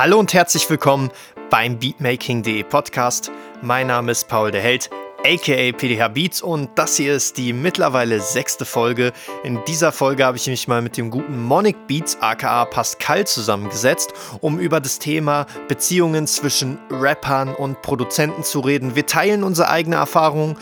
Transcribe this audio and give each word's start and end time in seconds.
Hallo 0.00 0.18
und 0.18 0.32
herzlich 0.32 0.70
willkommen 0.70 1.10
beim 1.50 1.78
Beatmaking.de 1.78 2.62
Podcast. 2.62 3.30
Mein 3.60 3.88
Name 3.88 4.12
ist 4.12 4.28
Paul 4.28 4.50
der 4.50 4.62
Held, 4.62 4.88
aka 5.26 5.72
PDH 5.76 6.08
Beats 6.08 6.40
und 6.40 6.70
das 6.76 6.96
hier 6.96 7.12
ist 7.12 7.36
die 7.36 7.52
mittlerweile 7.52 8.18
sechste 8.20 8.64
Folge. 8.64 9.12
In 9.44 9.62
dieser 9.68 9.92
Folge 9.92 10.24
habe 10.24 10.38
ich 10.38 10.46
mich 10.46 10.66
mal 10.68 10.80
mit 10.80 10.96
dem 10.96 11.10
guten 11.10 11.38
Monic 11.38 11.86
Beats 11.86 12.16
aka 12.22 12.64
Pascal 12.64 13.26
zusammengesetzt, 13.26 14.14
um 14.40 14.58
über 14.58 14.80
das 14.80 15.00
Thema 15.00 15.44
Beziehungen 15.68 16.26
zwischen 16.26 16.78
Rappern 16.90 17.54
und 17.54 17.82
Produzenten 17.82 18.42
zu 18.42 18.60
reden. 18.60 18.96
Wir 18.96 19.04
teilen 19.04 19.44
unsere 19.44 19.68
eigene 19.68 19.96
Erfahrung, 19.96 20.56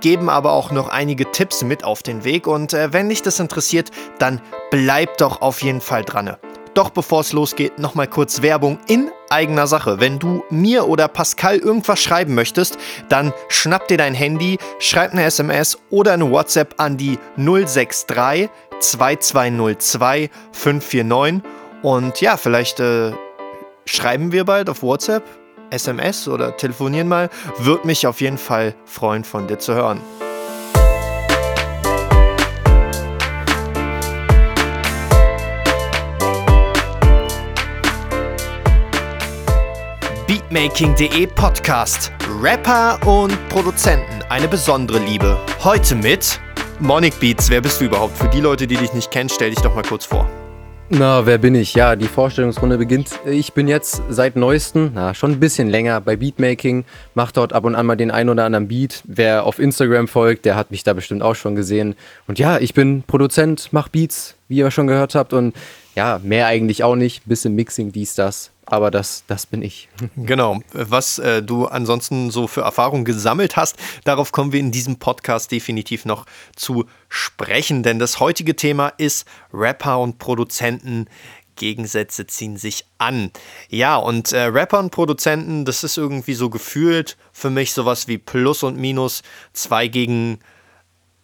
geben 0.00 0.28
aber 0.28 0.52
auch 0.52 0.70
noch 0.70 0.90
einige 0.90 1.28
Tipps 1.32 1.64
mit 1.64 1.82
auf 1.82 2.04
den 2.04 2.22
Weg 2.22 2.46
und 2.46 2.72
äh, 2.72 2.92
wenn 2.92 3.08
dich 3.08 3.22
das 3.22 3.40
interessiert, 3.40 3.90
dann 4.20 4.40
bleib 4.70 5.18
doch 5.18 5.40
auf 5.42 5.60
jeden 5.60 5.80
Fall 5.80 6.04
dran. 6.04 6.36
Doch 6.76 6.90
bevor 6.90 7.22
es 7.22 7.32
losgeht, 7.32 7.78
nochmal 7.78 8.06
kurz 8.06 8.42
Werbung 8.42 8.78
in 8.86 9.10
eigener 9.30 9.66
Sache. 9.66 9.98
Wenn 9.98 10.18
du 10.18 10.44
mir 10.50 10.86
oder 10.86 11.08
Pascal 11.08 11.56
irgendwas 11.56 12.00
schreiben 12.00 12.34
möchtest, 12.34 12.76
dann 13.08 13.32
schnapp 13.48 13.88
dir 13.88 13.96
dein 13.96 14.12
Handy, 14.12 14.58
schreib 14.78 15.12
eine 15.12 15.24
SMS 15.24 15.78
oder 15.88 16.12
eine 16.12 16.30
WhatsApp 16.30 16.74
an 16.76 16.98
die 16.98 17.18
063 17.38 18.50
2202 18.78 20.28
549 20.52 21.50
und 21.80 22.20
ja, 22.20 22.36
vielleicht 22.36 22.78
äh, 22.78 23.12
schreiben 23.86 24.32
wir 24.32 24.44
bald 24.44 24.68
auf 24.68 24.82
WhatsApp, 24.82 25.24
SMS 25.70 26.28
oder 26.28 26.58
telefonieren 26.58 27.08
mal. 27.08 27.30
Würde 27.56 27.86
mich 27.86 28.06
auf 28.06 28.20
jeden 28.20 28.36
Fall 28.36 28.74
freuen, 28.84 29.24
von 29.24 29.46
dir 29.46 29.58
zu 29.58 29.72
hören. 29.72 30.02
Beatmaking.de 40.56 41.26
Podcast. 41.26 42.10
Rapper 42.40 42.98
und 43.06 43.36
Produzenten, 43.50 44.22
eine 44.30 44.48
besondere 44.48 44.98
Liebe. 45.00 45.38
Heute 45.62 45.94
mit 45.94 46.40
Monic 46.80 47.20
Beats. 47.20 47.50
Wer 47.50 47.60
bist 47.60 47.78
du 47.78 47.84
überhaupt? 47.84 48.16
Für 48.16 48.28
die 48.28 48.40
Leute, 48.40 48.66
die 48.66 48.76
dich 48.76 48.94
nicht 48.94 49.10
kennen, 49.10 49.28
stell 49.28 49.50
dich 49.50 49.60
doch 49.60 49.74
mal 49.74 49.82
kurz 49.82 50.06
vor. 50.06 50.26
Na, 50.88 51.26
wer 51.26 51.36
bin 51.36 51.54
ich? 51.54 51.74
Ja, 51.74 51.94
die 51.94 52.06
Vorstellungsrunde 52.06 52.78
beginnt. 52.78 53.10
Ich 53.26 53.52
bin 53.52 53.68
jetzt 53.68 54.00
seit 54.08 54.36
neuestem, 54.36 54.92
na, 54.94 55.12
schon 55.12 55.32
ein 55.32 55.40
bisschen 55.40 55.68
länger 55.68 56.00
bei 56.00 56.16
Beatmaking, 56.16 56.86
mache 57.12 57.34
dort 57.34 57.52
ab 57.52 57.66
und 57.66 57.74
an 57.74 57.84
mal 57.84 57.96
den 57.96 58.10
ein 58.10 58.30
oder 58.30 58.46
anderen 58.46 58.66
Beat. 58.66 59.02
Wer 59.04 59.44
auf 59.44 59.58
Instagram 59.58 60.08
folgt, 60.08 60.46
der 60.46 60.56
hat 60.56 60.70
mich 60.70 60.82
da 60.84 60.94
bestimmt 60.94 61.22
auch 61.22 61.34
schon 61.34 61.54
gesehen. 61.54 61.96
Und 62.28 62.38
ja, 62.38 62.56
ich 62.56 62.72
bin 62.72 63.02
Produzent, 63.06 63.68
mach 63.72 63.88
Beats, 63.88 64.36
wie 64.48 64.56
ihr 64.56 64.70
schon 64.70 64.86
gehört 64.86 65.16
habt. 65.16 65.34
Und 65.34 65.54
ja, 65.94 66.18
mehr 66.22 66.46
eigentlich 66.46 66.82
auch 66.82 66.96
nicht. 66.96 67.26
Bisschen 67.26 67.54
Mixing, 67.54 67.92
dies, 67.92 68.14
das 68.14 68.52
aber 68.66 68.90
das, 68.90 69.24
das 69.26 69.46
bin 69.46 69.62
ich. 69.62 69.88
Genau. 70.16 70.60
Was 70.72 71.18
äh, 71.18 71.42
du 71.42 71.66
ansonsten 71.66 72.30
so 72.30 72.48
für 72.48 72.62
Erfahrungen 72.62 73.04
gesammelt 73.04 73.56
hast, 73.56 73.76
darauf 74.04 74.32
kommen 74.32 74.52
wir 74.52 74.60
in 74.60 74.72
diesem 74.72 74.96
Podcast 74.96 75.52
definitiv 75.52 76.04
noch 76.04 76.26
zu 76.56 76.86
sprechen, 77.08 77.82
denn 77.82 77.98
das 77.98 78.18
heutige 78.18 78.56
Thema 78.56 78.88
ist 78.98 79.26
Rapper 79.52 80.00
und 80.00 80.18
Produzenten. 80.18 81.06
Gegensätze 81.54 82.26
ziehen 82.26 82.58
sich 82.58 82.84
an. 82.98 83.30
Ja, 83.70 83.96
und 83.96 84.32
äh, 84.32 84.42
Rapper 84.42 84.78
und 84.78 84.90
Produzenten, 84.90 85.64
das 85.64 85.84
ist 85.84 85.96
irgendwie 85.96 86.34
so 86.34 86.50
gefühlt 86.50 87.16
für 87.32 87.48
mich 87.48 87.72
sowas 87.72 88.08
wie 88.08 88.18
Plus 88.18 88.62
und 88.62 88.76
Minus, 88.76 89.22
zwei 89.54 89.88
gegen 89.88 90.38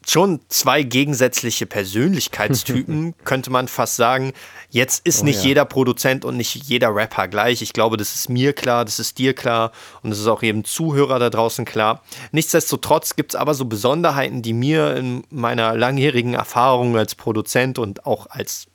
schon 0.08 0.40
zwei 0.48 0.82
gegensätzliche 0.82 1.66
Persönlichkeitstypen, 1.66 3.14
könnte 3.24 3.50
man 3.50 3.68
fast 3.68 3.96
sagen. 3.96 4.32
Jetzt 4.70 5.06
ist 5.06 5.22
oh, 5.22 5.24
nicht 5.24 5.42
ja. 5.42 5.48
jeder 5.48 5.64
Produzent 5.64 6.24
und 6.24 6.36
nicht 6.36 6.54
jeder 6.54 6.94
Rapper 6.94 7.28
gleich. 7.28 7.62
Ich 7.62 7.72
glaube, 7.72 7.96
das 7.96 8.14
ist 8.14 8.28
mir 8.28 8.52
klar, 8.52 8.84
das 8.84 8.98
ist 8.98 9.18
dir 9.18 9.34
klar 9.34 9.72
und 10.02 10.10
das 10.10 10.18
ist 10.18 10.26
auch 10.26 10.42
jedem 10.42 10.64
Zuhörer 10.64 11.18
da 11.18 11.30
draußen 11.30 11.64
klar. 11.64 12.02
Nichtsdestotrotz 12.32 13.16
gibt 13.16 13.34
es 13.34 13.36
aber 13.40 13.54
so 13.54 13.64
Besonderheiten, 13.64 14.42
die 14.42 14.52
mir 14.52 14.96
in 14.96 15.24
meiner 15.30 15.76
langjährigen 15.76 16.34
Erfahrung 16.34 16.96
als 16.96 17.14
Produzent 17.14 17.78
und 17.78 18.06
auch 18.06 18.26
als 18.30 18.66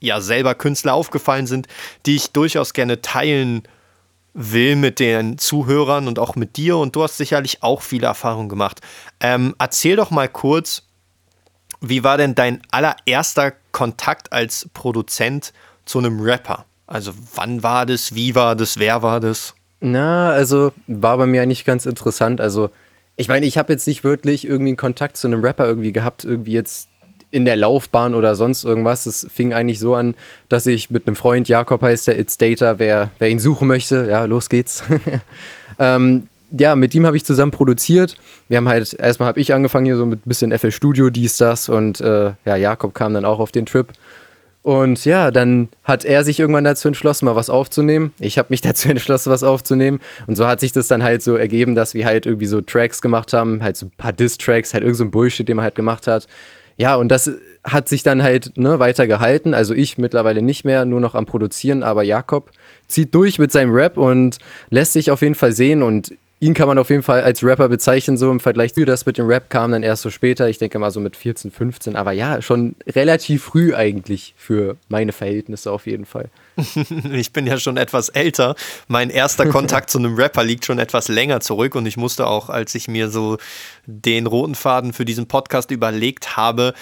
ja 0.00 0.20
selber 0.20 0.54
Künstler 0.54 0.94
aufgefallen 0.94 1.46
sind, 1.46 1.66
die 2.06 2.16
ich 2.16 2.30
durchaus 2.30 2.72
gerne 2.72 3.02
teilen 3.02 3.62
würde 3.62 3.79
will 4.34 4.76
mit 4.76 5.00
den 5.00 5.38
Zuhörern 5.38 6.08
und 6.08 6.18
auch 6.18 6.36
mit 6.36 6.56
dir. 6.56 6.76
Und 6.76 6.96
du 6.96 7.02
hast 7.02 7.16
sicherlich 7.16 7.62
auch 7.62 7.82
viele 7.82 8.06
Erfahrungen 8.06 8.48
gemacht. 8.48 8.80
Ähm, 9.20 9.54
erzähl 9.58 9.96
doch 9.96 10.10
mal 10.10 10.28
kurz, 10.28 10.82
wie 11.80 12.04
war 12.04 12.18
denn 12.18 12.34
dein 12.34 12.62
allererster 12.70 13.52
Kontakt 13.72 14.32
als 14.32 14.68
Produzent 14.74 15.52
zu 15.84 15.98
einem 15.98 16.20
Rapper? 16.20 16.66
Also 16.86 17.12
wann 17.34 17.62
war 17.62 17.86
das, 17.86 18.14
wie 18.14 18.34
war 18.34 18.56
das, 18.56 18.78
wer 18.78 19.02
war 19.02 19.20
das? 19.20 19.54
Na, 19.80 20.30
also 20.30 20.72
war 20.86 21.16
bei 21.16 21.26
mir 21.26 21.42
eigentlich 21.42 21.64
ganz 21.64 21.86
interessant. 21.86 22.40
Also 22.40 22.70
ich 23.16 23.28
meine, 23.28 23.46
ich 23.46 23.56
habe 23.58 23.72
jetzt 23.72 23.86
nicht 23.86 24.04
wirklich 24.04 24.46
irgendwie 24.46 24.70
einen 24.70 24.76
Kontakt 24.76 25.16
zu 25.16 25.26
einem 25.26 25.42
Rapper 25.42 25.66
irgendwie 25.66 25.92
gehabt, 25.92 26.24
irgendwie 26.24 26.52
jetzt 26.52 26.89
in 27.30 27.44
der 27.44 27.56
Laufbahn 27.56 28.14
oder 28.14 28.34
sonst 28.34 28.64
irgendwas. 28.64 29.06
Es 29.06 29.26
fing 29.32 29.52
eigentlich 29.52 29.78
so 29.78 29.94
an, 29.94 30.14
dass 30.48 30.66
ich 30.66 30.90
mit 30.90 31.06
einem 31.06 31.16
Freund, 31.16 31.48
Jakob 31.48 31.82
heißt 31.82 32.08
der, 32.08 32.18
It's 32.18 32.38
Data, 32.38 32.78
wer, 32.78 33.10
wer 33.18 33.28
ihn 33.28 33.38
suchen 33.38 33.68
möchte, 33.68 34.08
ja, 34.08 34.24
los 34.24 34.48
geht's. 34.48 34.82
ähm, 35.78 36.26
ja, 36.50 36.74
mit 36.74 36.94
ihm 36.94 37.06
habe 37.06 37.16
ich 37.16 37.24
zusammen 37.24 37.52
produziert. 37.52 38.16
Wir 38.48 38.56
haben 38.56 38.68
halt, 38.68 38.94
erstmal 38.94 39.28
habe 39.28 39.40
ich 39.40 39.54
angefangen 39.54 39.86
hier 39.86 39.96
so 39.96 40.06
mit 40.06 40.26
ein 40.26 40.28
bisschen 40.28 40.56
FL 40.56 40.72
Studio, 40.72 41.10
dies, 41.10 41.36
das 41.36 41.68
und 41.68 42.00
äh, 42.00 42.32
ja, 42.44 42.56
Jakob 42.56 42.94
kam 42.94 43.14
dann 43.14 43.24
auch 43.24 43.38
auf 43.38 43.52
den 43.52 43.66
Trip. 43.66 43.86
Und 44.62 45.06
ja, 45.06 45.30
dann 45.30 45.68
hat 45.84 46.04
er 46.04 46.22
sich 46.22 46.38
irgendwann 46.38 46.64
dazu 46.64 46.88
entschlossen, 46.88 47.24
mal 47.24 47.36
was 47.36 47.48
aufzunehmen. 47.48 48.12
Ich 48.18 48.36
habe 48.36 48.48
mich 48.50 48.60
dazu 48.62 48.88
entschlossen, 48.88 49.30
was 49.30 49.42
aufzunehmen. 49.42 50.00
Und 50.26 50.36
so 50.36 50.46
hat 50.46 50.60
sich 50.60 50.72
das 50.72 50.88
dann 50.88 51.02
halt 51.02 51.22
so 51.22 51.36
ergeben, 51.36 51.74
dass 51.74 51.94
wir 51.94 52.04
halt 52.04 52.26
irgendwie 52.26 52.46
so 52.46 52.60
Tracks 52.60 53.00
gemacht 53.00 53.32
haben, 53.32 53.62
halt 53.62 53.76
so 53.76 53.86
ein 53.86 53.92
paar 53.96 54.12
Diss-Tracks, 54.12 54.74
halt 54.74 54.82
irgend 54.82 54.98
so 54.98 55.04
ein 55.04 55.10
Bullshit, 55.10 55.48
den 55.48 55.56
man 55.56 55.64
halt 55.64 55.76
gemacht 55.76 56.06
hat. 56.06 56.26
Ja, 56.80 56.96
und 56.96 57.08
das 57.08 57.30
hat 57.62 57.90
sich 57.90 58.02
dann 58.02 58.22
halt 58.22 58.56
ne, 58.56 58.78
weiter 58.78 59.06
gehalten. 59.06 59.52
Also 59.52 59.74
ich 59.74 59.98
mittlerweile 59.98 60.40
nicht 60.40 60.64
mehr, 60.64 60.86
nur 60.86 61.00
noch 61.00 61.14
am 61.14 61.26
Produzieren, 61.26 61.82
aber 61.82 62.04
Jakob 62.04 62.52
zieht 62.88 63.14
durch 63.14 63.38
mit 63.38 63.52
seinem 63.52 63.74
Rap 63.74 63.98
und 63.98 64.38
lässt 64.70 64.94
sich 64.94 65.10
auf 65.10 65.20
jeden 65.20 65.34
Fall 65.34 65.52
sehen 65.52 65.82
und 65.82 66.14
ihn 66.40 66.54
kann 66.54 66.66
man 66.66 66.78
auf 66.78 66.88
jeden 66.88 67.02
Fall 67.02 67.20
als 67.20 67.44
Rapper 67.44 67.68
bezeichnen, 67.68 68.16
so 68.16 68.30
im 68.30 68.40
Vergleich 68.40 68.72
zu 68.72 68.86
das 68.86 69.04
mit 69.04 69.18
dem 69.18 69.26
Rap 69.26 69.50
kam 69.50 69.72
dann 69.72 69.82
erst 69.82 70.02
so 70.02 70.10
später, 70.10 70.48
ich 70.48 70.56
denke 70.56 70.78
mal 70.78 70.90
so 70.90 70.98
mit 70.98 71.14
14, 71.14 71.50
15, 71.50 71.96
aber 71.96 72.12
ja, 72.12 72.40
schon 72.40 72.76
relativ 72.86 73.44
früh 73.44 73.74
eigentlich 73.74 74.34
für 74.38 74.76
meine 74.88 75.12
Verhältnisse 75.12 75.70
auf 75.70 75.86
jeden 75.86 76.06
Fall. 76.06 76.30
ich 77.12 77.32
bin 77.34 77.46
ja 77.46 77.58
schon 77.58 77.76
etwas 77.76 78.08
älter. 78.08 78.54
Mein 78.88 79.10
erster 79.10 79.46
Kontakt 79.46 79.90
zu 79.90 79.98
einem 79.98 80.14
Rapper 80.14 80.42
liegt 80.42 80.64
schon 80.64 80.78
etwas 80.78 81.08
länger 81.08 81.40
zurück 81.40 81.74
und 81.74 81.84
ich 81.84 81.98
musste 81.98 82.26
auch, 82.26 82.48
als 82.48 82.74
ich 82.74 82.88
mir 82.88 83.10
so 83.10 83.36
den 83.86 84.26
roten 84.26 84.54
Faden 84.54 84.94
für 84.94 85.04
diesen 85.04 85.26
Podcast 85.26 85.70
überlegt 85.70 86.38
habe, 86.38 86.72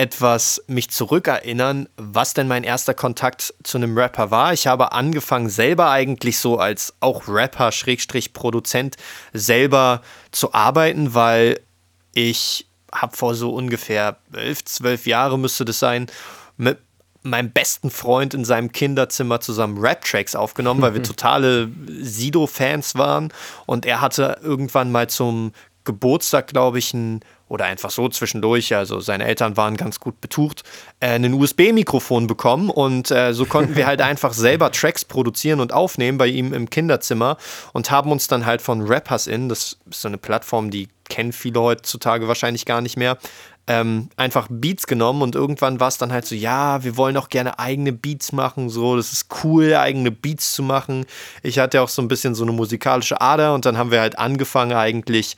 etwas 0.00 0.64
mich 0.66 0.88
zurückerinnern, 0.88 1.86
was 1.98 2.32
denn 2.32 2.48
mein 2.48 2.64
erster 2.64 2.94
Kontakt 2.94 3.52
zu 3.62 3.76
einem 3.76 3.98
Rapper 3.98 4.30
war. 4.30 4.54
Ich 4.54 4.66
habe 4.66 4.92
angefangen, 4.92 5.50
selber 5.50 5.90
eigentlich 5.90 6.38
so 6.38 6.58
als 6.58 6.94
auch 7.00 7.28
Rapper, 7.28 7.70
Schrägstrich 7.70 8.32
Produzent, 8.32 8.96
selber 9.34 10.00
zu 10.30 10.54
arbeiten, 10.54 11.12
weil 11.12 11.60
ich 12.14 12.66
habe 12.90 13.14
vor 13.14 13.34
so 13.34 13.50
ungefähr 13.50 14.16
elf, 14.32 14.64
zwölf 14.64 15.06
Jahre 15.06 15.38
müsste 15.38 15.66
das 15.66 15.78
sein, 15.78 16.06
mit 16.56 16.78
meinem 17.22 17.50
besten 17.50 17.90
Freund 17.90 18.32
in 18.32 18.46
seinem 18.46 18.72
Kinderzimmer 18.72 19.40
zusammen 19.40 19.76
Rap-Tracks 19.76 20.34
aufgenommen, 20.34 20.80
weil 20.80 20.94
wir 20.94 21.02
totale 21.02 21.70
Sido-Fans 21.86 22.94
waren. 22.94 23.34
Und 23.66 23.84
er 23.84 24.00
hatte 24.00 24.38
irgendwann 24.42 24.90
mal 24.90 25.10
zum 25.10 25.52
Geburtstag, 25.84 26.48
glaube 26.48 26.78
ich, 26.78 26.92
ein 26.94 27.20
oder 27.50 27.64
einfach 27.64 27.90
so 27.90 28.08
zwischendurch, 28.08 28.74
also 28.76 29.00
seine 29.00 29.24
Eltern 29.24 29.56
waren 29.56 29.76
ganz 29.76 29.98
gut 29.98 30.20
betucht, 30.20 30.62
äh, 31.00 31.16
ein 31.16 31.34
USB-Mikrofon 31.34 32.28
bekommen 32.28 32.70
und 32.70 33.10
äh, 33.10 33.34
so 33.34 33.44
konnten 33.44 33.74
wir 33.74 33.86
halt 33.86 34.00
einfach 34.02 34.32
selber 34.32 34.70
Tracks 34.70 35.04
produzieren 35.04 35.58
und 35.58 35.72
aufnehmen 35.72 36.16
bei 36.16 36.28
ihm 36.28 36.54
im 36.54 36.70
Kinderzimmer 36.70 37.36
und 37.72 37.90
haben 37.90 38.12
uns 38.12 38.28
dann 38.28 38.46
halt 38.46 38.62
von 38.62 38.82
Rappers 38.82 39.26
in, 39.26 39.48
das 39.48 39.78
ist 39.90 40.00
so 40.00 40.08
eine 40.08 40.18
Plattform, 40.18 40.70
die 40.70 40.88
kennen 41.08 41.32
viele 41.32 41.60
heutzutage 41.60 42.28
wahrscheinlich 42.28 42.66
gar 42.66 42.82
nicht 42.82 42.96
mehr, 42.96 43.18
ähm, 43.66 44.10
einfach 44.16 44.46
Beats 44.48 44.86
genommen 44.86 45.22
und 45.22 45.34
irgendwann 45.34 45.80
war 45.80 45.88
es 45.88 45.98
dann 45.98 46.12
halt 46.12 46.26
so, 46.26 46.36
ja, 46.36 46.84
wir 46.84 46.96
wollen 46.96 47.16
auch 47.16 47.28
gerne 47.28 47.58
eigene 47.58 47.92
Beats 47.92 48.30
machen, 48.30 48.70
so, 48.70 48.96
das 48.96 49.12
ist 49.12 49.26
cool, 49.42 49.74
eigene 49.74 50.12
Beats 50.12 50.52
zu 50.52 50.62
machen. 50.62 51.04
Ich 51.42 51.58
hatte 51.58 51.82
auch 51.82 51.88
so 51.88 52.00
ein 52.00 52.08
bisschen 52.08 52.36
so 52.36 52.44
eine 52.44 52.52
musikalische 52.52 53.20
Ader 53.20 53.54
und 53.54 53.64
dann 53.64 53.76
haben 53.76 53.90
wir 53.90 54.00
halt 54.00 54.20
angefangen 54.20 54.72
eigentlich 54.72 55.36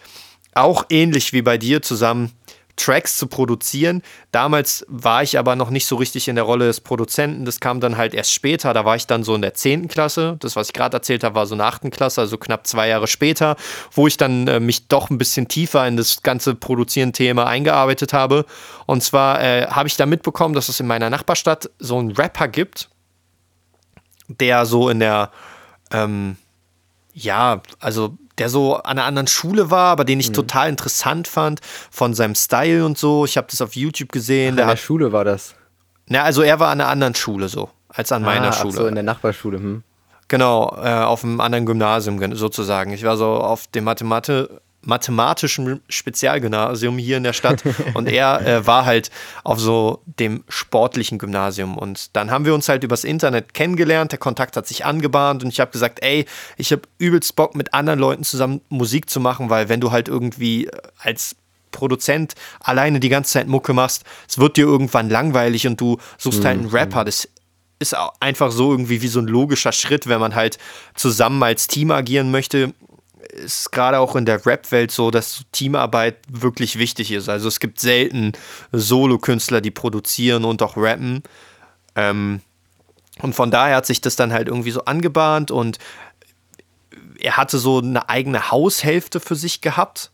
auch 0.54 0.84
ähnlich 0.90 1.32
wie 1.32 1.42
bei 1.42 1.58
dir 1.58 1.82
zusammen 1.82 2.32
Tracks 2.76 3.18
zu 3.18 3.26
produzieren. 3.26 4.02
Damals 4.30 4.84
war 4.88 5.22
ich 5.22 5.38
aber 5.38 5.56
noch 5.56 5.70
nicht 5.70 5.86
so 5.86 5.96
richtig 5.96 6.28
in 6.28 6.36
der 6.36 6.44
Rolle 6.44 6.66
des 6.66 6.80
Produzenten. 6.80 7.44
Das 7.44 7.60
kam 7.60 7.80
dann 7.80 7.96
halt 7.96 8.14
erst 8.14 8.32
später. 8.32 8.72
Da 8.72 8.84
war 8.84 8.96
ich 8.96 9.06
dann 9.06 9.24
so 9.24 9.34
in 9.34 9.42
der 9.42 9.54
10. 9.54 9.88
Klasse. 9.88 10.36
Das, 10.40 10.56
was 10.56 10.68
ich 10.68 10.72
gerade 10.72 10.96
erzählt 10.96 11.22
habe, 11.22 11.34
war 11.34 11.46
so 11.46 11.54
in 11.54 11.58
der 11.58 11.68
8. 11.68 11.90
Klasse, 11.90 12.22
also 12.22 12.38
knapp 12.38 12.66
zwei 12.66 12.88
Jahre 12.88 13.06
später, 13.06 13.56
wo 13.92 14.06
ich 14.06 14.16
dann 14.16 14.48
äh, 14.48 14.58
mich 14.58 14.88
doch 14.88 15.10
ein 15.10 15.18
bisschen 15.18 15.48
tiefer 15.48 15.86
in 15.86 15.96
das 15.96 16.22
ganze 16.22 16.54
Produzieren-Thema 16.54 17.46
eingearbeitet 17.46 18.12
habe. 18.12 18.46
Und 18.86 19.02
zwar 19.02 19.42
äh, 19.42 19.66
habe 19.66 19.88
ich 19.88 19.96
da 19.96 20.06
mitbekommen, 20.06 20.54
dass 20.54 20.68
es 20.68 20.80
in 20.80 20.86
meiner 20.86 21.10
Nachbarstadt 21.10 21.70
so 21.78 21.98
einen 21.98 22.12
Rapper 22.12 22.48
gibt, 22.48 22.88
der 24.28 24.64
so 24.64 24.88
in 24.88 25.00
der, 25.00 25.30
ähm, 25.92 26.36
ja, 27.12 27.60
also 27.80 28.16
der 28.38 28.48
so 28.48 28.76
an 28.76 28.98
einer 28.98 29.04
anderen 29.04 29.26
Schule 29.26 29.70
war, 29.70 29.90
aber 29.90 30.04
den 30.04 30.20
ich 30.20 30.30
mhm. 30.30 30.34
total 30.34 30.68
interessant 30.68 31.28
fand 31.28 31.60
von 31.90 32.14
seinem 32.14 32.34
Style 32.34 32.84
und 32.84 32.98
so. 32.98 33.24
Ich 33.24 33.36
habe 33.36 33.46
das 33.50 33.60
auf 33.60 33.74
YouTube 33.74 34.12
gesehen. 34.12 34.56
Ach, 34.58 34.62
an 34.62 34.68
der 34.68 34.76
Schule 34.76 35.12
war 35.12 35.24
das. 35.24 35.54
Na, 36.08 36.22
also 36.22 36.42
er 36.42 36.60
war 36.60 36.70
an 36.70 36.80
einer 36.80 36.90
anderen 36.90 37.14
Schule 37.14 37.48
so, 37.48 37.70
als 37.88 38.12
an 38.12 38.22
ah, 38.24 38.26
meiner 38.26 38.52
Schule. 38.52 38.72
so 38.72 38.86
in 38.86 38.94
der 38.94 39.04
Nachbarschule. 39.04 39.58
Hm. 39.58 39.82
Genau, 40.28 40.76
äh, 40.82 40.88
auf 40.88 41.24
einem 41.24 41.40
anderen 41.40 41.66
Gymnasium 41.66 42.34
sozusagen. 42.34 42.92
Ich 42.92 43.04
war 43.04 43.16
so 43.16 43.26
auf 43.26 43.66
dem 43.66 43.84
Mathemate 43.84 44.62
mathematischen 44.84 45.80
Spezialgymnasium 45.88 46.98
hier 46.98 47.16
in 47.16 47.22
der 47.22 47.32
Stadt. 47.32 47.62
Und 47.94 48.08
er 48.08 48.44
äh, 48.46 48.66
war 48.66 48.84
halt 48.84 49.10
auf 49.44 49.58
so 49.58 50.02
dem 50.06 50.44
sportlichen 50.48 51.18
Gymnasium. 51.18 51.78
Und 51.78 52.16
dann 52.16 52.30
haben 52.30 52.44
wir 52.44 52.54
uns 52.54 52.68
halt 52.68 52.84
übers 52.84 53.04
Internet 53.04 53.54
kennengelernt, 53.54 54.12
der 54.12 54.18
Kontakt 54.18 54.56
hat 54.56 54.66
sich 54.66 54.84
angebahnt. 54.84 55.42
Und 55.42 55.50
ich 55.50 55.60
habe 55.60 55.70
gesagt, 55.70 56.02
ey, 56.02 56.26
ich 56.56 56.72
habe 56.72 56.82
übelst 56.98 57.36
Bock 57.36 57.54
mit 57.54 57.74
anderen 57.74 57.98
Leuten 57.98 58.24
zusammen 58.24 58.60
Musik 58.68 59.08
zu 59.08 59.20
machen, 59.20 59.50
weil 59.50 59.68
wenn 59.68 59.80
du 59.80 59.92
halt 59.92 60.08
irgendwie 60.08 60.66
äh, 60.66 60.70
als 60.98 61.36
Produzent 61.70 62.34
alleine 62.60 63.00
die 63.00 63.08
ganze 63.08 63.32
Zeit 63.32 63.46
Mucke 63.48 63.72
machst, 63.72 64.04
es 64.28 64.38
wird 64.38 64.56
dir 64.56 64.66
irgendwann 64.66 65.08
langweilig 65.08 65.66
und 65.66 65.80
du 65.80 65.98
suchst 66.18 66.40
mhm. 66.40 66.46
halt 66.46 66.58
einen 66.58 66.68
mhm. 66.68 66.74
Rapper, 66.74 67.04
das 67.04 67.28
ist 67.78 67.96
einfach 68.20 68.52
so 68.52 68.70
irgendwie 68.70 69.02
wie 69.02 69.08
so 69.08 69.20
ein 69.20 69.26
logischer 69.26 69.72
Schritt, 69.72 70.06
wenn 70.06 70.20
man 70.20 70.34
halt 70.34 70.58
zusammen 70.94 71.42
als 71.42 71.66
Team 71.66 71.90
agieren 71.90 72.30
möchte 72.30 72.74
ist 73.30 73.72
gerade 73.72 73.98
auch 73.98 74.16
in 74.16 74.24
der 74.24 74.44
Rap-Welt 74.44 74.90
so, 74.90 75.10
dass 75.10 75.42
Teamarbeit 75.52 76.18
wirklich 76.28 76.78
wichtig 76.78 77.12
ist. 77.12 77.28
Also 77.28 77.48
es 77.48 77.60
gibt 77.60 77.80
selten 77.80 78.32
Solo-Künstler, 78.72 79.60
die 79.60 79.70
produzieren 79.70 80.44
und 80.44 80.62
auch 80.62 80.76
rappen. 80.76 81.22
Ähm, 81.94 82.40
und 83.20 83.34
von 83.34 83.50
daher 83.50 83.76
hat 83.76 83.86
sich 83.86 84.00
das 84.00 84.16
dann 84.16 84.32
halt 84.32 84.48
irgendwie 84.48 84.70
so 84.70 84.84
angebahnt 84.84 85.50
und 85.50 85.78
er 87.20 87.36
hatte 87.36 87.58
so 87.58 87.78
eine 87.78 88.08
eigene 88.08 88.50
Haushälfte 88.50 89.20
für 89.20 89.36
sich 89.36 89.60
gehabt. 89.60 90.10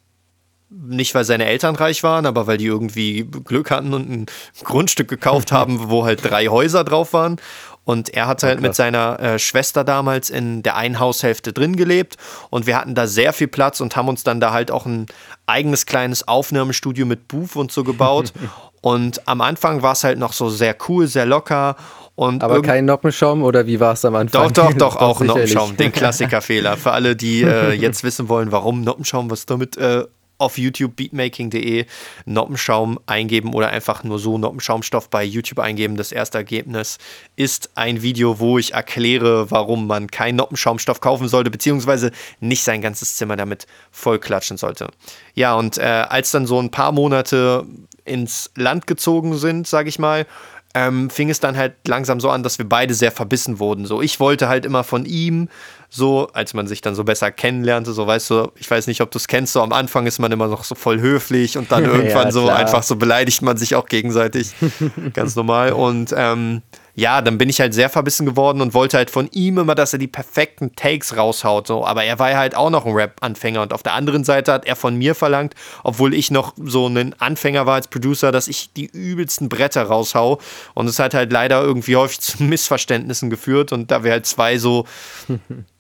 Nicht, 0.71 1.15
weil 1.15 1.25
seine 1.25 1.47
Eltern 1.47 1.77
reich 1.77 2.03
waren, 2.03 2.27
aber 2.27 2.47
weil 2.47 2.59
die 2.59 2.67
irgendwie 2.67 3.25
Glück 3.25 3.71
hatten 3.71 3.95
und 3.95 4.11
ein 4.11 4.27
Grundstück 4.63 5.09
gekauft 5.09 5.53
haben, 5.53 5.89
wo 5.89 6.05
halt 6.05 6.23
drei 6.23 6.49
Häuser 6.49 6.85
drauf 6.85 7.13
waren. 7.15 7.41
Und 7.89 8.11
er 8.11 8.27
hat 8.27 8.43
halt 8.43 8.61
mit 8.61 8.75
seiner 8.75 9.19
äh, 9.19 9.39
Schwester 9.39 9.83
damals 9.83 10.29
in 10.29 10.63
der 10.63 10.77
einen 10.77 11.01
Haushälfte 11.01 11.55
drin 11.55 11.75
gelebt. 11.75 12.19
Und 12.51 12.67
wir 12.67 12.77
hatten 12.77 12.95
da 12.95 13.07
sehr 13.07 13.33
viel 13.33 13.49
Platz 13.49 13.81
und 13.81 13.97
haben 13.97 14.09
uns 14.09 14.23
dann 14.23 14.41
da 14.41 14.53
halt 14.53 14.71
auch 14.71 14.85
ein 14.85 15.07
eigenes 15.47 15.87
kleines 15.87 16.29
Aufnahmestudio 16.29 17.07
mit 17.07 17.29
Booth 17.29 17.57
und 17.57 17.73
so 17.73 17.85
gebaut. 17.85 18.35
und 18.83 19.27
am 19.27 19.41
Anfang 19.41 19.81
war 19.81 19.93
es 19.93 20.05
halt 20.05 20.19
noch 20.19 20.35
so 20.35 20.51
sehr 20.51 20.77
cool, 20.87 21.07
sehr 21.07 21.25
locker. 21.25 21.77
Und 22.15 22.45
Aber 22.45 22.61
kein 22.61 22.85
Noppenschaum 22.85 23.43
oder 23.43 23.67
wie 23.67 23.81
war 23.81 23.95
es 23.95 24.05
am 24.05 24.17
Anfang? 24.17 24.53
Doch, 24.53 24.71
doch, 24.71 24.75
doch, 24.75 24.97
auch 25.01 25.21
Noppenschaum, 25.21 25.79
den 25.79 25.91
Klassikerfehler. 25.91 26.77
Für 26.77 26.93
alle, 26.93 27.17
die 27.17 27.41
äh, 27.41 27.73
jetzt 27.73 28.05
wissen 28.05 28.29
wollen, 28.29 28.53
warum 28.53 28.83
Noppenschaum, 28.83 29.31
was 29.31 29.47
damit 29.47 29.79
äh, 29.79 30.05
auf 30.39 30.57
YouTube 30.57 30.97
beatmaking.de 30.97 31.87
Noppenschaum 32.25 32.99
eingeben 33.07 33.53
oder 33.55 33.69
einfach 33.69 34.05
nur 34.05 34.19
so 34.19 34.39
Noppenschaumstoff 34.39 35.11
bei 35.11 35.25
YouTube 35.25 35.59
eingeben. 35.59 35.97
Das 35.97 36.13
erste 36.13 36.39
Ergebnis 36.39 36.99
ist 37.37 37.71
ein 37.75 38.03
Video, 38.03 38.39
wo 38.39 38.59
ich 38.59 38.73
erkläre, 38.73 39.51
warum 39.51 39.87
man 39.87 40.09
keinen 40.09 40.37
Noppenschaumstoff 40.37 41.01
kaufen 41.01 41.29
sollte, 41.29 41.51
beziehungsweise 41.51 42.13
nicht 42.41 42.63
sein 42.63 42.81
ganzes 42.81 43.17
Zimmer 43.17 43.37
damit 43.37 43.67
vollklatschen 43.91 44.57
sollte. 44.57 44.89
Ja, 45.35 45.55
und 45.55 45.79
äh, 45.79 45.83
als 45.83 46.31
dann 46.31 46.47
so 46.47 46.61
ein 46.61 46.71
paar 46.71 46.93
Monate 46.93 47.67
ins 48.05 48.51
Land 48.57 48.87
gezogen 48.87 49.37
sind, 49.37 49.67
sage 49.67 49.89
ich 49.89 49.99
mal, 49.99 50.27
ähm, 50.75 51.11
fing 51.11 51.31
es 51.31 51.41
dann 51.41 51.57
halt 51.57 51.75
langsam 51.87 52.21
so 52.21 52.31
an, 52.31 52.43
dass 52.43 52.59
wir 52.59 52.69
beide 52.69 52.95
sehr 52.95 53.11
verbissen 53.11 53.59
wurden. 53.59 53.87
So, 53.87 54.03
ich 54.03 54.21
wollte 54.21 54.49
halt 54.49 54.65
immer 54.65 54.85
von 54.85 55.07
ihm, 55.07 55.49
so, 55.91 56.29
als 56.33 56.53
man 56.53 56.67
sich 56.67 56.83
dann 56.83 56.95
so 56.95 57.05
besser 57.05 57.31
kennenlernte, 57.31 57.93
so, 57.93 58.07
weißt 58.07 58.31
du, 58.31 58.53
ich 58.57 58.71
weiß 58.71 58.87
nicht, 58.89 59.01
ob 59.01 59.11
du 59.11 59.19
es 59.19 59.27
kennst, 59.27 59.55
so 59.55 59.63
am 59.63 59.73
Anfang 59.73 60.07
ist 60.07 60.19
man 60.19 60.31
immer 60.33 60.47
noch 60.47 60.65
so 60.65 60.75
voll 60.75 61.01
höflich 61.01 61.57
und 61.57 61.73
dann 61.73 61.85
irgendwann 61.87 62.27
ja, 62.27 62.33
so 62.33 62.49
einfach 62.49 62.83
so 62.83 62.97
beleidigt 62.97 63.43
man 63.43 63.57
sich 63.57 63.75
auch 63.75 63.87
gegenseitig. 63.87 64.53
Ganz 65.15 65.35
normal. 65.35 65.73
Und 65.73 66.15
ähm, 66.17 66.63
ja, 66.99 67.23
dann 67.23 67.39
bin 67.39 67.49
ich 67.49 67.61
halt 67.61 67.75
sehr 67.75 67.89
verbissen 67.91 68.27
geworden 68.27 68.61
und 68.61 68.75
wollte 68.75 68.97
halt 68.97 69.09
von 69.09 69.29
ihm 69.31 69.59
immer, 69.59 69.77
dass 69.77 69.93
er 69.93 70.01
die 70.01 70.09
perfekten 70.09 70.75
Takes 70.75 71.17
raushaut. 71.17 71.69
So. 71.69 71.87
Aber 71.87 72.03
er 72.03 72.19
war 72.19 72.33
ja 72.33 72.39
halt 72.39 72.57
auch 72.57 72.71
noch 72.71 72.87
ein 72.87 72.93
Rap-Anfänger 72.93 73.63
und 73.63 73.73
auf 73.73 73.85
der 73.85 73.93
anderen 73.93 74.25
Seite 74.25 74.53
hat 74.53 74.67
er 74.67 74.75
von 74.75 74.97
mir 74.97 75.15
verlangt, 75.15 75.55
obwohl 75.85 76.13
ich 76.13 76.33
noch 76.33 76.55
so 76.61 76.89
ein 76.89 77.15
Anfänger 77.21 77.67
war 77.67 77.77
als 77.77 77.87
Producer, 77.87 78.33
dass 78.33 78.49
ich 78.49 78.73
die 78.73 78.87
übelsten 78.87 79.49
Bretter 79.49 79.85
raushau. 79.85 80.41
Und 80.75 80.89
es 80.89 80.99
hat 80.99 81.15
halt 81.15 81.33
leider 81.33 81.63
irgendwie 81.63 81.95
häufig 81.95 82.21
zu 82.21 82.43
Missverständnissen 82.43 83.31
geführt 83.31 83.73
und 83.73 83.93
da 83.93 84.03
wir 84.03 84.11
halt 84.11 84.27
zwei 84.27 84.59
so. 84.59 84.85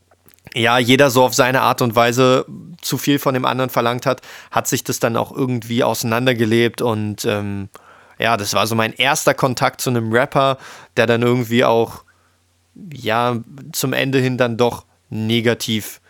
ja, 0.54 0.78
jeder 0.78 1.10
so 1.10 1.24
auf 1.24 1.34
seine 1.34 1.62
Art 1.62 1.82
und 1.82 1.94
Weise 1.94 2.46
zu 2.80 2.98
viel 2.98 3.18
von 3.18 3.34
dem 3.34 3.44
anderen 3.44 3.70
verlangt 3.70 4.06
hat, 4.06 4.22
hat 4.50 4.68
sich 4.68 4.84
das 4.84 5.00
dann 5.00 5.16
auch 5.16 5.32
irgendwie 5.32 5.84
auseinandergelebt 5.84 6.82
und 6.82 7.24
ähm, 7.24 7.68
ja, 8.18 8.36
das 8.36 8.54
war 8.54 8.66
so 8.66 8.74
mein 8.74 8.92
erster 8.92 9.34
Kontakt 9.34 9.80
zu 9.80 9.90
einem 9.90 10.12
Rapper, 10.12 10.58
der 10.96 11.06
dann 11.06 11.22
irgendwie 11.22 11.64
auch, 11.64 12.04
ja, 12.92 13.36
zum 13.72 13.92
Ende 13.92 14.18
hin 14.18 14.36
dann 14.36 14.56
doch 14.56 14.84
negativ 15.10 16.00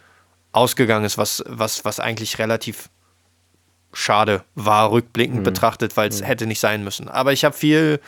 ausgegangen 0.53 1.05
ist, 1.05 1.19
was, 1.19 1.45
was, 1.47 1.85
was 1.85 2.01
eigentlich 2.01 2.39
relativ 2.39 2.89
schade 3.93 4.45
war, 4.55 4.91
rückblickend 4.91 5.41
mhm. 5.41 5.45
betrachtet, 5.45 5.97
weil 5.97 6.09
es 6.09 6.21
mhm. 6.21 6.27
hätte 6.27 6.47
nicht 6.47 6.61
sein 6.61 6.85
müssen. 6.85 7.09
Aber 7.09 7.33
ich 7.33 7.45
habe 7.45 7.57
viel 7.57 8.01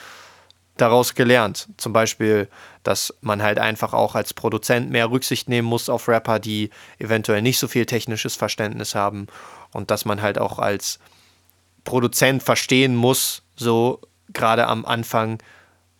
daraus 0.81 1.15
gelernt. 1.15 1.69
Zum 1.77 1.93
Beispiel, 1.93 2.49
dass 2.83 3.15
man 3.21 3.43
halt 3.43 3.59
einfach 3.59 3.93
auch 3.93 4.15
als 4.15 4.35
Produzent 4.35 4.91
mehr 4.91 5.11
Rücksicht 5.11 5.49
nehmen 5.49 5.69
muss 5.69 5.89
auf 5.89 6.09
Rapper, 6.09 6.39
die 6.39 6.71
eventuell 6.99 7.43
nicht 7.43 7.59
so 7.59 7.69
viel 7.69 7.87
technisches 7.87 8.37
Verständnis 8.37 8.95
haben 8.95 9.27
und 9.73 9.91
dass 9.91 10.05
man 10.05 10.23
halt 10.23 10.39
auch 10.39 10.59
als 10.59 10.99
Produzent 11.85 12.43
verstehen 12.43 12.95
muss, 12.97 13.43
so 13.57 14.01
gerade 14.33 14.67
am 14.67 14.85
Anfang, 14.85 15.39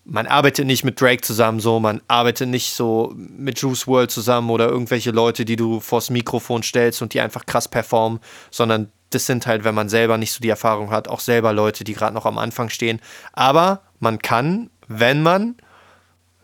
man 0.05 0.27
arbeitet 0.27 0.67
nicht 0.67 0.85
mit 0.85 1.01
Drake 1.01 1.23
zusammen, 1.23 1.61
so, 1.61 1.79
man 1.79 2.01
arbeitet 2.09 2.49
nicht 2.49 2.75
so 2.75 3.13
mit 3.17 3.61
Juice 3.61 3.87
World 3.87 4.11
zusammen 4.11 4.51
oder 4.51 4.69
irgendwelche 4.69 5.11
Leute, 5.11 5.45
die 5.45 5.57
du 5.57 5.81
vors 5.81 6.11
Mikrofon 6.11 6.63
stellst 6.63 7.03
und 7.03 7.15
die 7.15 7.21
einfach 7.21 7.47
krass 7.47 7.69
performen, 7.69 8.21
sondern 8.51 8.91
das 9.11 9.27
sind 9.27 9.47
halt, 9.47 9.65
wenn 9.65 9.75
man 9.75 9.89
selber 9.89 10.19
nicht 10.19 10.33
so 10.33 10.41
die 10.41 10.49
Erfahrung 10.49 10.91
hat, 10.91 11.09
auch 11.09 11.21
selber 11.21 11.53
Leute, 11.53 11.85
die 11.85 11.95
gerade 11.95 12.15
noch 12.15 12.27
am 12.27 12.39
Anfang 12.39 12.71
stehen. 12.71 13.01
Aber 13.33 13.83
man 14.01 14.19
kann, 14.19 14.71
wenn 14.89 15.23
man 15.23 15.57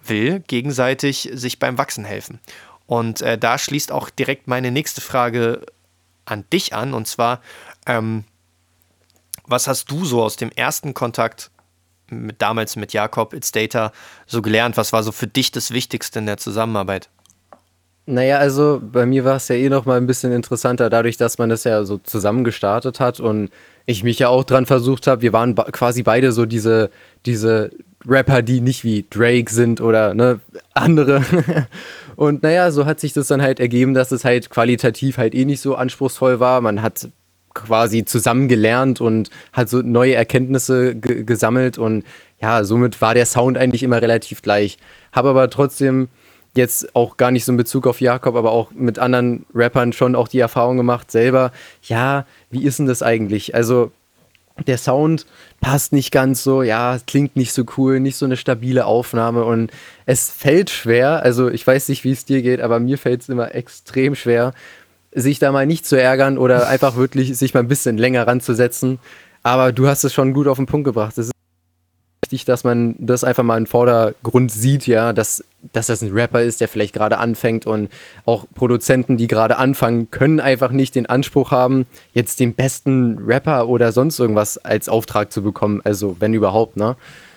will, 0.04 0.40
gegenseitig 0.40 1.30
sich 1.32 1.58
beim 1.58 1.78
Wachsen 1.78 2.04
helfen. 2.04 2.38
Und 2.86 3.20
äh, 3.22 3.36
da 3.36 3.58
schließt 3.58 3.90
auch 3.90 4.10
direkt 4.10 4.46
meine 4.46 4.70
nächste 4.70 5.00
Frage 5.00 5.66
an 6.24 6.44
dich 6.52 6.74
an, 6.74 6.94
und 6.94 7.08
zwar, 7.08 7.40
ähm, 7.86 8.24
was 9.46 9.66
hast 9.66 9.90
du 9.90 10.04
so 10.04 10.22
aus 10.22 10.36
dem 10.36 10.50
ersten 10.50 10.94
Kontakt 10.94 11.50
mit, 12.08 12.40
damals 12.42 12.76
mit 12.76 12.92
Jakob, 12.92 13.32
It's 13.32 13.52
Data, 13.52 13.92
so 14.26 14.42
gelernt? 14.42 14.76
Was 14.76 14.92
war 14.92 15.02
so 15.02 15.12
für 15.12 15.26
dich 15.26 15.50
das 15.50 15.72
Wichtigste 15.72 16.18
in 16.18 16.26
der 16.26 16.36
Zusammenarbeit? 16.36 17.10
Naja, 18.06 18.38
also 18.38 18.80
bei 18.80 19.04
mir 19.04 19.24
war 19.24 19.36
es 19.36 19.48
ja 19.48 19.56
eh 19.56 19.68
noch 19.68 19.84
mal 19.84 19.96
ein 19.96 20.06
bisschen 20.06 20.32
interessanter, 20.32 20.90
dadurch, 20.90 21.16
dass 21.16 21.38
man 21.38 21.48
das 21.48 21.64
ja 21.64 21.84
so 21.84 21.98
zusammen 21.98 22.44
gestartet 22.44 23.00
hat 23.00 23.18
und 23.18 23.50
ich 23.86 24.02
mich 24.02 24.18
ja 24.18 24.28
auch 24.28 24.44
dran 24.44 24.66
versucht 24.66 25.06
habe. 25.06 25.22
Wir 25.22 25.32
waren 25.32 25.54
quasi 25.54 26.02
beide 26.02 26.32
so 26.32 26.44
diese, 26.44 26.90
diese 27.24 27.70
Rapper, 28.06 28.42
die 28.42 28.60
nicht 28.60 28.84
wie 28.84 29.06
Drake 29.08 29.50
sind 29.50 29.80
oder 29.80 30.12
ne, 30.12 30.40
andere. 30.74 31.24
und 32.16 32.42
naja, 32.42 32.70
so 32.72 32.84
hat 32.84 33.00
sich 33.00 33.12
das 33.12 33.28
dann 33.28 33.42
halt 33.42 33.60
ergeben, 33.60 33.94
dass 33.94 34.12
es 34.12 34.24
halt 34.24 34.50
qualitativ 34.50 35.18
halt 35.18 35.34
eh 35.34 35.44
nicht 35.44 35.60
so 35.60 35.76
anspruchsvoll 35.76 36.40
war. 36.40 36.60
Man 36.60 36.82
hat 36.82 37.08
quasi 37.54 38.04
zusammen 38.04 38.48
gelernt 38.48 39.00
und 39.00 39.30
hat 39.52 39.68
so 39.68 39.80
neue 39.80 40.14
Erkenntnisse 40.14 40.94
gesammelt 40.94 41.78
und 41.78 42.04
ja, 42.40 42.64
somit 42.64 43.00
war 43.00 43.14
der 43.14 43.24
Sound 43.24 43.56
eigentlich 43.56 43.82
immer 43.82 44.02
relativ 44.02 44.42
gleich. 44.42 44.76
Habe 45.10 45.30
aber 45.30 45.48
trotzdem 45.48 46.08
jetzt 46.56 46.94
auch 46.94 47.16
gar 47.16 47.30
nicht 47.30 47.44
so 47.44 47.52
in 47.52 47.56
Bezug 47.56 47.86
auf 47.86 48.00
Jakob, 48.00 48.36
aber 48.36 48.52
auch 48.52 48.70
mit 48.72 48.98
anderen 48.98 49.46
Rappern 49.54 49.92
schon 49.92 50.14
auch 50.14 50.28
die 50.28 50.38
Erfahrung 50.38 50.76
gemacht, 50.76 51.10
selber, 51.10 51.52
ja, 51.82 52.26
wie 52.50 52.64
ist 52.64 52.78
denn 52.78 52.86
das 52.86 53.02
eigentlich? 53.02 53.54
Also 53.54 53.92
der 54.66 54.78
Sound 54.78 55.26
passt 55.60 55.92
nicht 55.92 56.10
ganz 56.12 56.42
so, 56.42 56.62
ja, 56.62 56.98
klingt 57.06 57.36
nicht 57.36 57.52
so 57.52 57.64
cool, 57.76 58.00
nicht 58.00 58.16
so 58.16 58.24
eine 58.24 58.36
stabile 58.36 58.86
Aufnahme 58.86 59.44
und 59.44 59.70
es 60.06 60.30
fällt 60.30 60.70
schwer, 60.70 61.22
also 61.22 61.50
ich 61.50 61.66
weiß 61.66 61.88
nicht, 61.88 62.04
wie 62.04 62.12
es 62.12 62.24
dir 62.24 62.42
geht, 62.42 62.60
aber 62.60 62.80
mir 62.80 62.96
fällt 62.96 63.22
es 63.22 63.28
immer 63.28 63.54
extrem 63.54 64.14
schwer, 64.14 64.54
sich 65.12 65.38
da 65.38 65.52
mal 65.52 65.66
nicht 65.66 65.86
zu 65.86 66.00
ärgern 66.00 66.38
oder 66.38 66.68
einfach 66.68 66.96
wirklich 66.96 67.36
sich 67.36 67.54
mal 67.54 67.60
ein 67.60 67.68
bisschen 67.68 67.98
länger 67.98 68.26
ranzusetzen. 68.26 68.98
Aber 69.42 69.70
du 69.72 69.86
hast 69.86 70.02
es 70.02 70.12
schon 70.12 70.32
gut 70.32 70.48
auf 70.48 70.56
den 70.56 70.66
Punkt 70.66 70.84
gebracht. 70.84 71.16
Es 71.18 71.28
ist 71.28 71.35
wichtig, 72.26 72.44
dass 72.44 72.64
man 72.64 72.96
das 72.98 73.22
einfach 73.22 73.44
mal 73.44 73.56
im 73.56 73.66
Vordergrund 73.66 74.50
sieht, 74.50 74.88
ja, 74.88 75.12
dass, 75.12 75.44
dass 75.72 75.86
das 75.86 76.02
ein 76.02 76.10
Rapper 76.10 76.42
ist, 76.42 76.60
der 76.60 76.66
vielleicht 76.66 76.92
gerade 76.92 77.18
anfängt 77.18 77.66
und 77.66 77.88
auch 78.24 78.46
Produzenten, 78.52 79.16
die 79.16 79.28
gerade 79.28 79.58
anfangen, 79.58 80.10
können 80.10 80.40
einfach 80.40 80.72
nicht 80.72 80.96
den 80.96 81.06
Anspruch 81.06 81.52
haben, 81.52 81.86
jetzt 82.14 82.40
den 82.40 82.54
besten 82.54 83.18
Rapper 83.24 83.68
oder 83.68 83.92
sonst 83.92 84.18
irgendwas 84.18 84.58
als 84.58 84.88
Auftrag 84.88 85.30
zu 85.30 85.40
bekommen. 85.40 85.80
Also, 85.84 86.16
wenn 86.18 86.34
überhaupt, 86.34 86.76
ne? 86.76 86.96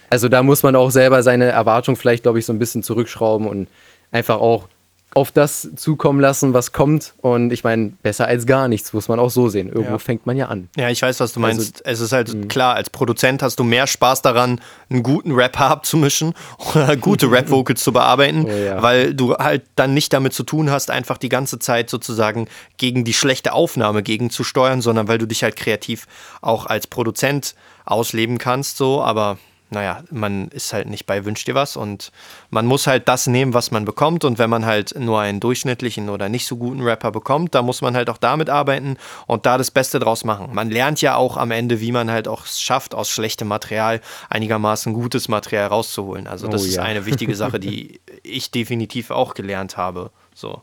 Also 0.10 0.28
da 0.28 0.42
muss 0.42 0.64
man 0.64 0.76
auch 0.76 0.90
selber 0.90 1.22
seine 1.22 1.46
Erwartung 1.46 1.96
vielleicht, 1.96 2.24
glaube 2.24 2.40
ich, 2.40 2.46
so 2.48 2.52
ein 2.52 2.58
bisschen 2.58 2.82
zurückschrauben 2.82 3.46
und 3.46 3.68
einfach 4.12 4.40
auch 4.40 4.68
auf 5.16 5.32
das 5.32 5.70
zukommen 5.76 6.20
lassen, 6.20 6.54
was 6.54 6.72
kommt. 6.72 7.14
Und 7.18 7.52
ich 7.52 7.64
meine, 7.64 7.94
besser 8.04 8.28
als 8.28 8.46
gar 8.46 8.68
nichts, 8.68 8.94
muss 8.94 9.08
man 9.08 9.20
auch 9.20 9.32
so 9.32 9.50
sehen. 9.50 9.68
Irgendwo 9.68 9.94
Ja. 9.94 9.98
fängt 9.98 10.26
man 10.28 10.38
ja 10.38 10.48
an. 10.48 10.70
Ja, 10.78 10.90
ich 10.90 11.02
weiß, 11.02 11.20
was 11.20 11.34
du 11.34 11.40
meinst. 11.40 11.84
Also, 11.86 12.04
es 12.04 12.08
ist 12.08 12.12
halt 12.14 12.48
klar, 12.50 12.76
als 12.76 12.90
Produzent 12.92 13.42
hast 13.42 13.58
du 13.60 13.64
mehr 13.64 13.88
Spaß 13.88 14.22
daran, 14.22 14.62
einen 14.90 15.02
guten 15.02 15.32
Rapper 15.32 15.66
abzumischen 15.72 16.34
oder 16.76 16.96
gute 16.96 17.32
Rap-Vocals 17.32 17.84
zu 17.84 17.92
bearbeiten, 17.92 18.46
Oh 18.48 18.52
ja. 18.52 18.82
weil 18.84 19.14
du 19.16 19.34
halt 19.36 19.64
dann 19.76 19.94
nicht 19.96 20.14
damit 20.14 20.34
zu 20.34 20.44
tun 20.44 20.70
hast, 20.70 20.92
einfach 20.92 21.18
die 21.18 21.30
ganze 21.30 21.58
Zeit 21.60 21.90
sozusagen 21.90 22.48
gegen 22.78 23.04
die 23.04 23.14
schlechte 23.14 23.54
Aufnahme 23.54 24.04
gegenzusteuern, 24.04 24.82
sondern 24.82 25.08
weil 25.08 25.18
du 25.18 25.26
dich 25.26 25.44
halt 25.44 25.56
kreativ 25.56 26.06
auch 26.42 26.68
als 26.68 26.86
Produzent 26.88 27.56
ausleben 27.86 28.38
kannst, 28.38 28.78
so, 28.78 29.02
aber 29.02 29.40
naja, 29.72 30.04
man 30.10 30.48
ist 30.48 30.74
halt 30.74 30.90
nicht 30.90 31.06
bei 31.06 31.26
Wünsch 31.26 31.46
dir 31.46 31.54
was 31.54 31.78
und 31.78 32.12
man 32.50 32.66
muss 32.66 32.88
halt 32.88 33.08
das 33.08 33.28
nehmen, 33.28 33.54
was 33.54 33.70
man 33.70 33.86
bekommt. 33.86 34.26
Und 34.26 34.40
wenn 34.40 34.50
man 34.50 34.66
halt 34.66 34.96
nur 34.98 35.20
einen 35.20 35.40
durchschnittlichen 35.40 36.10
oder 36.10 36.28
nicht 36.28 36.48
so 36.48 36.58
guten 36.58 36.82
Rapper 36.82 37.12
bekommt, 37.12 37.54
da 37.54 37.62
muss 37.62 37.82
man 37.82 37.96
halt 37.96 38.10
auch 38.10 38.18
damit 38.18 38.50
arbeiten 38.50 38.98
und 39.28 39.46
da 39.46 39.58
das 39.58 39.70
Beste 39.70 40.00
draus 40.00 40.24
machen. 40.24 40.50
Man 40.54 40.72
lernt 40.72 41.02
ja 41.02 41.16
auch 41.16 41.38
am 41.38 41.52
Ende, 41.52 41.80
wie 41.80 41.92
man 41.92 42.10
halt 42.10 42.28
auch 42.28 42.46
es 42.46 42.60
schafft, 42.60 42.96
aus 42.96 43.10
schlechtem 43.10 43.48
Material 43.48 44.02
einigermaßen 44.30 44.94
gutes 44.94 45.28
Material 45.28 45.68
rauszuholen. 45.68 46.28
Also 46.28 46.48
das 46.48 46.64
Oh 46.64 46.66
ist 46.66 46.76
ja. 46.76 46.84
eine 46.84 47.06
wichtige 47.06 47.36
Sache, 47.36 47.60
die 47.60 48.02
ich 48.24 48.50
definitiv 48.50 49.12
auch 49.12 49.36
gelernt 49.36 49.78
habe. 49.78 50.10
So. 50.34 50.62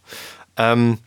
Ähm, 0.57 0.99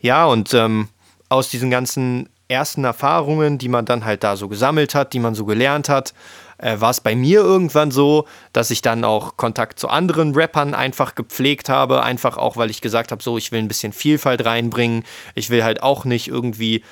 ja, 0.00 0.26
und 0.26 0.52
ähm, 0.52 0.88
aus 1.28 1.48
diesen 1.48 1.70
ganzen 1.70 2.28
ersten 2.48 2.84
Erfahrungen, 2.84 3.58
die 3.58 3.68
man 3.68 3.84
dann 3.84 4.04
halt 4.04 4.24
da 4.24 4.36
so 4.36 4.48
gesammelt 4.48 4.94
hat, 4.94 5.12
die 5.12 5.18
man 5.18 5.34
so 5.34 5.44
gelernt 5.44 5.88
hat, 5.88 6.14
äh, 6.58 6.80
war 6.80 6.90
es 6.90 7.00
bei 7.00 7.14
mir 7.14 7.40
irgendwann 7.40 7.90
so, 7.90 8.26
dass 8.52 8.70
ich 8.70 8.82
dann 8.82 9.04
auch 9.04 9.36
Kontakt 9.36 9.78
zu 9.78 9.88
anderen 9.88 10.34
Rappern 10.34 10.74
einfach 10.74 11.14
gepflegt 11.14 11.68
habe, 11.68 12.02
einfach 12.02 12.36
auch, 12.36 12.56
weil 12.56 12.70
ich 12.70 12.80
gesagt 12.80 13.12
habe, 13.12 13.22
so, 13.22 13.38
ich 13.38 13.52
will 13.52 13.60
ein 13.60 13.68
bisschen 13.68 13.92
Vielfalt 13.92 14.44
reinbringen. 14.44 15.04
Ich 15.34 15.50
will 15.50 15.64
halt 15.64 15.82
auch 15.82 16.04
nicht 16.04 16.28
irgendwie 16.28 16.82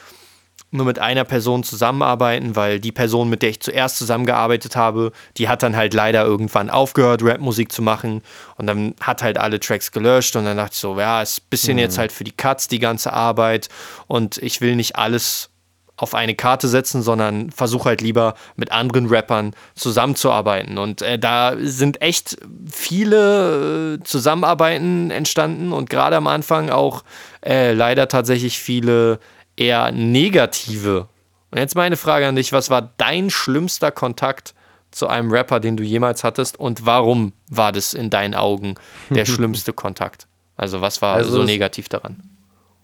nur 0.74 0.86
mit 0.86 0.98
einer 0.98 1.24
Person 1.24 1.62
zusammenarbeiten, 1.62 2.56
weil 2.56 2.80
die 2.80 2.90
Person, 2.90 3.30
mit 3.30 3.42
der 3.42 3.50
ich 3.50 3.60
zuerst 3.60 3.96
zusammengearbeitet 3.96 4.74
habe, 4.74 5.12
die 5.36 5.48
hat 5.48 5.62
dann 5.62 5.76
halt 5.76 5.94
leider 5.94 6.24
irgendwann 6.24 6.68
aufgehört, 6.68 7.22
Rapmusik 7.22 7.70
zu 7.70 7.80
machen. 7.80 8.22
Und 8.56 8.66
dann 8.66 8.94
hat 9.00 9.22
halt 9.22 9.38
alle 9.38 9.60
Tracks 9.60 9.92
gelöscht 9.92 10.34
und 10.34 10.44
dann 10.44 10.56
dachte 10.56 10.72
ich 10.72 10.80
so, 10.80 10.98
ja, 10.98 11.22
ist 11.22 11.42
ein 11.42 11.48
bisschen 11.48 11.78
jetzt 11.78 11.96
halt 11.96 12.10
für 12.10 12.24
die 12.24 12.32
Cuts 12.32 12.66
die 12.66 12.80
ganze 12.80 13.12
Arbeit. 13.12 13.68
Und 14.08 14.38
ich 14.38 14.60
will 14.60 14.74
nicht 14.74 14.96
alles 14.96 15.50
auf 15.96 16.14
eine 16.14 16.34
Karte 16.34 16.66
setzen, 16.68 17.02
sondern 17.02 17.50
versuche 17.50 17.90
halt 17.90 18.00
lieber 18.00 18.34
mit 18.56 18.72
anderen 18.72 19.06
Rappern 19.06 19.54
zusammenzuarbeiten. 19.74 20.76
Und 20.76 21.02
äh, 21.02 21.18
da 21.18 21.54
sind 21.58 22.02
echt 22.02 22.36
viele 22.70 23.98
äh, 24.00 24.04
Zusammenarbeiten 24.04 25.10
entstanden 25.10 25.72
und 25.72 25.90
gerade 25.90 26.16
am 26.16 26.26
Anfang 26.26 26.70
auch 26.70 27.04
äh, 27.44 27.72
leider 27.72 28.08
tatsächlich 28.08 28.58
viele 28.58 29.20
eher 29.56 29.92
negative. 29.92 31.08
Und 31.52 31.58
jetzt 31.58 31.76
meine 31.76 31.96
Frage 31.96 32.26
an 32.26 32.34
dich, 32.34 32.52
was 32.52 32.70
war 32.70 32.92
dein 32.96 33.30
schlimmster 33.30 33.92
Kontakt 33.92 34.54
zu 34.90 35.06
einem 35.06 35.30
Rapper, 35.30 35.60
den 35.60 35.76
du 35.76 35.84
jemals 35.84 36.24
hattest 36.24 36.58
und 36.58 36.86
warum 36.86 37.32
war 37.48 37.70
das 37.70 37.94
in 37.94 38.10
deinen 38.10 38.34
Augen 38.34 38.74
der 39.10 39.24
schlimmste 39.26 39.72
Kontakt? 39.72 40.26
Also 40.56 40.80
was 40.80 41.02
war 41.02 41.14
Also 41.14 41.30
so 41.30 41.42
negativ 41.44 41.88
daran? 41.88 42.33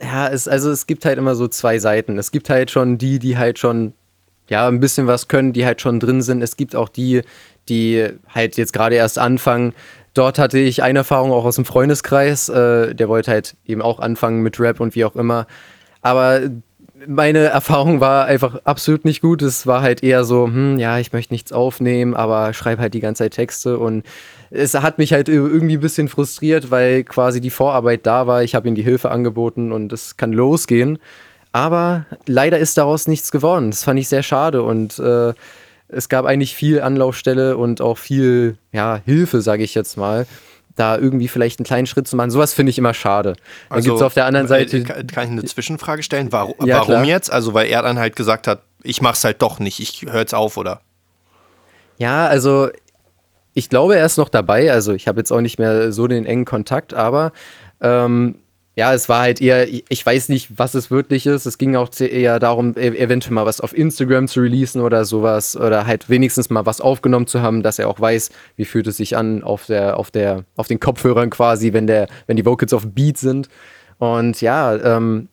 Ja, 0.02 0.28
es, 0.28 0.49
also 0.49 0.71
es 0.71 0.87
gibt 0.87 1.04
halt 1.04 1.19
immer 1.19 1.35
so 1.35 1.47
zwei 1.49 1.78
Seiten. 1.78 2.19
Es 2.19 2.30
gibt 2.30 2.49
halt 2.49 2.71
schon 2.71 2.97
die, 2.97 3.19
die 3.19 3.37
halt 3.37 3.59
schon, 3.59 3.92
ja, 4.49 4.66
ein 4.66 4.80
bisschen 4.80 5.07
was 5.07 5.28
können, 5.28 5.52
die 5.52 5.66
halt 5.66 5.80
schon 5.80 6.00
drin 6.00 6.23
sind. 6.23 6.42
Es 6.42 6.57
gibt 6.57 6.75
auch 6.75 6.88
die, 6.88 7.23
die 7.69 8.09
halt 8.28 8.57
jetzt 8.57 8.73
gerade 8.73 8.95
erst 8.95 9.19
anfangen. 9.19 9.75
Dort 10.14 10.38
hatte 10.38 10.59
ich 10.59 10.83
eine 10.83 11.00
Erfahrung 11.00 11.33
auch 11.33 11.45
aus 11.45 11.57
dem 11.57 11.64
Freundeskreis. 11.64 12.49
Äh, 12.49 12.95
der 12.95 13.09
wollte 13.09 13.30
halt 13.30 13.57
eben 13.66 13.83
auch 13.83 14.00
anfangen 14.00 14.42
mit 14.42 14.59
Rap 14.59 14.80
und 14.80 14.95
wie 14.95 15.04
auch 15.04 15.16
immer. 15.16 15.47
Aber 16.00 16.40
meine 17.07 17.40
Erfahrung 17.40 18.00
war 18.00 18.26
einfach 18.26 18.61
absolut 18.64 19.04
nicht 19.04 19.21
gut. 19.21 19.42
Es 19.42 19.66
war 19.66 19.83
halt 19.83 20.02
eher 20.02 20.25
so, 20.25 20.47
hm, 20.47 20.78
ja, 20.78 20.99
ich 20.99 21.12
möchte 21.12 21.33
nichts 21.33 21.52
aufnehmen, 21.52 22.14
aber 22.14 22.52
schreibe 22.52 22.83
halt 22.83 22.95
die 22.95 23.00
ganze 23.00 23.25
Zeit 23.25 23.35
Texte 23.35 23.78
und 23.78 24.04
es 24.50 24.75
hat 24.75 24.99
mich 24.99 25.12
halt 25.12 25.28
irgendwie 25.28 25.76
ein 25.76 25.80
bisschen 25.80 26.09
frustriert, 26.09 26.71
weil 26.71 27.04
quasi 27.04 27.40
die 27.40 27.50
Vorarbeit 27.50 28.04
da 28.07 28.26
war. 28.26 28.42
Ich 28.42 28.54
habe 28.54 28.69
ihm 28.69 28.75
die 28.75 28.83
Hilfe 28.83 29.11
angeboten 29.11 29.73
und 29.73 29.92
es 29.92 30.16
kann 30.16 30.33
losgehen. 30.33 30.99
Aber 31.52 32.07
leider 32.26 32.59
ist 32.59 32.76
daraus 32.76 33.09
nichts 33.09 33.30
geworden. 33.30 33.71
Das 33.71 33.85
fand 33.85 33.99
ich 33.99 34.09
sehr 34.09 34.23
schade 34.23 34.62
und 34.62 34.99
äh, 34.99 35.33
es 35.88 36.09
gab 36.09 36.25
eigentlich 36.25 36.54
viel 36.54 36.80
Anlaufstelle 36.80 37.57
und 37.57 37.80
auch 37.80 37.99
viel 37.99 38.57
ja, 38.73 39.00
Hilfe, 39.04 39.40
sage 39.40 39.64
ich 39.64 39.75
jetzt 39.75 39.97
mal, 39.97 40.26
da 40.76 40.97
irgendwie 40.97 41.26
vielleicht 41.28 41.59
einen 41.59 41.66
kleinen 41.66 41.87
Schritt 41.87 42.07
zu 42.07 42.16
machen. 42.16 42.30
Sowas 42.30 42.52
finde 42.52 42.71
ich 42.71 42.78
immer 42.78 42.95
schade. 42.95 43.35
Dann 43.69 43.83
gibt 43.83 43.97
es 43.97 44.02
auf 44.02 44.14
der 44.14 44.26
anderen 44.26 44.47
äh, 44.47 44.49
Seite. 44.49 44.83
Kann, 44.85 45.07
kann 45.09 45.25
ich 45.25 45.30
eine 45.30 45.45
Zwischenfrage 45.45 46.02
stellen? 46.02 46.30
Warum, 46.30 46.54
Ja, 46.64 46.87
warum 46.87 47.04
jetzt? 47.04 47.33
Also, 47.33 47.54
weil 47.54 47.69
er 47.69 47.83
dann 47.83 47.99
halt 47.99 48.14
gesagt 48.14 48.47
hat, 48.47 48.62
ich 48.83 49.02
mach's 49.02 49.25
halt 49.25 49.42
doch 49.42 49.59
nicht, 49.59 49.80
ich 49.80 50.07
höre 50.11 50.21
jetzt 50.21 50.35
auf, 50.35 50.57
oder? 50.57 50.80
Ja, 51.99 52.26
also 52.28 52.71
ich 53.61 53.69
glaube, 53.69 53.95
er 53.97 54.07
ist 54.07 54.17
noch 54.17 54.31
dabei. 54.31 54.73
Also 54.73 54.93
ich 54.95 55.07
habe 55.07 55.21
jetzt 55.21 55.31
auch 55.31 55.40
nicht 55.43 55.59
mehr 55.59 55.93
so 55.93 56.07
den 56.07 56.25
engen 56.26 56.45
Kontakt, 56.47 56.95
aber 56.95 57.33
ähm, 57.83 58.37
ja, 58.76 58.95
es 58.95 59.09
war 59.11 59.21
halt 59.21 59.43
eher, 59.43 59.69
ich- 59.69 59.85
weiß 60.07 60.31
nicht, 60.31 60.59
was 60.59 60.75
es 60.75 60.90
wirklich 60.90 61.26
ist. 61.26 61.45
Es 61.45 61.59
ging 61.59 61.76
auch 61.76 61.90
eher 62.00 62.38
darum, 62.38 62.75
e- 62.79 62.97
eventuell 62.97 63.35
mal 63.35 63.45
was 63.45 63.61
auf 63.61 63.76
Instagram 63.76 64.26
zu 64.29 64.40
releasen 64.40 64.81
oder 64.81 65.05
sowas 65.05 65.57
oder 65.57 65.87
halt 65.87 66.09
wenigstens 66.09 66.49
mal 66.49 66.64
was 66.64 66.81
aufgenommen 66.81 67.26
zu 67.26 67.43
haben, 67.43 67.62
dass 67.62 67.79
er 67.79 67.88
auch 67.88 68.00
weiß, 68.00 68.31
wie 68.57 68.64
fühlt 68.64 68.87
es 68.87 68.97
sich 68.97 69.17
an 69.17 69.43
auf 69.43 69.67
der, 69.67 69.99
auf 69.99 70.11
der, 70.11 70.45
auf 70.57 70.69
den 70.69 70.81
Kopfhörern 70.81 71.29
quasi, 71.29 71.73
wenn 71.75 71.87
der, 71.87 72.07
wenn 72.26 72.37
die 72.38 72.47
Vocals 72.47 72.73
auf 72.73 72.87
Beat 72.87 73.19
sind. 73.19 73.49
Und 73.99 74.40
ja, 74.40 74.75
ähm, 74.76 75.29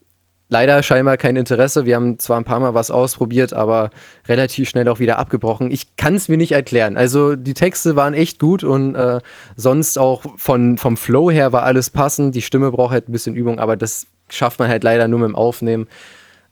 leider 0.49 0.81
scheinbar 0.83 1.17
kein 1.17 1.35
Interesse. 1.35 1.85
Wir 1.85 1.95
haben 1.95 2.19
zwar 2.19 2.37
ein 2.37 2.43
paar 2.43 2.59
Mal 2.59 2.73
was 2.73 2.91
ausprobiert, 2.91 3.53
aber 3.53 3.89
relativ 4.27 4.69
schnell 4.69 4.87
auch 4.87 4.99
wieder 4.99 5.19
abgebrochen. 5.19 5.71
Ich 5.71 5.95
kann 5.95 6.15
es 6.15 6.29
mir 6.29 6.37
nicht 6.37 6.53
erklären. 6.53 6.97
Also 6.97 7.35
die 7.35 7.53
Texte 7.53 7.95
waren 7.95 8.13
echt 8.13 8.39
gut 8.39 8.63
und 8.63 8.95
äh, 8.95 9.19
sonst 9.55 9.97
auch 9.97 10.23
von, 10.37 10.77
vom 10.77 10.97
Flow 10.97 11.29
her 11.29 11.51
war 11.51 11.63
alles 11.63 11.89
passend. 11.89 12.35
Die 12.35 12.41
Stimme 12.41 12.71
braucht 12.71 12.91
halt 12.91 13.09
ein 13.09 13.11
bisschen 13.11 13.35
Übung, 13.35 13.59
aber 13.59 13.75
das 13.75 14.07
schafft 14.29 14.59
man 14.59 14.69
halt 14.69 14.83
leider 14.83 15.07
nur 15.07 15.19
mit 15.19 15.29
dem 15.29 15.35
Aufnehmen. 15.35 15.87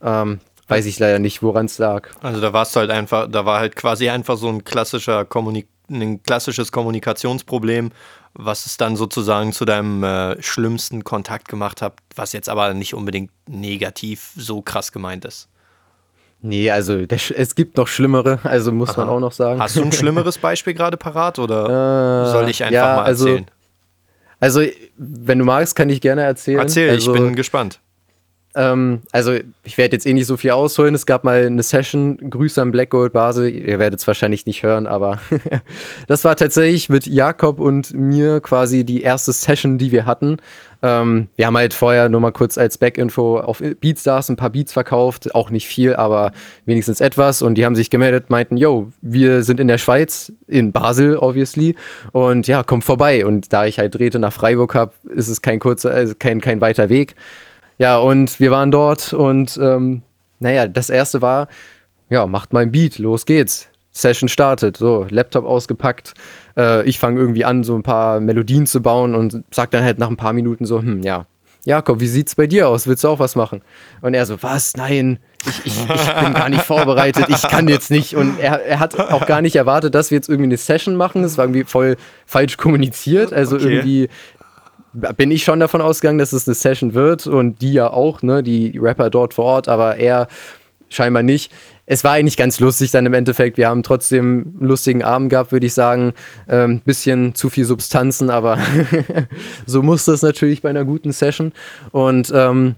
Ähm, 0.02 0.40
weiß 0.68 0.86
ich 0.86 1.00
leider 1.00 1.20
nicht, 1.20 1.44
woran 1.44 1.66
es 1.66 1.78
lag. 1.78 2.10
Also 2.22 2.42
da 2.42 2.54
warst 2.54 2.76
du 2.76 2.82
halt 2.82 2.90
einfach, 2.90 3.30
da 3.30 3.46
war 3.46 3.60
halt 3.60 3.76
quasi 3.76 4.10
einfach 4.10 4.38
so 4.38 4.50
ein 4.50 4.64
klassischer 4.64 5.26
Kommunik 5.26 5.68
ein 5.90 6.24
klassisches 6.24 6.72
Kommunikationsproblem, 6.72 7.92
was 8.38 8.66
es 8.66 8.78
dann 8.78 8.96
sozusagen 8.96 9.54
zu 9.54 9.66
deinem 9.66 10.04
äh, 10.04 10.42
schlimmsten 10.42 11.04
Kontakt 11.04 11.48
gemacht 11.48 11.82
hat, 11.82 11.94
was 12.16 12.34
jetzt 12.34 12.50
aber 12.50 12.74
nicht 12.74 12.94
unbedingt 12.94 13.32
negativ 13.48 14.32
so 14.36 14.62
krass 14.62 14.92
gemeint 14.92 15.26
ist. 15.26 15.48
Nee, 16.42 16.70
also 16.70 17.06
der, 17.06 17.18
es 17.38 17.56
gibt 17.56 17.78
noch 17.78 17.88
schlimmere, 17.88 18.40
also 18.44 18.72
muss 18.72 18.96
man 18.98 19.10
auch 19.10 19.20
noch 19.20 19.32
sagen. 19.32 19.60
Hast 19.60 19.78
du 19.78 19.82
ein 19.84 19.92
schlimmeres 19.92 20.38
Beispiel 20.38 20.74
gerade 20.74 20.98
parat 20.98 21.40
oder 21.40 22.26
Äh, 22.28 22.32
soll 22.32 22.50
ich 22.50 22.64
einfach 22.64 22.74
ja, 22.74 22.96
mal 22.98 23.04
also- 23.04 23.28
erzählen? 23.28 23.52
Also, 24.42 24.62
wenn 24.98 25.40
du 25.40 25.46
magst, 25.46 25.76
kann 25.76 25.90
ich 25.90 26.02
gerne 26.02 26.22
erzählen. 26.24 26.60
Erzähl, 26.60 26.90
also, 26.90 27.16
ich 27.16 27.20
bin 27.20 27.36
gespannt. 27.38 27.80
Ähm, 28.56 29.02
also, 29.12 29.34
ich 29.64 29.78
werde 29.78 29.96
jetzt 29.96 30.06
eh 30.06 30.14
nicht 30.14 30.28
so 30.28 30.38
viel 30.38 30.52
ausholen. 30.52 30.96
Es 30.96 31.06
gab 31.06 31.24
mal 31.24 31.46
eine 31.46 31.62
Session, 31.62 32.18
Grüße 32.30 32.62
an 32.62 32.72
Black 32.72 32.90
Gold 32.90 33.14
Basel. 33.14 33.50
Ihr 33.50 33.80
werdet 33.80 34.00
es 34.00 34.08
wahrscheinlich 34.08 34.46
nicht 34.46 34.64
hören, 34.64 34.88
aber 34.88 35.20
das 36.08 36.24
war 36.24 36.36
tatsächlich 36.36 36.88
mit 36.90 37.06
Jakob 37.06 37.60
und 37.60 37.94
mir 37.94 38.40
quasi 38.40 38.86
die 38.86 39.02
erste 39.02 39.34
Session, 39.34 39.78
die 39.78 39.92
wir 39.92 40.06
hatten. 40.06 40.38
Ähm, 40.82 41.28
wir 41.36 41.48
haben 41.48 41.58
halt 41.58 41.74
vorher 41.74 42.10
nur 42.10 42.22
mal 42.22 42.32
kurz 42.32 42.58
als 42.58 42.78
Backinfo 42.78 43.40
auf 43.40 43.62
Beatstars 43.82 44.30
ein 44.30 44.36
paar 44.36 44.52
Beats 44.52 44.72
verkauft. 44.72 45.34
Auch 45.36 45.50
nicht 45.50 45.68
viel, 45.68 45.96
aber 45.96 46.32
wenigstens 46.66 47.02
etwas. 47.02 47.42
Und 47.42 47.56
die 47.56 47.66
haben 47.66 47.76
sich 47.76 47.90
gemeldet, 47.90 48.30
meinten, 48.30 48.56
yo, 48.56 48.92
wir 49.02 49.44
sind 49.44 49.60
in 49.60 49.68
der 49.68 49.80
Schweiz, 49.80 50.32
in 50.48 50.72
Basel, 50.72 51.18
obviously. 51.18 51.76
Und 52.12 52.48
ja, 52.48 52.64
kommt 52.64 52.84
vorbei. 52.84 53.26
Und 53.26 53.52
da 53.52 53.66
ich 53.66 53.80
halt 53.80 53.96
Drähte 53.96 54.20
nach 54.20 54.34
Freiburg 54.34 54.76
habe, 54.76 54.94
ist 55.14 55.28
es 55.28 55.42
kein 55.42 55.60
kurzer, 55.60 55.92
also 55.92 56.14
kein, 56.18 56.40
kein 56.40 56.62
weiter 56.62 56.90
Weg. 56.90 57.16
Ja, 57.78 57.98
und 57.98 58.40
wir 58.40 58.52
waren 58.52 58.72
dort 58.72 59.14
und 59.14 59.58
ähm, 59.62 60.02
naja, 60.40 60.68
das 60.68 60.90
erste 60.90 61.22
war, 61.22 61.48
ja, 62.10 62.26
macht 62.28 62.54
mal 62.54 62.62
ein 62.62 62.72
Beat, 62.72 62.98
los 63.00 63.26
geht's. 63.26 63.68
Session 63.92 64.28
startet, 64.28 64.76
so, 64.78 65.08
Laptop 65.10 65.46
ausgepackt. 65.46 66.14
Äh, 66.58 66.84
ich 66.88 67.00
fange 67.00 67.20
irgendwie 67.20 67.46
an, 67.46 67.64
so 67.64 67.76
ein 67.76 67.84
paar 67.84 68.20
Melodien 68.20 68.68
zu 68.68 68.82
bauen 68.82 69.16
und 69.16 69.44
sag 69.52 69.72
dann 69.72 69.84
halt 69.84 70.00
nach 70.00 70.10
ein 70.10 70.18
paar 70.18 70.34
Minuten 70.34 70.66
so, 70.66 70.80
hm, 70.80 71.02
ja, 71.02 71.26
Jakob, 71.64 72.00
wie 72.00 72.08
sieht's 72.08 72.36
bei 72.36 72.46
dir 72.46 72.70
aus? 72.70 72.86
Willst 72.86 73.04
du 73.04 73.08
auch 73.08 73.18
was 73.18 73.36
machen? 73.36 73.62
Und 74.02 74.14
er 74.14 74.28
so, 74.28 74.44
was? 74.44 74.76
Nein, 74.78 75.18
ich, 75.48 75.66
ich, 75.66 75.80
ich 75.90 76.14
bin 76.24 76.34
gar 76.36 76.48
nicht 76.50 76.62
vorbereitet, 76.62 77.26
ich 77.30 77.42
kann 77.42 77.68
jetzt 77.68 77.90
nicht. 77.90 78.16
Und 78.16 78.38
er, 78.40 78.64
er 78.64 78.80
hat 78.80 79.00
auch 79.00 79.26
gar 79.26 79.42
nicht 79.42 79.56
erwartet, 79.56 79.96
dass 79.96 80.12
wir 80.12 80.18
jetzt 80.18 80.30
irgendwie 80.30 80.50
eine 80.50 80.58
Session 80.58 80.96
machen. 80.96 81.24
Es 81.24 81.40
war 81.40 81.46
irgendwie 81.46 81.64
voll 81.64 81.96
falsch 82.28 82.58
kommuniziert. 82.58 83.34
Also 83.34 83.56
Okay. 83.56 83.66
irgendwie 83.66 84.10
bin 85.18 85.32
ich 85.32 85.44
schon 85.44 85.60
davon 85.60 85.82
ausgegangen, 85.82 86.20
dass 86.20 86.34
es 86.34 86.48
eine 86.48 86.56
Session 86.56 86.94
wird 86.94 87.28
und 87.28 87.62
die 87.62 87.74
ja 87.74 87.92
auch, 87.92 88.22
ne, 88.22 88.44
die 88.44 88.78
Rapper 88.78 89.10
dort 89.10 89.34
vor 89.34 89.46
Ort, 89.46 89.68
aber 89.68 89.98
er 89.98 90.28
scheinbar 90.90 91.24
nicht. 91.24 91.52
es 91.86 92.04
war 92.04 92.14
eigentlich 92.14 92.38
ganz 92.38 92.60
lustig 92.60 92.92
dann 92.92 93.06
im 93.06 93.14
Endeffekt. 93.14 93.58
Wir 93.58 93.68
haben 93.68 93.84
trotzdem 93.84 94.56
einen 94.60 94.68
lustigen 94.68 95.04
Abend 95.04 95.30
gehabt, 95.30 95.52
würde 95.52 95.66
ich 95.66 95.74
sagen. 95.74 96.14
Ähm, 96.48 96.82
bisschen 96.82 97.36
zu 97.36 97.50
viel 97.50 97.66
Substanzen, 97.66 98.30
aber 98.30 98.58
so 99.66 99.84
muss 99.84 100.06
das 100.06 100.22
natürlich 100.22 100.62
bei 100.62 100.70
einer 100.70 100.86
guten 100.86 101.12
Session. 101.12 101.52
Und 101.92 102.32
ähm, 102.34 102.76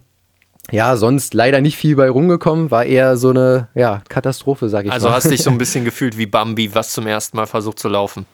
ja, 0.72 0.98
sonst 0.98 1.34
leider 1.34 1.62
nicht 1.62 1.78
viel 1.78 1.96
bei 1.96 2.10
rumgekommen, 2.10 2.72
war 2.72 2.86
eher 2.86 3.16
so 3.16 3.30
eine 3.30 3.70
ja, 3.76 4.02
Katastrophe, 4.10 4.68
sag 4.68 4.86
ich 4.86 4.92
also 4.92 5.08
mal. 5.08 5.16
Also 5.16 5.26
hast 5.26 5.32
dich 5.32 5.44
so 5.44 5.52
ein 5.52 5.58
bisschen 5.60 5.86
gefühlt 5.86 6.18
wie 6.18 6.26
Bambi, 6.26 6.74
was 6.76 6.92
zum 6.92 7.08
ersten 7.08 7.38
Mal 7.38 7.46
versucht 7.46 7.80
zu 7.80 7.88
laufen. 7.88 8.26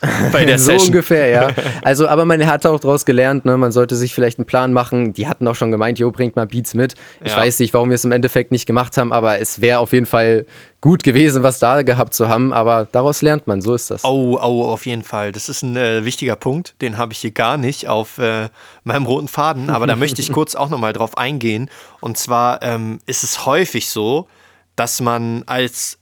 Bei 0.32 0.44
der 0.44 0.58
so 0.58 0.66
Session. 0.72 0.88
ungefähr, 0.88 1.28
ja. 1.28 1.48
Also, 1.82 2.08
aber 2.08 2.24
man 2.24 2.44
hat 2.46 2.66
auch 2.66 2.78
daraus 2.78 3.04
gelernt, 3.04 3.44
ne? 3.44 3.56
man 3.56 3.72
sollte 3.72 3.96
sich 3.96 4.14
vielleicht 4.14 4.38
einen 4.38 4.46
Plan 4.46 4.72
machen. 4.72 5.12
Die 5.12 5.26
hatten 5.26 5.46
auch 5.48 5.54
schon 5.54 5.70
gemeint, 5.70 5.98
jo, 5.98 6.10
bringt 6.10 6.36
mal 6.36 6.46
Beats 6.46 6.74
mit. 6.74 6.94
Ich 7.24 7.32
ja. 7.32 7.38
weiß 7.38 7.60
nicht, 7.60 7.72
warum 7.72 7.90
wir 7.90 7.94
es 7.94 8.04
im 8.04 8.12
Endeffekt 8.12 8.52
nicht 8.52 8.66
gemacht 8.66 8.96
haben, 8.98 9.12
aber 9.12 9.40
es 9.40 9.60
wäre 9.60 9.78
auf 9.78 9.92
jeden 9.92 10.06
Fall 10.06 10.46
gut 10.80 11.02
gewesen, 11.02 11.42
was 11.42 11.58
da 11.58 11.82
gehabt 11.82 12.14
zu 12.14 12.28
haben. 12.28 12.52
Aber 12.52 12.86
daraus 12.90 13.22
lernt 13.22 13.46
man, 13.46 13.62
so 13.62 13.74
ist 13.74 13.90
das. 13.90 14.04
Oh, 14.04 14.38
oh, 14.40 14.64
auf 14.64 14.86
jeden 14.86 15.02
Fall. 15.02 15.32
Das 15.32 15.48
ist 15.48 15.62
ein 15.62 15.76
äh, 15.76 16.04
wichtiger 16.04 16.36
Punkt. 16.36 16.74
Den 16.82 16.98
habe 16.98 17.12
ich 17.12 17.18
hier 17.20 17.30
gar 17.30 17.56
nicht 17.56 17.88
auf 17.88 18.18
äh, 18.18 18.48
meinem 18.84 19.06
roten 19.06 19.28
Faden. 19.28 19.70
Aber 19.70 19.86
da 19.86 19.96
möchte 19.96 20.20
ich 20.20 20.32
kurz 20.32 20.54
auch 20.54 20.68
nochmal 20.68 20.92
drauf 20.92 21.16
eingehen. 21.16 21.70
Und 22.00 22.18
zwar 22.18 22.62
ähm, 22.62 22.98
ist 23.06 23.24
es 23.24 23.46
häufig 23.46 23.88
so, 23.88 24.28
dass 24.76 25.00
man 25.00 25.42
als 25.46 25.98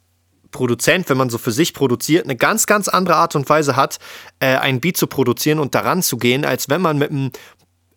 Produzent, 0.55 1.11
wenn 1.11 1.19
man 1.19 1.29
so 1.29 1.37
für 1.37 1.53
sich 1.53 1.75
produziert, 1.75 2.25
eine 2.25 2.37
ganz, 2.37 2.67
ganz 2.67 2.89
andere 2.89 3.17
Art 3.17 3.35
und 3.35 3.49
Weise 3.49 3.77
hat, 3.77 3.99
äh, 4.39 4.57
ein 4.57 4.81
Beat 4.81 4.97
zu 4.97 5.07
produzieren 5.07 5.59
und 5.59 5.75
daran 5.75 6.03
zu 6.03 6.17
gehen, 6.17 6.45
als 6.45 6.71
wenn 6.71 6.81
man 6.81 6.97
mit 6.97 7.11
einem 7.11 7.33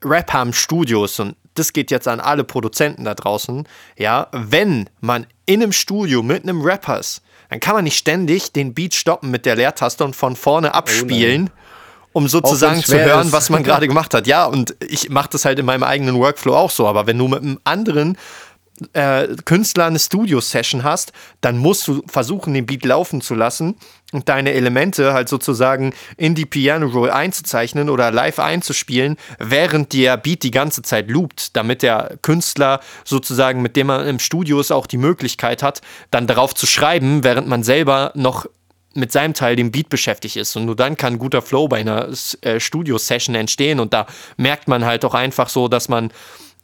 Rap 0.04 0.34
haben 0.34 0.54
Studios 0.54 1.20
und 1.20 1.36
das 1.54 1.72
geht 1.72 1.92
jetzt 1.92 2.08
an 2.08 2.20
alle 2.20 2.44
Produzenten 2.44 3.04
da 3.04 3.14
draußen, 3.14 3.68
ja, 3.98 4.28
wenn 4.32 4.90
man 5.00 5.28
in 5.46 5.62
einem 5.62 5.72
Studio 5.72 6.22
mit 6.24 6.44
einem 6.44 6.62
Rapper 6.62 7.00
ist, 7.00 7.22
dann 7.50 7.60
kann 7.60 7.76
man 7.76 7.84
nicht 7.84 7.98
ständig 7.98 8.52
den 8.52 8.74
Beat 8.74 8.94
stoppen 8.94 9.32
mit 9.32 9.46
der 9.46 9.56
Leertaste 9.56 10.04
und 10.04 10.16
von 10.16 10.36
vorne 10.36 10.74
abspielen. 10.74 11.50
Oh 11.54 11.58
um 12.18 12.28
sozusagen 12.28 12.82
zu 12.84 12.98
hören, 12.98 13.28
ist. 13.28 13.32
was 13.32 13.52
man 13.52 13.62
gerade 13.64 13.88
gemacht 13.88 14.16
hat. 14.16 14.26
Ja, 14.26 14.46
und 14.46 14.76
ich 14.88 15.10
mache 15.10 15.30
das 15.32 15.46
halt 15.46 15.60
in 15.60 15.68
meinem 15.68 15.84
eigenen 15.84 16.16
Workflow 16.16 16.56
auch 16.56 16.72
so. 16.72 16.88
Aber 16.88 17.06
wenn 17.06 17.16
du 17.16 17.28
mit 17.28 17.44
einem 17.44 17.60
anderen 17.64 18.18
äh, 18.94 19.28
Künstler 19.46 19.86
eine 19.86 20.00
Studio-Session 20.00 20.84
hast, 20.84 21.14
dann 21.42 21.58
musst 21.58 21.88
du 21.88 22.04
versuchen, 22.08 22.54
den 22.54 22.66
Beat 22.66 22.86
laufen 22.86 23.22
zu 23.22 23.36
lassen 23.36 23.76
und 24.12 24.30
deine 24.30 24.54
Elemente 24.54 25.14
halt 25.14 25.30
sozusagen 25.30 25.94
in 26.16 26.36
die 26.36 26.46
Piano-Roll 26.46 27.12
einzuzeichnen 27.12 27.90
oder 27.90 28.12
live 28.12 28.40
einzuspielen, 28.40 29.18
während 29.40 29.94
der 29.94 30.18
Beat 30.18 30.44
die 30.44 30.52
ganze 30.52 30.82
Zeit 30.82 31.10
loopt, 31.10 31.56
damit 31.56 31.82
der 31.82 32.18
Künstler 32.22 32.80
sozusagen, 33.04 33.62
mit 33.62 33.76
dem 33.76 33.88
man 33.88 34.08
im 34.08 34.20
Studio 34.20 34.60
ist, 34.60 34.72
auch 34.72 34.88
die 34.88 34.98
Möglichkeit 34.98 35.64
hat, 35.64 35.82
dann 36.12 36.28
darauf 36.28 36.54
zu 36.54 36.68
schreiben, 36.68 37.24
während 37.24 37.48
man 37.48 37.64
selber 37.64 38.12
noch 38.16 38.46
mit 38.94 39.12
seinem 39.12 39.34
Teil 39.34 39.56
dem 39.56 39.72
Beat 39.72 39.90
beschäftigt 39.90 40.36
ist. 40.38 40.56
Und 40.56 40.66
nur 40.66 40.76
dann 40.76 40.98
kann 40.98 41.20
guter 41.20 41.42
Flow 41.42 41.68
bei 41.68 41.80
einer 41.80 42.10
äh, 42.42 42.60
Studio-Session 42.60 43.36
entstehen. 43.36 43.80
Und 43.80 43.94
da 43.94 44.08
merkt 44.38 44.68
man 44.68 44.86
halt 44.86 45.06
auch 45.06 45.14
einfach 45.14 45.50
so, 45.50 45.68
dass 45.68 45.88
man 45.88 46.12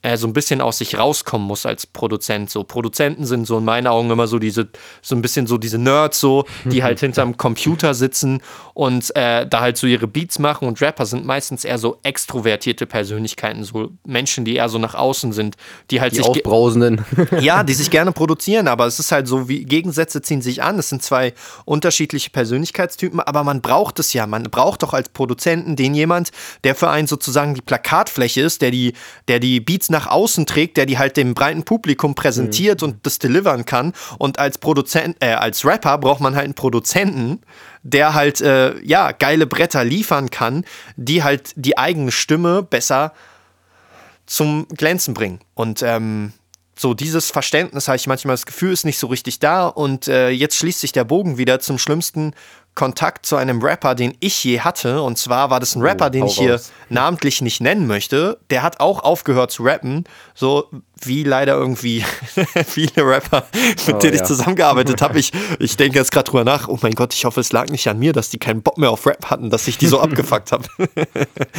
äh, 0.04 0.18
so 0.18 0.28
ein 0.28 0.34
bisschen 0.34 0.62
aus 0.62 0.78
sich 0.78 0.98
rauskommen 0.98 1.48
muss 1.48 1.66
als 1.66 1.88
Produzent. 1.88 2.50
So 2.50 2.64
Produzenten 2.64 3.26
sind 3.26 3.48
so 3.48 3.58
in 3.58 3.66
meinen 3.66 3.88
Augen 3.88 4.12
immer 4.12 4.28
so 4.28 4.38
diese, 4.38 4.68
so 5.02 5.16
ein 5.16 5.22
bisschen 5.22 5.48
so 5.48 5.58
diese 5.58 5.78
Nerds 5.78 6.20
so, 6.20 6.46
die 6.66 6.84
halt 6.84 7.00
hinterm 7.00 7.38
Computer 7.38 7.94
sitzen 7.94 8.42
und 8.74 9.16
äh, 9.16 9.48
da 9.48 9.62
halt 9.62 9.78
so 9.78 9.88
ihre 9.88 10.08
Beats 10.08 10.40
machen 10.40 10.68
und 10.68 10.82
Rapper 10.82 11.06
sind 11.06 11.26
meistens 11.26 11.64
eher 11.64 11.78
so 11.78 12.00
extrovertierte 12.04 12.86
Persönlichkeiten, 12.86 13.64
so 13.64 13.92
Menschen, 14.06 14.44
die 14.44 14.56
eher 14.56 14.68
so 14.68 14.78
nach 14.78 14.94
außen 14.94 15.32
sind, 15.32 15.56
die 15.90 16.02
halt 16.02 16.12
die 16.12 16.18
sich 16.18 16.26
aufbrausenden. 16.26 17.06
ja, 17.40 17.64
die 17.64 17.74
sich 17.74 17.90
gerne 17.92 18.12
produzieren, 18.12 18.68
aber 18.68 18.86
es 18.86 19.00
ist 19.00 19.12
halt 19.14 19.28
so 19.28 19.48
wie 19.48 19.64
Gegensätze 19.64 20.22
ziehen 20.22 20.42
sich 20.42 20.62
an. 20.62 20.78
Es 20.78 20.90
sind 20.90 21.02
zwei 21.02 21.34
unterschiedliche 21.64 22.30
Persönlichkeitstypen, 22.30 23.22
aber 23.22 23.46
man 23.46 23.62
braucht 23.62 24.00
es 24.00 24.12
ja. 24.12 24.28
Man 24.28 24.44
braucht 24.44 24.84
doch 24.84 24.94
als 24.94 25.08
Produzenten 25.08 25.78
den 25.78 25.96
jemand, 25.96 26.32
der 26.66 26.76
für 26.76 26.90
einen 26.90 27.08
sozusagen 27.08 27.56
die 27.56 27.62
Plakatfläche 27.62 28.42
ist, 28.42 28.62
der 28.62 28.72
die, 28.72 28.94
der 29.30 29.40
die 29.40 29.62
Beats 29.62 29.93
nach 29.94 30.08
außen 30.08 30.46
trägt, 30.46 30.76
der 30.76 30.86
die 30.86 30.98
halt 30.98 31.16
dem 31.16 31.34
breiten 31.34 31.64
Publikum 31.64 32.16
präsentiert 32.16 32.82
mhm. 32.82 32.90
und 32.90 33.06
das 33.06 33.20
delivern 33.20 33.64
kann. 33.64 33.94
Und 34.18 34.40
als 34.40 34.58
Produzent, 34.58 35.16
äh, 35.22 35.34
als 35.34 35.66
Rapper 35.66 35.98
braucht 35.98 36.20
man 36.20 36.36
halt 36.36 36.46
einen 36.46 36.54
Produzenten, 36.56 37.40
der 37.84 38.14
halt 38.14 38.42
äh, 38.42 38.78
ja 38.82 39.12
geile 39.14 39.48
Bretter 39.48 39.86
liefern 39.86 40.30
kann, 40.30 40.66
die 40.98 41.24
halt 41.24 41.54
die 41.56 41.78
eigene 41.78 42.12
Stimme 42.12 42.64
besser 42.64 43.14
zum 44.26 44.68
Glänzen 44.70 45.14
bringen. 45.14 45.40
Und 45.54 45.82
ähm, 45.84 46.34
so 46.76 46.94
dieses 46.94 47.30
Verständnis 47.30 47.88
habe 47.88 47.98
ich 47.98 48.08
manchmal 48.08 48.34
das 48.34 48.46
Gefühl, 48.46 48.74
ist 48.74 48.86
nicht 48.86 48.98
so 48.98 49.08
richtig 49.08 49.40
da. 49.40 49.68
Und 49.68 50.08
äh, 50.08 50.30
jetzt 50.30 50.56
schließt 50.58 50.80
sich 50.80 50.92
der 50.92 51.04
Bogen 51.04 51.38
wieder 51.38 51.60
zum 51.60 51.78
schlimmsten 51.78 52.34
Kontakt 52.76 53.26
zu 53.26 53.36
einem 53.36 53.62
Rapper, 53.62 53.94
den 53.94 54.16
ich 54.20 54.44
je 54.44 54.60
hatte. 54.60 55.02
Und 55.02 55.18
zwar 55.18 55.50
war 55.50 55.60
das 55.60 55.76
ein 55.76 55.82
Rapper, 55.82 56.08
oh, 56.08 56.10
den 56.10 56.26
ich 56.26 56.38
hier 56.38 56.54
raus. 56.54 56.72
namentlich 56.90 57.42
nicht 57.42 57.62
nennen 57.62 57.86
möchte. 57.86 58.40
Der 58.50 58.64
hat 58.64 58.80
auch 58.80 59.04
aufgehört 59.04 59.52
zu 59.52 59.64
rappen. 59.64 60.06
So 60.34 60.70
wie 61.06 61.24
leider 61.24 61.54
irgendwie 61.54 62.04
viele 62.66 63.06
Rapper, 63.06 63.46
mit 63.86 63.96
oh, 63.96 64.00
denen 64.00 64.16
ja. 64.16 64.22
ich 64.22 64.28
zusammengearbeitet 64.28 65.02
habe. 65.02 65.14
Ich, 65.24 65.32
ich 65.60 65.78
denke 65.78 66.00
jetzt 66.00 66.12
gerade 66.12 66.30
drüber 66.30 66.44
nach. 66.44 66.68
Oh 66.68 66.80
mein 66.82 66.94
Gott, 66.94 67.14
ich 67.14 67.24
hoffe, 67.24 67.40
es 67.40 67.52
lag 67.52 67.68
nicht 67.68 67.88
an 67.88 68.00
mir, 68.00 68.14
dass 68.14 68.30
die 68.30 68.40
keinen 68.40 68.64
Bock 68.64 68.78
mehr 68.78 68.90
auf 68.90 69.06
Rap 69.06 69.30
hatten, 69.30 69.52
dass 69.52 69.68
ich 69.68 69.78
die 69.78 69.86
so 69.86 70.00
abgefuckt 70.02 70.52
habe. 70.52 70.66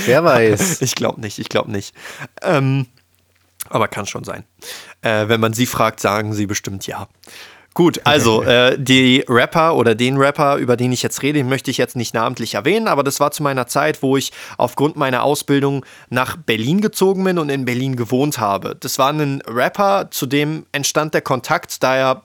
Wer 0.07 0.25
weiß. 0.25 0.83
Ich 0.83 0.97
glaube 0.97 1.21
nicht, 1.21 1.39
ich 1.39 1.49
glaube 1.49 1.71
nicht. 1.71 1.95
Ähm, 2.43 2.87
aber 3.71 3.89
kann 3.89 4.07
schon 4.07 4.25
sein. 4.25 4.45
Äh, 5.03 5.29
wenn 5.29 5.41
man 5.41 5.53
sie 5.53 5.67
fragt, 5.67 6.01
sagen 6.01 6.33
sie 6.35 6.47
bestimmt 6.47 6.87
ja. 6.87 7.09
Gut, 7.75 8.01
also 8.05 8.45
äh, 8.45 8.79
die 8.79 9.25
Rapper 9.29 9.75
oder 9.75 9.97
den 9.97 10.17
Rapper, 10.17 10.59
über 10.59 10.77
den 10.77 10.93
ich 10.93 11.03
jetzt 11.03 11.23
rede, 11.23 11.43
möchte 11.43 11.73
ich 11.73 11.77
jetzt 11.77 11.97
nicht 11.97 12.15
namentlich 12.15 12.55
erwähnen, 12.55 12.87
aber 12.87 13.03
das 13.03 13.19
war 13.19 13.33
zu 13.33 13.43
meiner 13.43 13.67
Zeit, 13.67 14.01
wo 14.01 14.17
ich 14.17 14.31
aufgrund 14.59 14.95
meiner 14.95 15.25
Ausbildung 15.25 15.85
nach 16.09 16.37
Berlin 16.37 16.81
gezogen 16.81 17.25
bin 17.25 17.37
und 17.37 17.49
in 17.49 17.65
Berlin 17.65 17.97
gewohnt 17.97 18.39
habe. 18.39 18.77
Das 18.79 19.01
war 19.01 19.13
ein 19.13 19.43
Rapper, 19.49 20.09
zu 20.13 20.27
dem 20.27 20.67
entstand 20.71 21.15
der 21.15 21.23
Kontakt, 21.23 21.83
da 21.83 21.97
er 21.97 22.23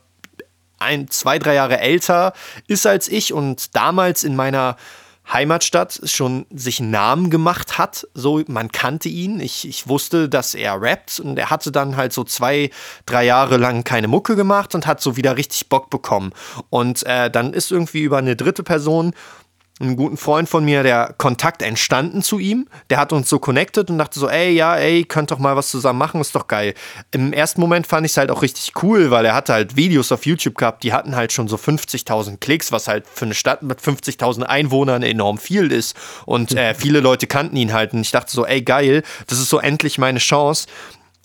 ein, 0.77 1.09
zwei, 1.09 1.39
drei 1.39 1.55
Jahre 1.55 1.79
älter 1.79 2.33
ist 2.67 2.85
als 2.85 3.07
ich 3.07 3.33
und 3.33 3.75
damals 3.75 4.23
in 4.23 4.35
meiner 4.35 4.77
Heimatstadt 5.31 6.01
schon 6.05 6.45
sich 6.53 6.79
einen 6.79 6.91
Namen 6.91 7.29
gemacht 7.29 7.77
hat. 7.77 8.07
So, 8.13 8.41
man 8.47 8.71
kannte 8.71 9.09
ihn. 9.09 9.39
Ich, 9.39 9.67
ich 9.67 9.87
wusste, 9.87 10.29
dass 10.29 10.55
er 10.55 10.81
rappt 10.81 11.19
und 11.19 11.37
er 11.37 11.49
hatte 11.49 11.71
dann 11.71 11.97
halt 11.97 12.13
so 12.13 12.23
zwei, 12.23 12.71
drei 13.05 13.25
Jahre 13.25 13.57
lang 13.57 13.83
keine 13.83 14.07
Mucke 14.07 14.35
gemacht 14.35 14.75
und 14.75 14.87
hat 14.87 15.01
so 15.01 15.17
wieder 15.17 15.37
richtig 15.37 15.69
Bock 15.69 15.89
bekommen. 15.89 16.31
Und 16.69 17.05
äh, 17.05 17.29
dann 17.29 17.53
ist 17.53 17.71
irgendwie 17.71 18.01
über 18.01 18.17
eine 18.17 18.35
dritte 18.35 18.63
Person 18.63 19.13
einen 19.79 19.95
guten 19.95 20.17
Freund 20.17 20.49
von 20.49 20.65
mir, 20.65 20.83
der 20.83 21.15
Kontakt 21.17 21.61
entstanden 21.61 22.21
zu 22.21 22.37
ihm. 22.37 22.67
Der 22.89 22.97
hat 22.97 23.13
uns 23.13 23.29
so 23.29 23.39
connected 23.39 23.89
und 23.89 23.97
dachte 23.97 24.19
so, 24.19 24.27
ey, 24.27 24.51
ja, 24.51 24.75
ey, 24.75 25.05
könnt 25.05 25.31
doch 25.31 25.39
mal 25.39 25.55
was 25.55 25.69
zusammen 25.69 25.99
machen, 25.99 26.19
ist 26.19 26.35
doch 26.35 26.47
geil. 26.47 26.73
Im 27.11 27.31
ersten 27.31 27.61
Moment 27.61 27.87
fand 27.87 28.05
ich 28.05 28.11
es 28.11 28.17
halt 28.17 28.29
auch 28.29 28.41
richtig 28.41 28.73
cool, 28.83 29.09
weil 29.09 29.25
er 29.25 29.33
hatte 29.33 29.53
halt 29.53 29.77
Videos 29.77 30.11
auf 30.11 30.25
YouTube 30.25 30.57
gehabt, 30.57 30.83
die 30.83 30.91
hatten 30.91 31.15
halt 31.15 31.31
schon 31.31 31.47
so 31.47 31.55
50.000 31.55 32.37
Klicks, 32.37 32.71
was 32.71 32.87
halt 32.87 33.07
für 33.07 33.25
eine 33.25 33.33
Stadt 33.33 33.63
mit 33.63 33.79
50.000 33.79 34.43
Einwohnern 34.43 35.01
enorm 35.01 35.37
viel 35.37 35.71
ist. 35.71 35.95
Und 36.25 36.55
äh, 36.55 36.73
viele 36.77 36.99
Leute 36.99 37.27
kannten 37.27 37.55
ihn 37.55 37.73
halt 37.73 37.93
und 37.93 38.01
ich 38.01 38.11
dachte 38.11 38.31
so, 38.31 38.45
ey, 38.45 38.61
geil, 38.61 39.03
das 39.27 39.39
ist 39.39 39.49
so 39.49 39.59
endlich 39.59 39.97
meine 39.97 40.19
Chance, 40.19 40.67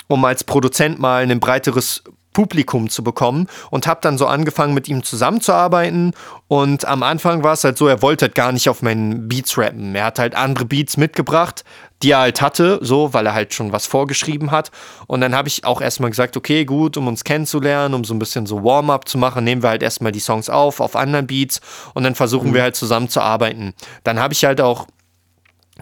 um 0.06 0.24
als 0.24 0.44
Produzent 0.44 1.00
mal 1.00 1.22
ein 1.22 1.40
breiteres 1.40 2.04
Publikum 2.35 2.90
zu 2.90 3.03
bekommen 3.03 3.47
und 3.70 3.87
habe 3.87 4.01
dann 4.03 4.18
so 4.18 4.27
angefangen 4.27 4.75
mit 4.75 4.88
ihm 4.88 5.03
zusammenzuarbeiten 5.03 6.12
und 6.49 6.85
am 6.85 7.03
Anfang 7.03 7.42
war 7.42 7.55
es 7.55 7.64
halt 7.64 7.79
so, 7.79 7.88
er 7.88 8.03
wollte 8.03 8.27
halt 8.27 8.35
gar 8.35 8.53
nicht 8.53 8.68
auf 8.68 8.83
meinen 8.83 9.27
Beats 9.29 9.57
rappen. 9.57 9.94
Er 9.94 10.05
hat 10.05 10.18
halt 10.18 10.35
andere 10.35 10.66
Beats 10.66 10.99
mitgebracht, 10.99 11.64
die 12.03 12.11
er 12.11 12.18
halt 12.18 12.42
hatte, 12.42 12.79
so, 12.83 13.14
weil 13.14 13.25
er 13.25 13.33
halt 13.33 13.55
schon 13.55 13.73
was 13.73 13.87
vorgeschrieben 13.87 14.51
hat 14.51 14.70
und 15.07 15.23
dann 15.23 15.35
habe 15.35 15.49
ich 15.49 15.64
auch 15.64 15.81
erstmal 15.81 16.11
gesagt, 16.11 16.37
okay, 16.37 16.66
gut, 16.66 16.99
um 16.99 17.09
uns 17.09 17.25
kennenzulernen, 17.25 17.94
um 17.94 18.05
so 18.05 18.12
ein 18.12 18.18
bisschen 18.18 18.44
so 18.44 18.62
Warm-up 18.62 19.09
zu 19.09 19.16
machen, 19.16 19.44
nehmen 19.44 19.62
wir 19.62 19.70
halt 19.70 19.83
erstmal 19.83 20.12
die 20.12 20.20
Songs 20.20 20.51
auf 20.51 20.81
auf 20.81 20.97
anderen 20.97 21.27
Beats 21.27 21.62
und 21.94 22.03
dann 22.03 22.14
versuchen 22.14 22.51
mhm. 22.51 22.55
wir 22.55 22.62
halt 22.62 22.77
zusammenzuarbeiten. 22.77 23.73
Dann 24.03 24.18
habe 24.18 24.35
ich 24.35 24.44
halt 24.44 24.61
auch 24.61 24.87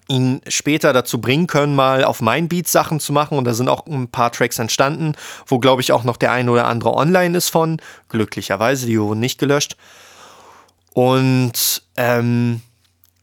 ihn 0.08 0.40
später 0.48 0.92
dazu 0.92 1.20
bringen 1.20 1.46
können, 1.46 1.74
mal 1.74 2.04
auf 2.04 2.20
mein 2.20 2.48
Beat 2.48 2.68
Sachen 2.68 3.00
zu 3.00 3.12
machen. 3.12 3.38
Und 3.38 3.44
da 3.44 3.54
sind 3.54 3.68
auch 3.68 3.86
ein 3.86 4.08
paar 4.08 4.32
Tracks 4.32 4.58
entstanden, 4.58 5.12
wo, 5.46 5.58
glaube 5.58 5.82
ich, 5.82 5.92
auch 5.92 6.04
noch 6.04 6.16
der 6.16 6.32
ein 6.32 6.48
oder 6.48 6.66
andere 6.66 6.94
online 6.94 7.36
ist 7.36 7.50
von. 7.50 7.80
Glücklicherweise, 8.08 8.86
die 8.86 9.00
wurden 9.00 9.20
nicht 9.20 9.38
gelöscht. 9.38 9.76
Und 10.94 11.82
ähm, 11.96 12.60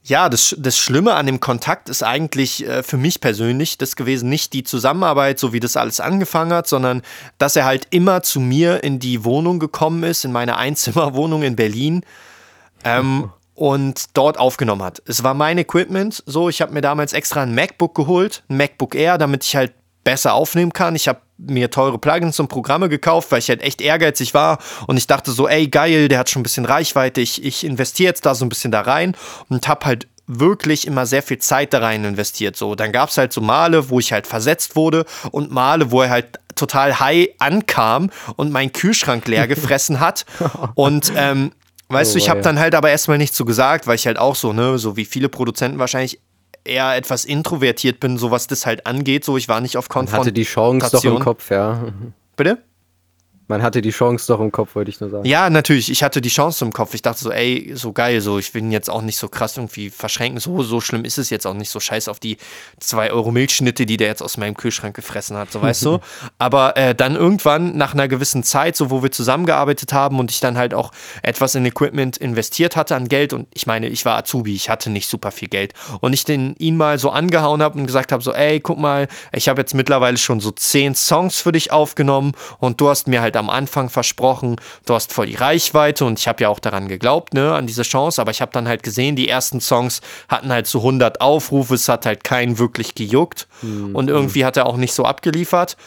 ja, 0.04 0.28
das, 0.28 0.56
das 0.58 0.78
Schlimme 0.78 1.14
an 1.14 1.28
dem 1.28 1.40
Kontakt 1.40 1.88
ist 1.88 2.04
eigentlich 2.04 2.68
äh, 2.68 2.82
für 2.82 2.98
mich 2.98 3.22
persönlich 3.22 3.78
das 3.78 3.96
gewesen, 3.96 4.30
nicht 4.30 4.54
die 4.54 4.64
Zusammenarbeit, 4.64 5.38
so 5.38 5.54
wie 5.54 5.60
das 5.60 5.78
alles 5.78 6.00
angefangen 6.00 6.52
hat, 6.52 6.68
sondern 6.68 7.04
dass 7.38 7.56
er 7.56 7.66
halt 7.66 7.88
immer 7.92 8.24
zu 8.24 8.40
mir 8.40 8.84
in 8.84 9.00
die 9.00 9.24
Wohnung 9.24 9.60
gekommen 9.60 10.04
ist, 10.04 10.26
in 10.26 10.32
meine 10.32 10.58
Einzimmerwohnung 10.58 11.44
in 11.44 11.56
Berlin. 11.56 12.04
Ähm, 12.84 13.30
und 13.60 14.16
dort 14.18 14.40
aufgenommen 14.40 14.84
hat. 14.84 15.02
Es 15.06 15.22
war 15.24 15.34
mein 15.34 15.58
Equipment, 15.58 16.24
so 16.26 16.48
ich 16.48 16.62
habe 16.62 16.72
mir 16.72 16.80
damals 16.80 17.12
extra 17.12 17.44
ein 17.44 17.54
MacBook 17.54 17.94
geholt, 17.94 18.42
ein 18.48 18.56
MacBook 18.56 18.96
Air, 18.96 19.18
damit 19.18 19.44
ich 19.44 19.54
halt 19.54 19.74
besser 20.06 20.34
aufnehmen 20.34 20.72
kann. 20.72 20.96
Ich 20.96 21.10
habe 21.10 21.20
mir 21.38 21.70
teure 21.70 21.98
Plugins 21.98 22.40
und 22.40 22.48
Programme 22.48 22.88
gekauft, 22.88 23.34
weil 23.34 23.40
ich 23.40 23.50
halt 23.50 23.62
echt 23.62 23.82
ehrgeizig 23.82 24.34
war 24.34 24.60
und 24.88 24.96
ich 24.96 25.08
dachte 25.08 25.32
so, 25.32 25.46
ey 25.46 25.68
geil, 25.68 26.08
der 26.08 26.20
hat 26.20 26.30
schon 26.30 26.40
ein 26.40 26.44
bisschen 26.44 26.64
Reichweite, 26.64 27.20
ich, 27.20 27.44
ich 27.44 27.66
investiere 27.66 28.08
jetzt 28.08 28.26
da 28.26 28.34
so 28.34 28.46
ein 28.46 28.50
bisschen 28.50 28.72
da 28.72 28.80
rein 28.80 29.14
und 29.50 29.68
habe 29.68 29.86
halt 29.86 30.08
wirklich 30.26 30.88
immer 30.88 31.06
sehr 31.06 31.22
viel 31.22 31.40
Zeit 31.40 31.74
da 31.74 31.80
rein 31.80 32.06
investiert. 32.06 32.56
So, 32.56 32.76
dann 32.76 32.94
gab 32.94 33.10
es 33.10 33.18
halt 33.18 33.34
so 33.34 33.42
Male, 33.42 33.90
wo 33.90 34.00
ich 34.00 34.14
halt 34.14 34.26
versetzt 34.26 34.78
wurde 34.78 35.04
und 35.32 35.52
Male, 35.52 35.92
wo 35.92 36.04
er 36.04 36.12
halt 36.12 36.40
total 36.56 37.00
high 37.00 37.30
ankam 37.40 38.10
und 38.36 38.52
meinen 38.52 38.72
Kühlschrank 38.72 39.28
leer 39.28 39.48
gefressen 39.50 40.00
hat. 40.00 40.26
Und 40.76 41.12
ähm, 41.16 41.52
weißt 41.90 42.12
oh, 42.12 42.14
du, 42.14 42.18
ich 42.20 42.30
habe 42.30 42.42
dann 42.42 42.60
halt 42.60 42.76
aber 42.76 42.90
erstmal 42.90 43.18
nichts 43.18 43.36
so 43.36 43.46
gesagt, 43.46 43.88
weil 43.88 43.96
ich 43.96 44.08
halt 44.08 44.18
auch 44.18 44.36
so, 44.36 44.54
ne, 44.54 44.78
so 44.78 44.96
wie 44.96 45.06
viele 45.06 45.30
Produzenten 45.30 45.80
wahrscheinlich 45.80 46.20
eher 46.64 46.96
etwas 46.96 47.26
introvertiert 47.26 48.00
bin, 48.00 48.18
so 48.18 48.32
was 48.32 48.48
das 48.48 48.66
halt 48.66 48.86
angeht. 48.86 49.26
So, 49.26 49.38
ich 49.38 49.50
war 49.50 49.62
nicht 49.62 49.78
auf 49.78 49.90
Konfrontation. 49.90 50.26
Hatte 50.26 50.34
die 50.34 50.44
Chance 50.44 50.90
doch 50.92 51.04
im 51.04 51.20
Kopf, 51.20 51.50
ja. 51.50 51.92
Bitte? 52.36 52.60
Man 53.50 53.64
hatte 53.64 53.82
die 53.82 53.90
Chance 53.90 54.28
doch 54.28 54.40
im 54.40 54.52
Kopf, 54.52 54.76
wollte 54.76 54.92
ich 54.92 55.02
nur 55.02 55.10
sagen. 55.10 55.26
Ja, 55.26 55.50
natürlich. 55.50 55.90
Ich 55.90 56.04
hatte 56.04 56.22
die 56.22 56.30
Chance 56.30 56.64
im 56.64 56.72
Kopf. 56.72 56.94
Ich 56.94 57.02
dachte 57.02 57.20
so, 57.20 57.32
ey, 57.32 57.72
so 57.74 57.94
geil, 57.94 58.22
so 58.22 58.38
ich 58.38 58.54
will 58.54 58.62
ihn 58.62 58.72
jetzt 58.72 58.92
auch 58.92 59.02
nicht 59.02 59.18
so 59.18 59.28
krass 59.28 59.58
irgendwie 59.58 59.90
verschränken. 59.90 60.40
So, 60.40 60.62
so 60.62 60.80
schlimm 60.82 61.04
ist 61.04 61.18
es 61.18 61.32
jetzt 61.32 61.48
auch 61.48 61.56
nicht. 61.56 61.72
So 61.72 61.80
scheiß 61.80 62.10
auf 62.10 62.20
die 62.20 62.38
2 62.80 63.12
Euro 63.12 63.32
Milchschnitte, 63.32 63.88
die 63.88 63.98
der 63.98 64.08
jetzt 64.08 64.22
aus 64.22 64.38
meinem 64.38 64.56
Kühlschrank 64.56 64.96
gefressen 64.96 65.36
hat, 65.36 65.52
so 65.52 65.64
weißt 65.64 65.84
du. 65.84 65.98
Aber 66.38 66.78
äh, 66.78 66.94
dann 66.94 67.16
irgendwann 67.16 67.76
nach 67.76 67.94
einer 67.94 68.08
gewissen 68.08 68.44
Zeit, 68.44 68.76
so 68.76 68.92
wo 68.92 69.02
wir 69.02 69.12
zusammengearbeitet 69.12 69.94
haben 69.94 70.20
und 70.20 70.30
ich 70.30 70.40
dann 70.40 70.56
halt 70.56 70.76
auch 70.76 70.92
etwas 71.24 71.56
in 71.56 71.66
Equipment 71.66 72.18
investiert 72.18 72.76
hatte 72.76 72.96
an 72.96 73.08
Geld 73.08 73.34
und 73.34 73.48
ich 73.56 73.66
meine, 73.66 73.88
ich 73.88 74.06
war 74.06 74.16
Azubi, 74.16 74.54
ich 74.54 74.70
hatte 74.70 74.92
nicht 74.92 75.10
super 75.10 75.32
viel 75.32 75.48
Geld 75.48 75.74
und 76.02 76.14
ich 76.14 76.24
den 76.24 76.56
ihn 76.60 76.78
mal 76.78 77.00
so 77.00 77.10
angehauen 77.10 77.64
habe 77.64 77.80
und 77.80 77.88
gesagt 77.88 78.12
habe 78.12 78.22
so, 78.22 78.32
ey, 78.32 78.60
guck 78.60 78.78
mal, 78.78 79.08
ich 79.32 79.50
habe 79.50 79.60
jetzt 79.60 79.74
mittlerweile 79.74 80.18
schon 80.18 80.40
so 80.40 80.52
zehn 80.52 80.94
Songs 80.94 81.42
für 81.42 81.52
dich 81.52 81.72
aufgenommen 81.72 82.34
und 82.60 82.80
du 82.80 82.90
hast 82.90 83.08
mir 83.08 83.22
halt 83.22 83.39
am 83.40 83.50
Anfang 83.50 83.90
versprochen, 83.90 84.58
du 84.86 84.94
hast 84.94 85.14
voll 85.14 85.28
die 85.28 85.36
Reichweite 85.36 86.06
und 86.06 86.20
ich 86.20 86.28
habe 86.28 86.44
ja 86.44 86.50
auch 86.50 86.60
daran 86.60 86.88
geglaubt, 86.88 87.34
ne, 87.34 87.54
an 87.54 87.68
diese 87.68 87.84
Chance, 87.84 88.22
aber 88.22 88.32
ich 88.32 88.42
habe 88.42 88.52
dann 88.52 88.68
halt 88.68 88.84
gesehen, 88.84 89.16
die 89.16 89.28
ersten 89.28 89.62
Songs 89.62 90.02
hatten 90.28 90.52
halt 90.52 90.68
so 90.68 90.80
100 90.80 91.22
Aufrufe, 91.22 91.76
es 91.76 91.90
hat 91.90 92.06
halt 92.06 92.24
keinen 92.24 92.60
wirklich 92.60 92.96
gejuckt 92.96 93.48
mhm. 93.62 93.96
und 93.96 94.10
irgendwie 94.10 94.46
hat 94.46 94.58
er 94.58 94.66
auch 94.66 94.78
nicht 94.78 94.94
so 94.94 95.06
abgeliefert. 95.06 95.78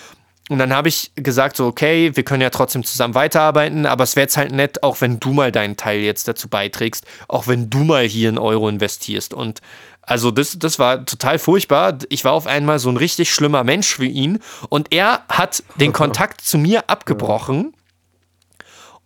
Und 0.49 0.59
dann 0.59 0.75
habe 0.75 0.89
ich 0.89 1.13
gesagt, 1.15 1.57
so, 1.57 1.67
okay, 1.67 2.15
wir 2.15 2.25
können 2.25 2.43
ja 2.43 2.51
trotzdem 2.51 2.85
zusammen 2.85 3.15
weiterarbeiten, 3.15 3.87
aber 3.87 4.05
es 4.05 4.17
wäre 4.17 4.25
jetzt 4.25 4.37
halt 4.37 4.53
nett, 4.53 4.83
auch 4.83 5.01
wenn 5.01 5.21
du 5.21 5.33
mal 5.33 5.53
deinen 5.53 5.77
Teil 5.77 6.01
jetzt 6.01 6.27
dazu 6.27 6.49
beiträgst, 6.49 7.07
auch 7.29 7.47
wenn 7.47 7.71
du 7.71 7.79
mal 7.79 8.05
hier 8.05 8.29
einen 8.29 8.39
Euro 8.39 8.69
investierst. 8.69 9.35
Und 9.35 9.61
also 10.03 10.33
das, 10.33 10.59
das 10.59 10.79
war 10.81 11.07
total 11.07 11.39
furchtbar. 11.39 11.97
Ich 12.09 12.25
war 12.25 12.33
auf 12.33 12.47
einmal 12.47 12.81
so 12.81 12.91
ein 12.91 12.97
richtig 12.97 13.33
schlimmer 13.33 13.63
Mensch 13.63 13.95
für 13.95 14.05
ihn 14.05 14.41
und 14.69 14.93
er 14.93 15.25
hat 15.29 15.63
den 15.77 15.93
Kontakt 15.93 16.41
zu 16.41 16.59
mir 16.59 16.91
abgebrochen 16.91 17.73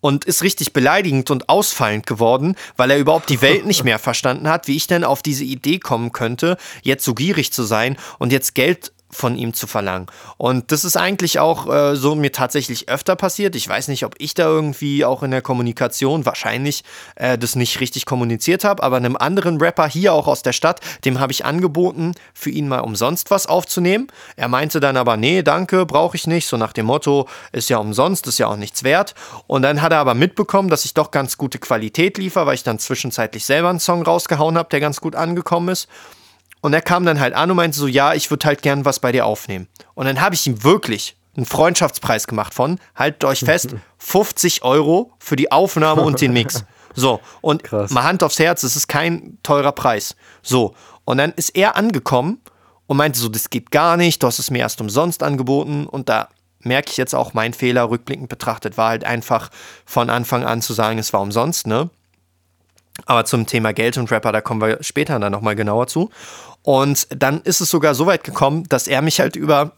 und 0.01 0.25
ist 0.25 0.43
richtig 0.43 0.73
beleidigend 0.73 1.31
und 1.31 1.49
ausfallend 1.49 2.07
geworden, 2.07 2.57
weil 2.77 2.91
er 2.91 2.99
überhaupt 2.99 3.29
die 3.29 3.43
Welt 3.43 3.67
nicht 3.67 3.85
mehr 3.85 3.99
verstanden 3.99 4.49
hat, 4.49 4.69
wie 4.69 4.77
ich 4.77 4.87
denn 4.87 5.05
auf 5.05 5.23
diese 5.23 5.45
Idee 5.45 5.79
kommen 5.79 6.13
könnte, 6.13 6.57
jetzt 6.83 7.05
so 7.05 7.13
gierig 7.13 7.53
zu 7.53 7.65
sein 7.65 7.97
und 8.19 8.33
jetzt 8.33 8.55
Geld 8.55 8.93
von 9.17 9.37
ihm 9.37 9.55
zu 9.55 9.67
verlangen. 9.67 10.07
Und 10.37 10.71
das 10.73 10.85
ist 10.85 10.97
eigentlich 10.97 11.39
auch 11.39 11.73
äh, 11.73 11.97
so 11.97 12.15
mir 12.15 12.33
tatsächlich 12.33 12.89
öfter 12.89 13.17
passiert. 13.17 13.57
Ich 13.57 13.67
weiß 13.67 13.89
nicht, 13.89 14.05
ob 14.05 14.15
ich 14.19 14.35
da 14.35 14.45
irgendwie 14.45 15.05
auch 15.05 15.23
in 15.23 15.31
der 15.31 15.41
Kommunikation 15.41 16.27
wahrscheinlich 16.27 16.85
äh, 17.15 17.39
das 17.39 17.57
nicht 17.57 17.81
richtig 17.81 18.05
kommuniziert 18.05 18.63
habe, 18.63 18.83
aber 18.83 18.97
einem 18.97 19.17
anderen 19.17 19.59
Rapper 19.59 19.89
hier 19.89 20.13
auch 20.13 20.27
aus 20.27 20.43
der 20.43 20.53
Stadt, 20.53 20.81
dem 21.05 21.19
habe 21.19 21.33
ich 21.33 21.47
angeboten, 21.47 22.13
für 22.35 22.51
ihn 22.51 22.69
mal 22.69 22.81
umsonst 22.81 23.31
was 23.31 23.47
aufzunehmen. 23.47 24.09
Er 24.37 24.49
meinte 24.49 24.81
dann 24.81 24.99
aber, 24.99 25.17
nee, 25.17 25.43
danke, 25.43 25.87
brauche 25.87 26.17
ich 26.17 26.27
nicht. 26.27 26.47
So 26.47 26.59
nach 26.59 26.75
dem 26.75 26.87
Motto, 26.87 27.27
ist 27.53 27.71
ja 27.71 27.79
umsonst, 27.79 28.27
ist 28.27 28.39
ja 28.39 28.49
auch 28.49 28.57
nichts 28.57 28.85
wert. 28.85 29.15
Und 29.47 29.63
dann 29.63 29.81
hat 29.81 29.93
er 29.93 29.99
aber 29.99 30.15
mitbekommen, 30.15 30.69
dass 30.69 30.85
ich 30.85 30.93
doch 30.93 31.11
ganz 31.11 31.39
gute 31.39 31.59
Qualität 31.59 32.19
liefere, 32.19 32.47
weil 32.47 32.55
ich 32.55 32.65
dann 32.65 32.79
zwischenzeitlich 32.79 33.47
selber 33.47 33.71
einen 33.71 33.81
Song 33.81 34.03
rausgehauen 34.03 34.59
habe, 34.59 34.69
der 34.69 34.81
ganz 34.81 35.01
gut 35.01 35.17
angekommen 35.17 35.71
ist. 35.71 35.89
Und 36.61 36.73
er 36.73 36.83
kam 36.83 37.05
dann 37.05 37.21
halt 37.21 37.35
an 37.35 37.51
und 37.51 37.57
meinte 37.57 37.79
so, 37.79 37.87
ja, 37.87 38.15
ich 38.15 38.31
würde 38.31 38.47
halt 38.47 38.63
gern 38.63 38.85
was 38.85 39.01
bei 39.01 39.13
dir 39.13 39.27
aufnehmen. 39.27 39.69
Und 39.95 40.07
dann 40.07 40.21
habe 40.21 40.35
ich 40.35 40.47
ihm 40.47 40.65
wirklich 40.65 41.17
einen 41.37 41.47
Freundschaftspreis 41.47 42.27
gemacht 42.27 42.55
von, 42.55 42.79
haltet 42.95 43.25
euch 43.25 43.41
fest, 43.41 43.75
50 43.99 44.63
Euro 44.65 45.13
für 45.19 45.37
die 45.37 45.53
Aufnahme 45.53 46.03
und 46.03 46.21
den 46.21 46.33
Mix. 46.33 46.65
So, 46.99 47.21
und 47.43 47.63
Krass. 47.63 47.91
mal 47.91 48.05
Hand 48.05 48.23
aufs 48.23 48.39
Herz, 48.39 48.63
es 48.63 48.75
ist 48.75 48.89
kein 48.89 49.37
teurer 49.43 49.73
Preis. 49.73 50.17
So, 50.43 50.75
und 51.05 51.19
dann 51.19 51.33
ist 51.33 51.55
er 51.55 51.77
angekommen 51.77 52.41
und 52.87 52.97
meinte 52.97 53.19
so, 53.19 53.29
das 53.29 53.51
geht 53.51 53.71
gar 53.71 53.99
nicht, 53.99 54.23
du 54.23 54.27
hast 54.27 54.39
es 54.39 54.51
mir 54.51 54.61
erst 54.61 54.81
umsonst 54.81 55.23
angeboten. 55.23 55.87
Und 55.87 56.09
da 56.09 56.29
merke 56.61 56.91
ich 56.91 56.97
jetzt 56.97 57.15
auch, 57.15 57.35
mein 57.35 57.53
Fehler 57.53 57.91
rückblickend 57.91 58.29
betrachtet 58.29 58.79
war 58.79 58.89
halt 58.89 59.05
einfach 59.05 59.51
von 59.85 60.09
Anfang 60.09 60.45
an 60.45 60.63
zu 60.63 60.73
sagen, 60.73 60.99
es 60.99 61.13
war 61.13 61.21
umsonst, 61.21 61.67
ne? 61.67 61.91
Aber 63.05 63.25
zum 63.25 63.47
Thema 63.47 63.73
Geld 63.73 63.99
und 63.99 64.11
Rapper, 64.11 64.33
da 64.33 64.41
kommen 64.41 64.61
wir 64.61 64.79
später 64.81 65.19
dann 65.19 65.33
nochmal 65.33 65.55
genauer 65.55 65.87
zu. 65.87 66.11
Und 66.63 67.07
dann 67.11 67.43
ist 67.43 67.61
es 67.61 67.71
sogar 67.71 67.95
so 67.95 68.07
weit 68.07 68.25
gekommen, 68.25 68.65
dass 68.69 68.89
er 68.89 69.03
mich 69.03 69.21
halt 69.21 69.37
über 69.37 69.73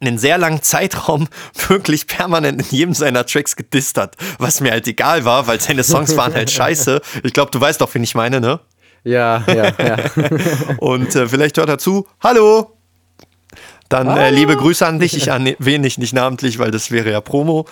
einen 0.00 0.18
sehr 0.18 0.38
langen 0.38 0.62
Zeitraum 0.62 1.28
wirklich 1.68 2.06
permanent 2.06 2.60
in 2.60 2.76
jedem 2.76 2.94
seiner 2.94 3.24
Tracks 3.24 3.56
gedisst 3.56 3.98
hat, 3.98 4.16
was 4.38 4.60
mir 4.60 4.72
halt 4.72 4.86
egal 4.86 5.24
war, 5.24 5.46
weil 5.46 5.60
seine 5.60 5.84
Songs 5.84 6.16
waren 6.16 6.34
halt 6.34 6.50
scheiße. 6.52 7.00
Ich 7.22 7.32
glaube, 7.32 7.50
du 7.50 7.60
weißt 7.60 7.80
doch, 7.80 7.92
wen 7.94 8.02
ich 8.02 8.14
meine, 8.14 8.40
ne? 8.40 8.60
Ja, 9.04 9.42
ja, 9.48 9.72
ja. 9.78 9.96
Und 10.78 11.14
äh, 11.16 11.26
vielleicht 11.28 11.58
hört 11.58 11.68
er 11.68 11.78
zu. 11.78 12.06
Hallo, 12.22 12.76
dann 13.92 14.16
äh, 14.16 14.30
liebe 14.30 14.56
Grüße 14.56 14.86
an 14.86 14.98
dich. 14.98 15.16
Ich 15.16 15.26
erwähne 15.28 15.84
dich 15.84 15.98
nicht 15.98 16.12
namentlich, 16.12 16.58
weil 16.58 16.70
das 16.70 16.90
wäre 16.90 17.10
ja 17.10 17.20
Promo. 17.20 17.66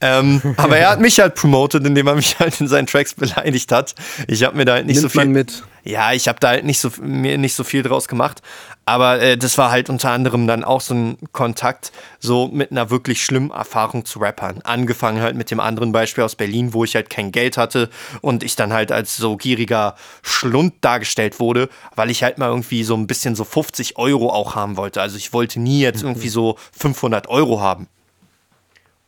Ähm, 0.00 0.40
aber 0.56 0.78
er 0.78 0.90
hat 0.90 1.00
mich 1.00 1.20
halt 1.20 1.34
promotet, 1.34 1.86
indem 1.86 2.06
er 2.06 2.14
mich 2.14 2.38
halt 2.38 2.60
in 2.60 2.68
seinen 2.68 2.86
Tracks 2.86 3.14
beleidigt 3.14 3.72
hat. 3.72 3.94
Ich 4.28 4.44
habe 4.44 4.56
mir 4.56 4.64
da 4.64 4.74
halt 4.74 4.86
nicht 4.86 4.96
Nimmt 5.00 5.12
so 5.12 5.20
viel. 5.20 5.28
mit. 5.28 5.62
Ja, 5.86 6.12
ich 6.12 6.26
habe 6.26 6.40
da 6.40 6.48
halt 6.48 6.64
nicht 6.64 6.80
so, 6.80 6.90
mir 7.00 7.38
nicht 7.38 7.54
so 7.54 7.62
viel 7.62 7.84
draus 7.84 8.08
gemacht. 8.08 8.42
Aber 8.86 9.20
äh, 9.20 9.38
das 9.38 9.56
war 9.56 9.70
halt 9.70 9.88
unter 9.88 10.10
anderem 10.10 10.48
dann 10.48 10.64
auch 10.64 10.80
so 10.80 10.94
ein 10.94 11.16
Kontakt 11.30 11.92
so 12.18 12.48
mit 12.48 12.72
einer 12.72 12.90
wirklich 12.90 13.24
schlimmen 13.24 13.52
Erfahrung 13.52 14.04
zu 14.04 14.18
Rappern. 14.18 14.60
Angefangen 14.62 15.22
halt 15.22 15.36
mit 15.36 15.50
dem 15.50 15.60
anderen 15.60 15.92
Beispiel 15.92 16.24
aus 16.24 16.34
Berlin, 16.34 16.74
wo 16.74 16.82
ich 16.82 16.96
halt 16.96 17.08
kein 17.08 17.30
Geld 17.30 17.56
hatte 17.56 17.88
und 18.20 18.42
ich 18.42 18.56
dann 18.56 18.72
halt 18.72 18.90
als 18.90 19.16
so 19.16 19.36
gieriger 19.36 19.94
Schlund 20.22 20.74
dargestellt 20.80 21.38
wurde, 21.38 21.68
weil 21.94 22.10
ich 22.10 22.24
halt 22.24 22.38
mal 22.38 22.48
irgendwie 22.48 22.82
so 22.82 22.96
ein 22.96 23.06
bisschen 23.06 23.36
so 23.36 23.44
50 23.44 23.96
Euro 23.96 24.30
auch 24.30 24.56
haben 24.56 24.76
wollte. 24.76 25.00
Also 25.00 25.16
ich 25.16 25.32
wollte 25.32 25.60
nie 25.60 25.80
jetzt 25.80 26.02
mhm. 26.02 26.10
irgendwie 26.10 26.30
so 26.30 26.56
500 26.72 27.28
Euro 27.28 27.60
haben. 27.60 27.88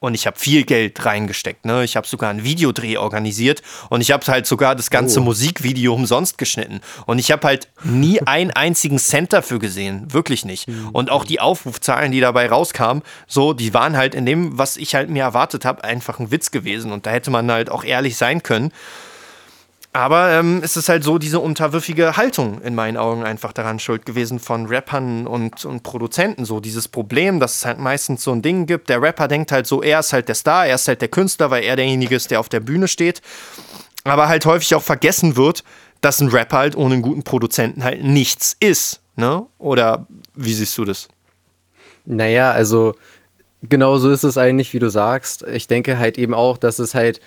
Und 0.00 0.14
ich 0.14 0.26
habe 0.26 0.38
viel 0.38 0.64
Geld 0.64 1.04
reingesteckt. 1.04 1.64
Ne? 1.64 1.82
Ich 1.82 1.96
habe 1.96 2.06
sogar 2.06 2.30
einen 2.30 2.44
Videodreh 2.44 2.98
organisiert 2.98 3.62
und 3.90 4.00
ich 4.00 4.12
habe 4.12 4.24
halt 4.26 4.46
sogar 4.46 4.76
das 4.76 4.90
ganze 4.90 5.20
oh. 5.20 5.24
Musikvideo 5.24 5.92
umsonst 5.92 6.38
geschnitten. 6.38 6.80
Und 7.06 7.18
ich 7.18 7.32
habe 7.32 7.46
halt 7.46 7.68
nie 7.82 8.20
einen 8.26 8.52
einzigen 8.52 8.98
Cent 8.98 9.32
dafür 9.32 9.58
gesehen. 9.58 10.12
Wirklich 10.12 10.44
nicht. 10.44 10.68
Und 10.92 11.10
auch 11.10 11.24
die 11.24 11.40
Aufrufzahlen, 11.40 12.12
die 12.12 12.20
dabei 12.20 12.48
rauskamen, 12.48 13.02
so, 13.26 13.52
die 13.52 13.74
waren 13.74 13.96
halt 13.96 14.14
in 14.14 14.24
dem, 14.24 14.56
was 14.56 14.76
ich 14.76 14.94
halt 14.94 15.10
mir 15.10 15.24
erwartet 15.24 15.64
habe, 15.64 15.82
einfach 15.82 16.20
ein 16.20 16.30
Witz 16.30 16.52
gewesen. 16.52 16.92
Und 16.92 17.06
da 17.06 17.10
hätte 17.10 17.30
man 17.30 17.50
halt 17.50 17.70
auch 17.70 17.82
ehrlich 17.82 18.16
sein 18.16 18.42
können. 18.42 18.72
Aber 19.92 20.30
ähm, 20.32 20.60
es 20.62 20.76
ist 20.76 20.88
halt 20.88 21.02
so 21.02 21.18
diese 21.18 21.40
unterwürfige 21.40 22.16
Haltung 22.16 22.60
in 22.60 22.74
meinen 22.74 22.96
Augen 22.96 23.24
einfach 23.24 23.52
daran 23.52 23.78
schuld 23.78 24.04
gewesen 24.04 24.38
von 24.38 24.66
Rappern 24.66 25.26
und, 25.26 25.64
und 25.64 25.82
Produzenten. 25.82 26.44
So 26.44 26.60
dieses 26.60 26.88
Problem, 26.88 27.40
dass 27.40 27.56
es 27.56 27.64
halt 27.64 27.78
meistens 27.78 28.22
so 28.22 28.32
ein 28.32 28.42
Ding 28.42 28.66
gibt. 28.66 28.90
Der 28.90 29.00
Rapper 29.00 29.28
denkt 29.28 29.50
halt 29.50 29.66
so, 29.66 29.82
er 29.82 30.00
ist 30.00 30.12
halt 30.12 30.28
der 30.28 30.34
Star, 30.34 30.66
er 30.66 30.74
ist 30.74 30.88
halt 30.88 31.00
der 31.00 31.08
Künstler, 31.08 31.50
weil 31.50 31.64
er 31.64 31.76
derjenige 31.76 32.14
ist, 32.14 32.30
der 32.30 32.38
auf 32.40 32.50
der 32.50 32.60
Bühne 32.60 32.86
steht. 32.86 33.22
Aber 34.04 34.28
halt 34.28 34.44
häufig 34.46 34.74
auch 34.74 34.82
vergessen 34.82 35.36
wird, 35.36 35.64
dass 36.00 36.20
ein 36.20 36.28
Rapper 36.28 36.58
halt 36.58 36.76
ohne 36.76 36.94
einen 36.94 37.02
guten 37.02 37.22
Produzenten 37.22 37.82
halt 37.82 38.04
nichts 38.04 38.56
ist. 38.60 39.00
Ne? 39.16 39.46
Oder 39.58 40.06
wie 40.34 40.52
siehst 40.52 40.76
du 40.78 40.84
das? 40.84 41.08
Naja, 42.04 42.52
also 42.52 42.94
genau 43.62 43.98
so 43.98 44.10
ist 44.10 44.22
es 44.22 44.38
eigentlich, 44.38 44.72
wie 44.74 44.78
du 44.78 44.90
sagst. 44.90 45.42
Ich 45.42 45.66
denke 45.66 45.98
halt 45.98 46.18
eben 46.18 46.34
auch, 46.34 46.58
dass 46.58 46.78
es 46.78 46.94
halt 46.94 47.20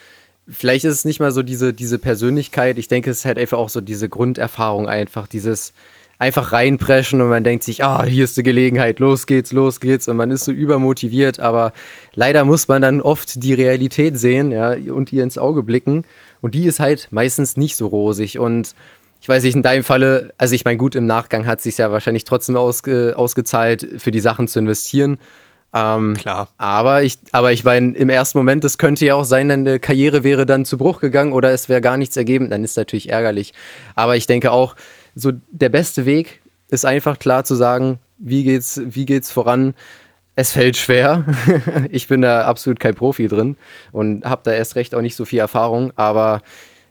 vielleicht 0.52 0.86
ist 0.86 0.94
es 0.94 1.06
nicht 1.06 1.20
mal 1.20 1.32
so 1.32 1.44
diese, 1.44 1.74
diese 1.74 1.98
Persönlichkeit. 1.98 2.78
Ich 2.78 2.88
denke, 2.88 3.10
es 3.10 3.20
ist 3.20 3.26
halt 3.26 3.40
einfach 3.40 3.58
auch 3.58 3.70
so 3.70 3.82
diese 3.82 4.10
Grunderfahrung 4.10 4.88
einfach, 4.88 5.28
dieses 5.28 5.74
einfach 6.20 6.52
reinpreschen 6.52 7.20
und 7.20 7.30
man 7.30 7.44
denkt 7.44 7.64
sich, 7.64 7.84
ah, 7.84 8.04
hier 8.04 8.26
ist 8.26 8.38
die 8.38 8.44
Gelegenheit, 8.44 9.00
los 9.00 9.26
geht's, 9.26 9.52
los 9.52 9.80
geht's 9.80 10.08
und 10.08 10.18
man 10.18 10.30
ist 10.30 10.46
so 10.46 10.52
übermotiviert, 10.52 11.40
aber 11.40 11.74
leider 12.14 12.46
muss 12.46 12.68
man 12.68 12.84
dann 12.84 13.02
oft 13.02 13.42
die 13.42 13.56
Realität 13.56 14.20
sehen, 14.20 14.52
ja, 14.52 14.74
und 14.74 15.12
ihr 15.12 15.24
ins 15.24 15.40
Auge 15.40 15.64
blicken 15.64 16.04
und 16.40 16.54
die 16.54 16.66
ist 16.66 16.80
halt 16.80 17.08
meistens 17.10 17.58
nicht 17.58 17.76
so 17.76 17.88
rosig 17.88 18.38
und 18.38 18.76
ich 19.20 19.30
weiß 19.30 19.44
nicht, 19.44 19.56
in 19.56 19.64
deinem 19.64 19.84
Falle, 19.84 20.32
also 20.38 20.54
ich 20.54 20.66
meine, 20.66 20.78
gut, 20.78 20.94
im 20.96 21.08
Nachgang 21.08 21.48
hat 21.48 21.60
es 21.60 21.64
sich 21.64 21.78
ja 21.78 21.92
wahrscheinlich 21.92 22.24
trotzdem 22.24 22.56
ausge, 22.56 23.14
ausgezahlt, 23.16 23.88
für 23.98 24.12
die 24.12 24.20
Sachen 24.20 24.48
zu 24.48 24.60
investieren. 24.60 25.20
Ähm, 25.74 26.16
Klar. 26.16 26.50
Aber 26.58 27.04
ich, 27.04 27.20
aber 27.32 27.52
ich 27.54 27.64
meine, 27.64 27.96
im 27.96 28.10
ersten 28.10 28.38
Moment, 28.38 28.64
das 28.64 28.78
könnte 28.78 29.06
ja 29.06 29.16
auch 29.16 29.24
sein, 29.24 29.50
deine 29.50 29.80
Karriere 29.80 30.24
wäre 30.24 30.46
dann 30.46 30.66
zu 30.66 30.78
Bruch 30.78 31.00
gegangen 31.00 31.34
oder 31.34 31.52
es 31.52 31.70
wäre 31.70 31.82
gar 31.82 31.98
nichts 31.98 32.18
ergeben, 32.18 32.50
dann 32.50 32.64
ist 32.64 32.76
natürlich 32.78 33.10
ärgerlich. 33.10 33.54
Aber 33.96 34.18
ich 34.18 34.28
denke 34.28 34.52
auch, 34.52 34.76
so 35.16 35.32
der 35.52 35.70
beste 35.70 36.06
Weg 36.06 36.42
ist 36.70 36.86
einfach 36.86 37.20
klar 37.20 37.44
zu 37.44 37.56
sagen, 37.56 38.00
wie 38.18 38.44
geht's, 38.44 38.82
wie 38.84 39.06
geht's 39.06 39.32
voran? 39.32 39.74
Es 40.36 40.52
fällt 40.52 40.78
schwer. 40.78 41.26
ich 41.90 42.08
bin 42.08 42.22
da 42.22 42.46
absolut 42.46 42.80
kein 42.80 42.96
Profi 42.96 43.28
drin 43.28 43.58
und 43.92 44.26
habe 44.26 44.42
da 44.44 44.52
erst 44.52 44.76
recht 44.76 44.96
auch 44.96 45.02
nicht 45.02 45.16
so 45.16 45.26
viel 45.26 45.40
Erfahrung, 45.40 45.92
aber 45.96 46.42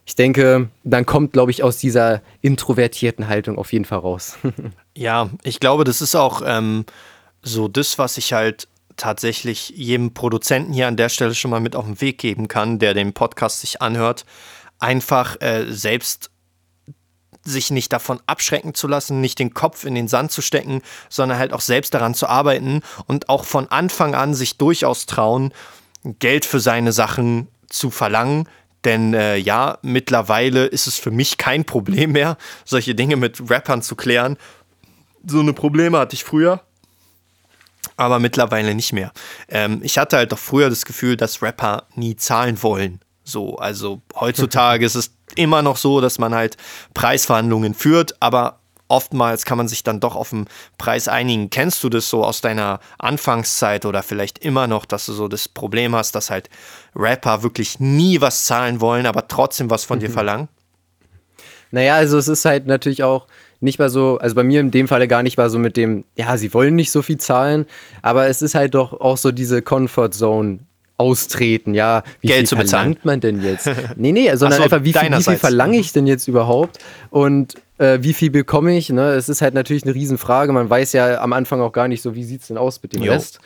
ich 0.07 0.17
denke, 0.17 0.69
dann 0.83 1.07
kommt, 1.07 1.33
glaube 1.33 1.51
ich, 1.51 1.63
aus 1.63 1.79
dieser 1.79 2.21
introvertierten 2.41 3.29
Haltung 3.29 3.59
auf 3.59 3.73
jeden 3.73 3.85
Fall 3.85 4.01
raus. 4.01 4.39
ja, 4.97 5.31
ich 5.45 5.61
glaube, 5.61 5.85
das 5.85 6.01
ist 6.01 6.17
auch 6.17 6.43
ähm, 6.45 6.85
so 7.43 7.69
das, 7.69 7.99
was 7.99 8.17
ich 8.17 8.33
halt 8.33 8.69
tatsächlich 8.97 9.71
jedem 9.71 10.13
Produzenten 10.13 10.73
hier 10.73 10.87
an 10.87 10.97
der 10.97 11.09
Stelle 11.09 11.35
schon 11.35 11.51
mal 11.51 11.61
mit 11.61 11.75
auf 11.75 11.87
den 11.87 12.01
Weg 12.01 12.19
geben 12.19 12.49
kann, 12.49 12.79
der 12.79 12.95
den 12.95 13.15
Podcast 13.15 13.61
sich 13.61 13.81
anhört, 13.81 14.27
einfach 14.79 15.41
äh, 15.41 15.67
selbst 15.69 16.31
sich 17.43 17.71
nicht 17.71 17.93
davon 17.93 18.21
abschrecken 18.27 18.75
zu 18.75 18.87
lassen, 18.87 19.21
nicht 19.21 19.39
den 19.39 19.55
Kopf 19.55 19.85
in 19.85 19.95
den 19.95 20.09
Sand 20.09 20.31
zu 20.31 20.43
stecken, 20.43 20.83
sondern 21.09 21.39
halt 21.39 21.53
auch 21.53 21.63
selbst 21.63 21.95
daran 21.95 22.15
zu 22.15 22.27
arbeiten 22.27 22.83
und 23.07 23.31
auch 23.31 23.45
von 23.45 23.69
Anfang 23.69 24.15
an 24.15 24.35
sich 24.35 24.59
durchaus 24.59 25.07
trauen, 25.07 25.53
Geld 26.05 26.45
für 26.45 26.61
seine 26.61 26.93
Sachen 26.93 27.49
zu 27.69 27.91
verlangen. 27.91 28.49
Denn 28.85 29.15
äh, 29.15 29.37
ja, 29.37 29.79
mittlerweile 29.83 30.67
ist 30.67 30.87
es 30.87 30.99
für 30.99 31.11
mich 31.11 31.39
kein 31.39 31.65
Problem 31.65 32.13
mehr, 32.13 32.37
solche 32.65 32.95
Dinge 32.95 33.17
mit 33.17 33.51
Rappern 33.51 33.83
zu 33.83 33.97
klären. 33.97 34.37
So 35.27 35.41
eine 35.41 35.53
Probleme 35.53 35.99
hatte 35.99 36.15
ich 36.15 36.25
früher, 36.25 36.63
aber 38.01 38.19
mittlerweile 38.19 38.75
nicht 38.75 38.95
mehr. 38.95 39.13
Ähm, 39.49 39.81
ich 39.83 39.99
hatte 39.99 40.17
halt 40.17 40.33
doch 40.33 40.39
früher 40.39 40.71
das 40.71 40.87
Gefühl, 40.87 41.19
dass 41.19 41.43
Rapper 41.43 41.85
nie 41.95 42.17
zahlen 42.17 42.63
wollen. 42.63 43.01
So, 43.25 43.57
also 43.57 44.01
heutzutage 44.19 44.87
ist 44.87 44.95
es 44.95 45.13
immer 45.37 45.61
noch 45.61 45.77
so, 45.77 46.01
dass 46.01 46.19
man 46.19 46.35
halt 46.35 46.57
Preisverhandlungen 46.95 47.75
führt, 47.75 48.15
aber 48.19 48.61
oftmals 48.89 49.45
kann 49.45 49.59
man 49.59 49.69
sich 49.69 49.83
dann 49.83 50.01
doch 50.01 50.17
auf 50.17 50.31
den 50.31 50.47
Preis 50.79 51.09
einigen. 51.09 51.51
Kennst 51.51 51.85
du 51.85 51.91
das 51.91 52.09
so 52.09 52.25
aus 52.25 52.41
deiner 52.41 52.81
Anfangszeit 52.99 53.85
oder 53.85 54.03
vielleicht 54.03 54.39
immer 54.39 54.67
noch, 54.67 54.87
dass 54.87 55.05
du 55.05 55.13
so 55.13 55.29
das 55.29 55.47
Problem 55.47 55.95
hast, 55.95 56.15
dass 56.15 56.31
halt 56.31 56.49
Rapper 56.97 57.43
wirklich 57.43 57.81
nie 57.81 58.23
was 58.23 58.47
zahlen 58.47 58.81
wollen, 58.81 59.05
aber 59.05 59.29
trotzdem 59.29 59.69
was 59.69 59.85
von 59.85 59.99
mhm. 59.99 60.01
dir 60.01 60.11
verlangen? 60.11 60.49
Naja, 61.71 61.97
also 61.97 62.17
es 62.17 62.29
ist 62.29 62.47
halt 62.47 62.67
natürlich 62.67 63.05
auch 63.05 63.27
nicht 63.61 63.79
mal 63.79 63.91
so, 63.91 64.19
also 64.19 64.35
bei 64.35 64.43
mir 64.43 64.61
in 64.61 64.71
dem 64.71 64.89
Falle 64.89 65.07
gar 65.07 65.23
nicht 65.23 65.37
mal 65.37 65.51
so 65.51 65.59
mit 65.59 65.77
dem, 65.77 66.05
ja, 66.17 66.37
sie 66.37 66.53
wollen 66.55 66.75
nicht 66.75 66.91
so 66.91 67.03
viel 67.03 67.19
zahlen, 67.19 67.67
aber 68.03 68.27
es 68.27 68.43
ist 68.43 68.55
halt 68.55 68.75
doch 68.75 68.99
auch 69.01 69.17
so 69.17 69.33
diese 69.33 69.63
Comfort 69.63 70.11
Zone 70.11 70.61
austreten, 70.97 71.73
ja, 71.75 72.03
wie 72.21 72.29
Geld 72.29 72.49
viel 72.49 72.59
verlangt 72.59 73.05
man 73.05 73.21
denn 73.21 73.43
jetzt? 73.43 73.71
nee, 73.97 74.13
nee, 74.13 74.35
sondern 74.35 74.59
so, 74.59 74.65
einfach, 74.65 74.85
wie 74.85 74.93
viel, 74.93 75.11
wie 75.11 75.23
viel 75.23 75.37
verlange 75.37 75.79
ich 75.79 75.93
denn 75.93 76.07
jetzt 76.07 76.29
überhaupt? 76.29 76.79
Und 77.09 77.55
äh, 77.79 77.99
wie 78.03 78.13
viel 78.13 78.31
bekomme 78.31 78.77
ich? 78.77 78.91
Ne? 78.91 79.13
Es 79.13 79.31
ist 79.31 79.41
halt 79.41 79.55
natürlich 79.55 79.85
eine 79.85 79.95
Riesenfrage. 79.95 80.53
Man 80.53 80.69
weiß 80.69 80.93
ja 80.93 81.21
am 81.23 81.33
Anfang 81.33 81.63
auch 81.63 81.73
gar 81.73 81.89
nicht 81.89 82.03
so, 82.03 82.15
wie 82.15 82.25
sieht 82.25 82.43
es 82.43 82.49
denn 82.49 82.59
aus 82.59 82.83
mit 82.83 82.93
dem 82.93 83.03
jo. 83.03 83.13
Rest 83.13 83.41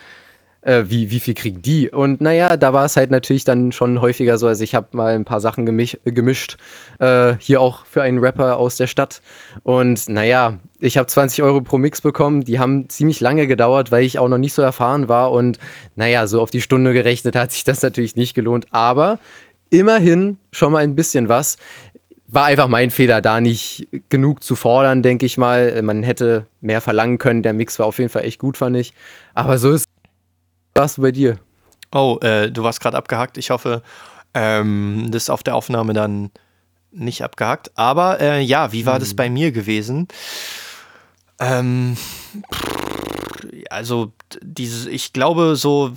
äh, 0.65 0.85
wie, 0.89 1.11
wie 1.11 1.21
viel 1.21 1.35
kriegen 1.35 1.63
die? 1.63 1.91
Und 1.91 2.21
naja, 2.21 2.57
da 2.57 2.73
war 2.73 2.87
es 2.87 2.97
halt 2.97 3.11
natürlich 3.11 3.45
dann 3.45 3.71
schon 3.71 4.01
häufiger 4.01 4.39
so. 4.39 4.47
Also 4.47 4.65
ich 4.65 4.75
habe 4.75 4.89
mal 4.93 5.15
ein 5.15 5.25
paar 5.25 5.41
Sachen 5.41 5.67
gemisch, 5.67 5.99
gemischt, 6.05 6.57
äh, 6.99 7.35
hier 7.39 7.61
auch 7.61 7.85
für 7.87 8.03
einen 8.03 8.19
Rapper 8.19 8.57
aus 8.57 8.77
der 8.77 8.87
Stadt. 8.87 9.21
Und 9.63 10.09
naja, 10.09 10.59
ich 10.81 10.97
habe 10.97 11.07
20 11.07 11.43
Euro 11.43 11.61
pro 11.61 11.79
Mix 11.79 12.01
bekommen. 12.01 12.43
Die 12.43 12.59
haben 12.59 12.89
ziemlich 12.89 13.21
lange 13.21 13.47
gedauert, 13.47 13.93
weil 13.93 14.05
ich 14.05 14.19
auch 14.19 14.29
noch 14.29 14.39
nicht 14.39 14.55
so 14.55 14.63
erfahren 14.63 15.09
war. 15.09 15.33
Und 15.33 15.59
naja, 15.97 16.27
so 16.27 16.41
auf 16.41 16.51
die 16.51 16.63
Stunde 16.63 16.93
gerechnet 16.93 17.37
hat 17.37 17.53
sich 17.53 17.65
das 17.65 17.83
natürlich 17.83 18.17
nicht 18.17 18.35
gelohnt. 18.35 18.67
Aber 18.71 19.19
immerhin 19.69 20.39
schon 20.51 20.73
mal 20.73 20.83
ein 20.83 20.97
bisschen 20.97 21.29
was. 21.29 21.59
War 22.27 22.47
einfach 22.47 22.69
mein 22.69 22.91
Fehler, 22.91 23.21
da 23.21 23.41
nicht 23.41 23.87
genug 24.09 24.43
zu 24.43 24.57
fordern, 24.57 25.03
denke 25.03 25.27
ich 25.27 25.37
mal. 25.37 25.81
Man 25.83 26.03
hätte 26.03 26.47
mehr 26.63 26.81
verlangen 26.81 27.19
können. 27.19 27.43
Der 27.43 27.53
Mix 27.53 27.79
war 27.79 27.87
auf 27.87 27.99
jeden 27.99 28.11
Fall 28.11 28.25
echt 28.25 28.41
gut, 28.41 28.57
fand 28.57 28.77
ich. 28.77 28.93
Aber 29.35 29.59
so 29.59 29.71
ist 29.71 29.85
warst 30.75 30.99
du 30.99 31.03
bei 31.03 31.13
dir? 31.13 31.39
Oh, 31.93 32.19
äh, 32.23 32.51
du 32.51 32.63
warst 32.63 32.81
gerade 32.81 32.97
abgehackt. 32.97 33.39
Ich 33.39 33.51
hoffe, 33.51 33.83
ähm, 34.35 35.09
das 35.11 35.25
ist 35.25 35.31
auf 35.31 35.43
der 35.43 35.55
Aufnahme 35.55 35.93
dann 35.93 36.31
nicht 36.91 37.23
abgehackt. 37.23 37.71
Aber 37.77 38.21
äh, 38.21 38.41
ja, 38.41 38.73
wie 38.73 38.87
war 38.87 38.95
hm. 38.95 39.01
das 39.01 39.15
bei 39.15 39.31
mir 39.31 39.53
gewesen? 39.53 40.09
Ähm, 41.39 41.97
also, 43.71 44.13
dieses, 44.43 44.87
ich 44.87 45.13
glaube, 45.13 45.57
so, 45.57 45.93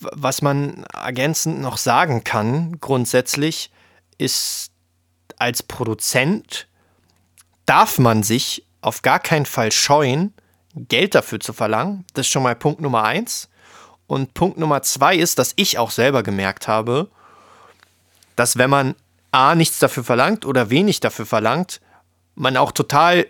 was 0.00 0.42
man 0.42 0.84
ergänzend 0.94 1.60
noch 1.60 1.76
sagen 1.76 2.24
kann, 2.24 2.78
grundsätzlich, 2.80 3.70
ist, 4.18 4.70
als 5.38 5.62
Produzent 5.62 6.68
darf 7.66 7.98
man 7.98 8.22
sich 8.22 8.66
auf 8.80 9.02
gar 9.02 9.18
keinen 9.18 9.46
Fall 9.46 9.72
scheuen, 9.72 10.34
Geld 10.74 11.14
dafür 11.14 11.40
zu 11.40 11.52
verlangen. 11.52 12.04
Das 12.14 12.26
ist 12.26 12.32
schon 12.32 12.42
mal 12.42 12.54
Punkt 12.54 12.80
Nummer 12.80 13.04
eins. 13.04 13.48
Und 14.12 14.34
Punkt 14.34 14.58
Nummer 14.58 14.82
zwei 14.82 15.16
ist, 15.16 15.38
dass 15.38 15.54
ich 15.56 15.78
auch 15.78 15.90
selber 15.90 16.22
gemerkt 16.22 16.68
habe, 16.68 17.08
dass 18.36 18.58
wenn 18.58 18.68
man 18.68 18.94
A 19.30 19.54
nichts 19.54 19.78
dafür 19.78 20.04
verlangt 20.04 20.44
oder 20.44 20.68
wenig 20.68 21.00
dafür 21.00 21.24
verlangt, 21.24 21.80
man 22.34 22.58
auch 22.58 22.72
total, 22.72 23.26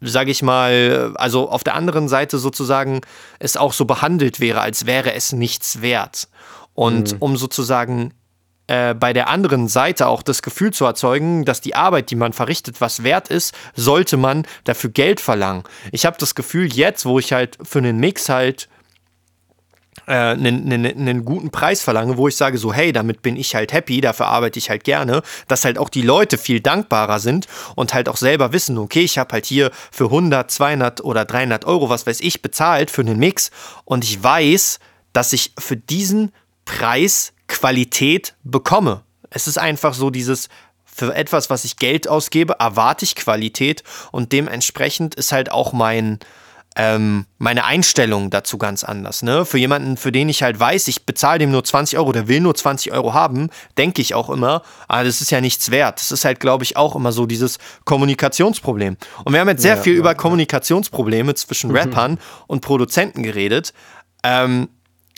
sage 0.00 0.30
ich 0.30 0.40
mal, 0.40 1.14
also 1.16 1.50
auf 1.50 1.64
der 1.64 1.74
anderen 1.74 2.08
Seite 2.08 2.38
sozusagen 2.38 3.00
es 3.40 3.56
auch 3.56 3.72
so 3.72 3.86
behandelt 3.86 4.38
wäre, 4.38 4.60
als 4.60 4.86
wäre 4.86 5.14
es 5.14 5.32
nichts 5.32 5.82
wert. 5.82 6.28
Und 6.74 7.14
mhm. 7.14 7.18
um 7.18 7.36
sozusagen 7.36 8.14
äh, 8.68 8.94
bei 8.94 9.12
der 9.12 9.28
anderen 9.28 9.66
Seite 9.66 10.06
auch 10.06 10.22
das 10.22 10.42
Gefühl 10.42 10.72
zu 10.72 10.84
erzeugen, 10.84 11.44
dass 11.44 11.60
die 11.60 11.74
Arbeit, 11.74 12.12
die 12.12 12.16
man 12.16 12.32
verrichtet, 12.32 12.80
was 12.80 13.02
wert 13.02 13.30
ist, 13.30 13.52
sollte 13.74 14.16
man 14.16 14.46
dafür 14.62 14.90
Geld 14.90 15.18
verlangen. 15.18 15.64
Ich 15.90 16.06
habe 16.06 16.18
das 16.20 16.36
Gefühl 16.36 16.72
jetzt, 16.72 17.04
wo 17.04 17.18
ich 17.18 17.32
halt 17.32 17.58
für 17.64 17.80
einen 17.80 17.98
Mix 17.98 18.28
halt 18.28 18.68
einen, 20.12 20.72
einen, 20.72 20.86
einen 20.86 21.24
guten 21.24 21.50
Preis 21.50 21.82
verlange, 21.82 22.16
wo 22.16 22.28
ich 22.28 22.36
sage 22.36 22.58
so, 22.58 22.72
hey, 22.72 22.92
damit 22.92 23.22
bin 23.22 23.36
ich 23.36 23.54
halt 23.54 23.72
happy, 23.72 24.00
dafür 24.00 24.26
arbeite 24.26 24.58
ich 24.58 24.70
halt 24.70 24.84
gerne, 24.84 25.22
dass 25.48 25.64
halt 25.64 25.78
auch 25.78 25.88
die 25.88 26.02
Leute 26.02 26.38
viel 26.38 26.60
dankbarer 26.60 27.20
sind 27.20 27.46
und 27.76 27.94
halt 27.94 28.08
auch 28.08 28.16
selber 28.16 28.52
wissen, 28.52 28.78
okay, 28.78 29.02
ich 29.02 29.18
habe 29.18 29.32
halt 29.32 29.46
hier 29.46 29.70
für 29.90 30.04
100, 30.04 30.50
200 30.50 31.04
oder 31.04 31.24
300 31.24 31.64
Euro, 31.64 31.90
was 31.90 32.06
weiß 32.06 32.20
ich, 32.20 32.42
bezahlt 32.42 32.90
für 32.90 33.02
einen 33.02 33.18
Mix 33.18 33.50
und 33.84 34.04
ich 34.04 34.22
weiß, 34.22 34.78
dass 35.12 35.32
ich 35.32 35.52
für 35.58 35.76
diesen 35.76 36.32
Preis 36.64 37.32
Qualität 37.46 38.34
bekomme. 38.44 39.02
Es 39.30 39.46
ist 39.46 39.58
einfach 39.58 39.94
so 39.94 40.10
dieses, 40.10 40.48
für 40.84 41.14
etwas, 41.14 41.48
was 41.48 41.64
ich 41.64 41.76
Geld 41.76 42.08
ausgebe, 42.08 42.56
erwarte 42.58 43.04
ich 43.04 43.14
Qualität 43.14 43.82
und 44.10 44.32
dementsprechend 44.32 45.14
ist 45.14 45.32
halt 45.32 45.50
auch 45.50 45.72
mein, 45.72 46.18
ähm, 46.80 47.26
meine 47.38 47.64
Einstellung 47.64 48.30
dazu 48.30 48.56
ganz 48.56 48.84
anders. 48.84 49.24
Ne? 49.24 49.44
Für 49.44 49.58
jemanden, 49.58 49.96
für 49.96 50.12
den 50.12 50.28
ich 50.28 50.44
halt 50.44 50.58
weiß, 50.60 50.86
ich 50.86 51.04
bezahle 51.04 51.40
dem 51.40 51.50
nur 51.50 51.64
20 51.64 51.98
Euro, 51.98 52.12
der 52.12 52.28
will 52.28 52.40
nur 52.40 52.54
20 52.54 52.92
Euro 52.92 53.12
haben, 53.14 53.50
denke 53.76 54.00
ich 54.00 54.14
auch 54.14 54.30
immer, 54.30 54.62
ah, 54.86 55.02
das 55.02 55.20
ist 55.20 55.32
ja 55.32 55.40
nichts 55.40 55.72
wert. 55.72 55.98
Das 55.98 56.12
ist 56.12 56.24
halt, 56.24 56.38
glaube 56.38 56.62
ich, 56.62 56.76
auch 56.76 56.94
immer 56.94 57.10
so 57.10 57.26
dieses 57.26 57.58
Kommunikationsproblem. 57.84 58.96
Und 59.24 59.32
wir 59.32 59.40
haben 59.40 59.48
jetzt 59.48 59.62
sehr 59.62 59.74
ja, 59.74 59.82
viel 59.82 59.94
ja, 59.94 59.98
über 59.98 60.10
ja. 60.10 60.14
Kommunikationsprobleme 60.14 61.34
zwischen 61.34 61.70
mhm. 61.70 61.76
Rappern 61.76 62.18
und 62.46 62.60
Produzenten 62.60 63.24
geredet. 63.24 63.74
Ähm, 64.22 64.68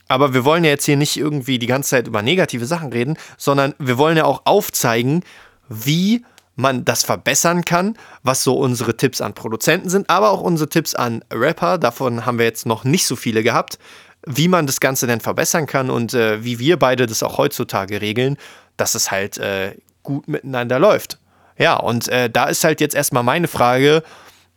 aber 0.08 0.32
wir 0.32 0.46
wollen 0.46 0.64
ja 0.64 0.70
jetzt 0.70 0.86
hier 0.86 0.96
nicht 0.96 1.18
irgendwie 1.18 1.58
die 1.58 1.66
ganze 1.66 1.90
Zeit 1.90 2.08
über 2.08 2.22
negative 2.22 2.64
Sachen 2.64 2.90
reden, 2.90 3.18
sondern 3.36 3.74
wir 3.78 3.98
wollen 3.98 4.16
ja 4.16 4.24
auch 4.24 4.42
aufzeigen, 4.46 5.22
wie 5.68 6.24
man 6.56 6.84
das 6.84 7.02
verbessern 7.02 7.64
kann, 7.64 7.96
was 8.22 8.44
so 8.44 8.58
unsere 8.58 8.96
Tipps 8.96 9.20
an 9.20 9.34
Produzenten 9.34 9.88
sind, 9.88 10.10
aber 10.10 10.30
auch 10.30 10.40
unsere 10.40 10.68
Tipps 10.68 10.94
an 10.94 11.24
Rapper. 11.32 11.78
Davon 11.78 12.26
haben 12.26 12.38
wir 12.38 12.44
jetzt 12.44 12.66
noch 12.66 12.84
nicht 12.84 13.06
so 13.06 13.16
viele 13.16 13.42
gehabt, 13.42 13.78
wie 14.26 14.48
man 14.48 14.66
das 14.66 14.80
Ganze 14.80 15.06
denn 15.06 15.20
verbessern 15.20 15.66
kann 15.66 15.90
und 15.90 16.14
äh, 16.14 16.44
wie 16.44 16.58
wir 16.58 16.78
beide 16.78 17.06
das 17.06 17.22
auch 17.22 17.38
heutzutage 17.38 18.00
regeln, 18.00 18.36
dass 18.76 18.94
es 18.94 19.10
halt 19.10 19.38
äh, 19.38 19.76
gut 20.02 20.28
miteinander 20.28 20.78
läuft. 20.78 21.18
Ja, 21.56 21.76
und 21.76 22.08
äh, 22.08 22.30
da 22.30 22.44
ist 22.46 22.64
halt 22.64 22.80
jetzt 22.80 22.94
erstmal 22.94 23.22
meine 23.22 23.48
Frage, 23.48 24.02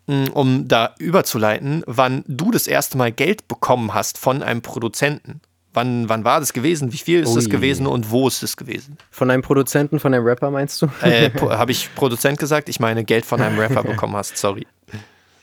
mh, 0.07 0.31
um 0.31 0.67
da 0.67 0.95
überzuleiten, 0.99 1.83
wann 1.85 2.23
du 2.27 2.51
das 2.51 2.67
erste 2.67 2.97
Mal 2.97 3.11
Geld 3.11 3.47
bekommen 3.47 3.93
hast 3.93 4.17
von 4.17 4.43
einem 4.43 4.61
Produzenten. 4.61 5.41
Wann, 5.73 6.07
wann 6.07 6.23
war 6.23 6.39
das 6.39 6.53
gewesen? 6.53 6.93
Wie 6.93 6.97
viel 6.97 7.21
ist 7.21 7.35
es 7.35 7.49
gewesen 7.49 7.87
und 7.87 8.11
wo 8.11 8.27
ist 8.27 8.43
es 8.43 8.57
gewesen? 8.57 8.97
Von 9.09 9.31
einem 9.31 9.41
Produzenten, 9.41 9.99
von 9.99 10.13
einem 10.13 10.25
Rapper 10.25 10.51
meinst 10.51 10.81
du? 10.81 10.87
Äh, 11.01 11.31
Habe 11.41 11.71
ich 11.71 11.93
Produzent 11.95 12.39
gesagt? 12.39 12.69
Ich 12.69 12.79
meine, 12.79 13.03
Geld 13.03 13.25
von 13.25 13.41
einem 13.41 13.59
Rapper 13.59 13.83
bekommen 13.83 14.15
hast, 14.15 14.37
sorry. 14.37 14.67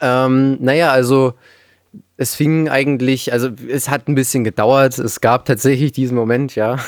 Ähm, 0.00 0.56
naja, 0.60 0.92
also 0.92 1.34
es 2.16 2.34
fing 2.34 2.68
eigentlich, 2.68 3.32
also 3.32 3.48
es 3.68 3.88
hat 3.88 4.06
ein 4.06 4.14
bisschen 4.14 4.44
gedauert. 4.44 4.98
Es 4.98 5.20
gab 5.20 5.46
tatsächlich 5.46 5.92
diesen 5.92 6.16
Moment, 6.16 6.54
ja. 6.54 6.78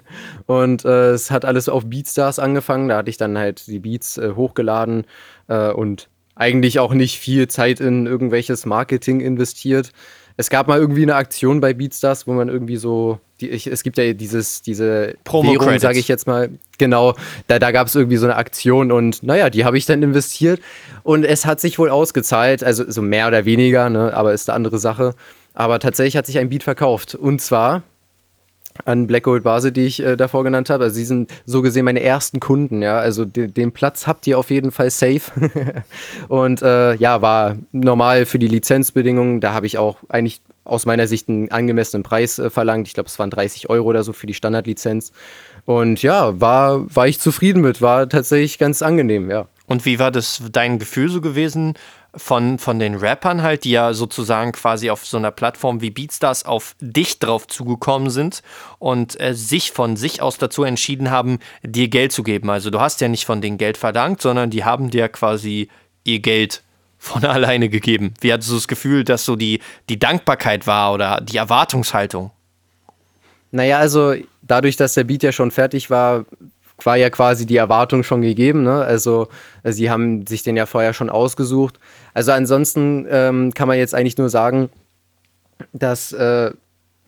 und 0.46 0.84
äh, 0.84 1.10
es 1.10 1.30
hat 1.30 1.44
alles 1.44 1.68
auf 1.68 1.86
Beatstars 1.86 2.38
angefangen. 2.38 2.88
Da 2.88 2.98
hatte 2.98 3.10
ich 3.10 3.16
dann 3.16 3.38
halt 3.38 3.66
die 3.66 3.78
Beats 3.78 4.18
äh, 4.18 4.32
hochgeladen 4.34 5.06
äh, 5.48 5.70
und 5.70 6.08
eigentlich 6.34 6.80
auch 6.80 6.92
nicht 6.92 7.18
viel 7.18 7.48
Zeit 7.48 7.80
in 7.80 8.06
irgendwelches 8.06 8.66
Marketing 8.66 9.20
investiert. 9.20 9.92
Es 10.36 10.50
gab 10.50 10.68
mal 10.68 10.78
irgendwie 10.78 11.02
eine 11.02 11.14
Aktion 11.14 11.60
bei 11.60 11.74
Beatstars, 11.74 12.26
wo 12.26 12.32
man 12.32 12.48
irgendwie 12.48 12.76
so, 12.76 13.18
die, 13.40 13.48
ich, 13.48 13.66
es 13.66 13.82
gibt 13.82 13.98
ja 13.98 14.12
dieses, 14.12 14.62
diese 14.62 15.14
Promo 15.24 15.52
sage 15.78 15.98
ich 15.98 16.08
jetzt 16.08 16.26
mal, 16.26 16.50
genau, 16.78 17.14
da, 17.46 17.58
da 17.58 17.70
gab 17.70 17.88
es 17.88 17.94
irgendwie 17.94 18.16
so 18.16 18.26
eine 18.26 18.36
Aktion 18.36 18.92
und 18.92 19.22
naja, 19.22 19.50
die 19.50 19.64
habe 19.64 19.78
ich 19.78 19.86
dann 19.86 20.02
investiert 20.02 20.60
und 21.02 21.24
es 21.24 21.46
hat 21.46 21.60
sich 21.60 21.78
wohl 21.78 21.90
ausgezahlt, 21.90 22.64
also 22.64 22.90
so 22.90 23.02
mehr 23.02 23.28
oder 23.28 23.44
weniger, 23.44 23.90
ne, 23.90 24.14
aber 24.14 24.32
ist 24.32 24.48
eine 24.48 24.56
andere 24.56 24.78
Sache. 24.78 25.14
Aber 25.52 25.78
tatsächlich 25.78 26.16
hat 26.16 26.26
sich 26.26 26.38
ein 26.38 26.48
Beat 26.48 26.62
verkauft. 26.62 27.14
Und 27.14 27.40
zwar 27.42 27.82
an 28.84 29.06
Black 29.06 29.24
Gold 29.24 29.44
Base, 29.44 29.72
die 29.72 29.86
ich 29.86 30.00
äh, 30.00 30.16
davor 30.16 30.44
genannt 30.44 30.70
habe. 30.70 30.84
Also 30.84 30.96
sie 30.96 31.04
sind 31.04 31.30
so 31.44 31.62
gesehen 31.62 31.84
meine 31.84 32.02
ersten 32.02 32.40
Kunden, 32.40 32.82
ja. 32.82 32.98
Also 32.98 33.24
de 33.24 33.46
den 33.46 33.72
Platz 33.72 34.06
habt 34.06 34.26
ihr 34.26 34.38
auf 34.38 34.50
jeden 34.50 34.70
Fall 34.70 34.90
safe. 34.90 35.32
und 36.28 36.62
äh, 36.62 36.94
ja, 36.94 37.22
war 37.22 37.56
normal 37.72 38.26
für 38.26 38.38
die 38.38 38.48
Lizenzbedingungen. 38.48 39.40
Da 39.40 39.52
habe 39.52 39.66
ich 39.66 39.78
auch 39.78 39.98
eigentlich 40.08 40.40
aus 40.64 40.86
meiner 40.86 41.06
Sicht 41.06 41.28
einen 41.28 41.50
angemessenen 41.50 42.02
Preis 42.02 42.38
äh, 42.38 42.50
verlangt. 42.50 42.86
Ich 42.86 42.94
glaube, 42.94 43.08
es 43.08 43.18
waren 43.18 43.30
30 43.30 43.70
Euro 43.70 43.88
oder 43.88 44.02
so 44.02 44.12
für 44.12 44.26
die 44.26 44.34
Standardlizenz. 44.34 45.12
Und 45.64 46.02
ja, 46.02 46.40
war, 46.40 46.94
war 46.94 47.08
ich 47.08 47.20
zufrieden 47.20 47.62
mit, 47.62 47.82
war 47.82 48.08
tatsächlich 48.08 48.58
ganz 48.58 48.82
angenehm, 48.82 49.30
ja. 49.30 49.46
Und 49.66 49.84
wie 49.84 49.98
war 50.00 50.10
das 50.10 50.42
dein 50.50 50.80
Gefühl 50.80 51.08
so 51.10 51.20
gewesen 51.20 51.74
von, 52.14 52.58
von 52.58 52.78
den 52.78 52.96
Rappern 52.96 53.42
halt, 53.42 53.64
die 53.64 53.70
ja 53.70 53.92
sozusagen 53.92 54.52
quasi 54.52 54.90
auf 54.90 55.06
so 55.06 55.16
einer 55.16 55.30
Plattform 55.30 55.80
wie 55.80 55.90
Beatstars 55.90 56.44
auf 56.44 56.74
dich 56.80 57.18
drauf 57.18 57.46
zugekommen 57.46 58.10
sind 58.10 58.42
und 58.78 59.20
äh, 59.20 59.34
sich 59.34 59.72
von 59.72 59.96
sich 59.96 60.20
aus 60.20 60.38
dazu 60.38 60.64
entschieden 60.64 61.10
haben, 61.10 61.38
dir 61.62 61.88
Geld 61.88 62.12
zu 62.12 62.22
geben? 62.22 62.50
Also 62.50 62.70
du 62.70 62.80
hast 62.80 63.00
ja 63.00 63.08
nicht 63.08 63.24
von 63.24 63.40
denen 63.40 63.58
Geld 63.58 63.76
verdankt, 63.76 64.22
sondern 64.22 64.50
die 64.50 64.64
haben 64.64 64.90
dir 64.90 65.08
quasi 65.08 65.68
ihr 66.04 66.20
Geld 66.20 66.62
von 66.98 67.24
alleine 67.24 67.68
gegeben. 67.68 68.14
Wie 68.20 68.32
hattest 68.32 68.50
du 68.50 68.54
das 68.54 68.68
Gefühl, 68.68 69.04
dass 69.04 69.24
so 69.24 69.36
die, 69.36 69.60
die 69.88 69.98
Dankbarkeit 69.98 70.66
war 70.66 70.92
oder 70.92 71.20
die 71.20 71.36
Erwartungshaltung? 71.36 72.30
Naja, 73.52 73.78
also 73.78 74.14
dadurch, 74.42 74.76
dass 74.76 74.94
der 74.94 75.04
Beat 75.04 75.22
ja 75.22 75.32
schon 75.32 75.50
fertig 75.50 75.90
war, 75.90 76.24
war 76.86 76.96
ja 76.96 77.10
quasi 77.10 77.46
die 77.46 77.56
Erwartung 77.56 78.02
schon 78.02 78.22
gegeben. 78.22 78.62
Ne? 78.62 78.82
Also 78.82 79.28
sie 79.64 79.90
haben 79.90 80.26
sich 80.26 80.42
den 80.42 80.56
ja 80.56 80.66
vorher 80.66 80.92
schon 80.92 81.10
ausgesucht. 81.10 81.78
Also 82.14 82.32
ansonsten 82.32 83.06
ähm, 83.10 83.52
kann 83.54 83.68
man 83.68 83.78
jetzt 83.78 83.94
eigentlich 83.94 84.18
nur 84.18 84.28
sagen, 84.28 84.70
dass 85.72 86.12
äh, 86.12 86.50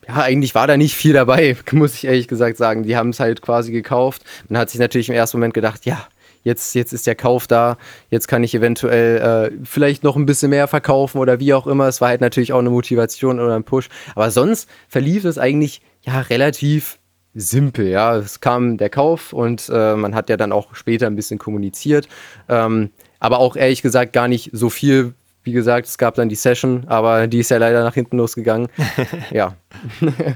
ja, 0.08 0.14
eigentlich 0.16 0.54
war 0.54 0.66
da 0.66 0.76
nicht 0.76 0.94
viel 0.94 1.12
dabei, 1.12 1.56
muss 1.72 1.94
ich 1.94 2.04
ehrlich 2.04 2.28
gesagt 2.28 2.56
sagen. 2.56 2.82
Die 2.82 2.96
haben 2.96 3.10
es 3.10 3.20
halt 3.20 3.42
quasi 3.42 3.72
gekauft. 3.72 4.22
Man 4.48 4.60
hat 4.60 4.70
sich 4.70 4.80
natürlich 4.80 5.08
im 5.08 5.14
ersten 5.14 5.38
Moment 5.38 5.54
gedacht, 5.54 5.86
ja, 5.86 6.06
jetzt, 6.44 6.74
jetzt 6.74 6.92
ist 6.92 7.06
der 7.06 7.14
Kauf 7.14 7.46
da, 7.46 7.76
jetzt 8.10 8.28
kann 8.28 8.42
ich 8.42 8.54
eventuell 8.54 9.50
äh, 9.52 9.56
vielleicht 9.64 10.02
noch 10.02 10.16
ein 10.16 10.26
bisschen 10.26 10.50
mehr 10.50 10.68
verkaufen 10.68 11.18
oder 11.18 11.40
wie 11.40 11.54
auch 11.54 11.66
immer. 11.66 11.86
Es 11.88 12.00
war 12.00 12.08
halt 12.08 12.20
natürlich 12.20 12.52
auch 12.52 12.58
eine 12.58 12.70
Motivation 12.70 13.40
oder 13.40 13.54
ein 13.54 13.64
Push. 13.64 13.88
Aber 14.14 14.30
sonst 14.30 14.68
verlief 14.88 15.24
es 15.24 15.38
eigentlich 15.38 15.82
ja 16.04 16.20
relativ 16.20 16.98
simpel, 17.34 17.88
ja. 17.88 18.16
Es 18.16 18.40
kam 18.40 18.76
der 18.76 18.90
Kauf 18.90 19.32
und 19.32 19.70
äh, 19.72 19.94
man 19.96 20.14
hat 20.14 20.28
ja 20.28 20.36
dann 20.36 20.52
auch 20.52 20.74
später 20.74 21.06
ein 21.06 21.16
bisschen 21.16 21.38
kommuniziert. 21.38 22.08
Ähm, 22.48 22.90
aber 23.18 23.38
auch 23.38 23.56
ehrlich 23.56 23.82
gesagt 23.82 24.12
gar 24.12 24.28
nicht 24.28 24.50
so 24.52 24.70
viel. 24.70 25.14
Wie 25.44 25.52
gesagt, 25.52 25.88
es 25.88 25.98
gab 25.98 26.14
dann 26.14 26.28
die 26.28 26.36
Session, 26.36 26.84
aber 26.86 27.26
die 27.26 27.40
ist 27.40 27.50
ja 27.50 27.56
leider 27.56 27.82
nach 27.82 27.94
hinten 27.94 28.16
losgegangen. 28.16 28.68
ja. 29.32 29.56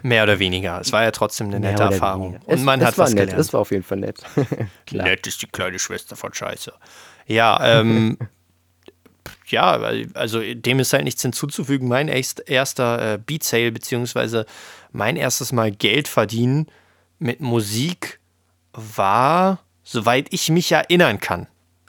Mehr 0.03 0.25
oder 0.25 0.41
weniger. 0.41 0.81
Es 0.81 0.93
war 0.93 1.05
ja 1.05 1.13
trotzdem 1.13 1.47
eine 1.47 1.61
nette 1.61 1.85
Erfahrung. 1.85 2.35
Weniger. 2.35 2.49
Und 2.49 2.55
es, 2.55 2.63
man 2.63 2.81
es 2.81 2.87
hat 2.87 2.99
war 2.99 3.05
was 3.05 3.15
nett. 3.15 3.27
Gelernt. 3.27 3.41
Es 3.41 3.53
war 3.53 3.61
auf 3.61 3.71
jeden 3.71 3.85
Fall 3.85 3.99
nett. 3.99 4.21
nett 4.91 5.27
ist 5.29 5.43
die 5.43 5.47
kleine 5.47 5.79
Schwester 5.79 6.17
von 6.17 6.35
Scheiße. 6.35 6.73
Ja, 7.29 7.81
ähm, 7.81 8.19
ja, 9.47 9.81
also 10.15 10.41
dem 10.41 10.81
ist 10.81 10.93
halt 10.93 11.05
nichts 11.05 11.23
hinzuzufügen. 11.23 11.87
Mein 11.87 12.09
erster 12.09 13.15
äh, 13.15 13.19
Beat 13.19 13.45
Sale, 13.45 13.71
beziehungsweise 13.71 14.45
mein 14.91 15.15
erstes 15.15 15.53
Mal 15.53 15.71
Geld 15.71 16.09
verdienen, 16.09 16.67
mit 17.19 17.41
Musik 17.41 18.21
war, 18.73 19.61
soweit 19.83 20.27
ich 20.31 20.51
mich 20.51 20.73
erinnern 20.73 21.21
kann. 21.21 21.47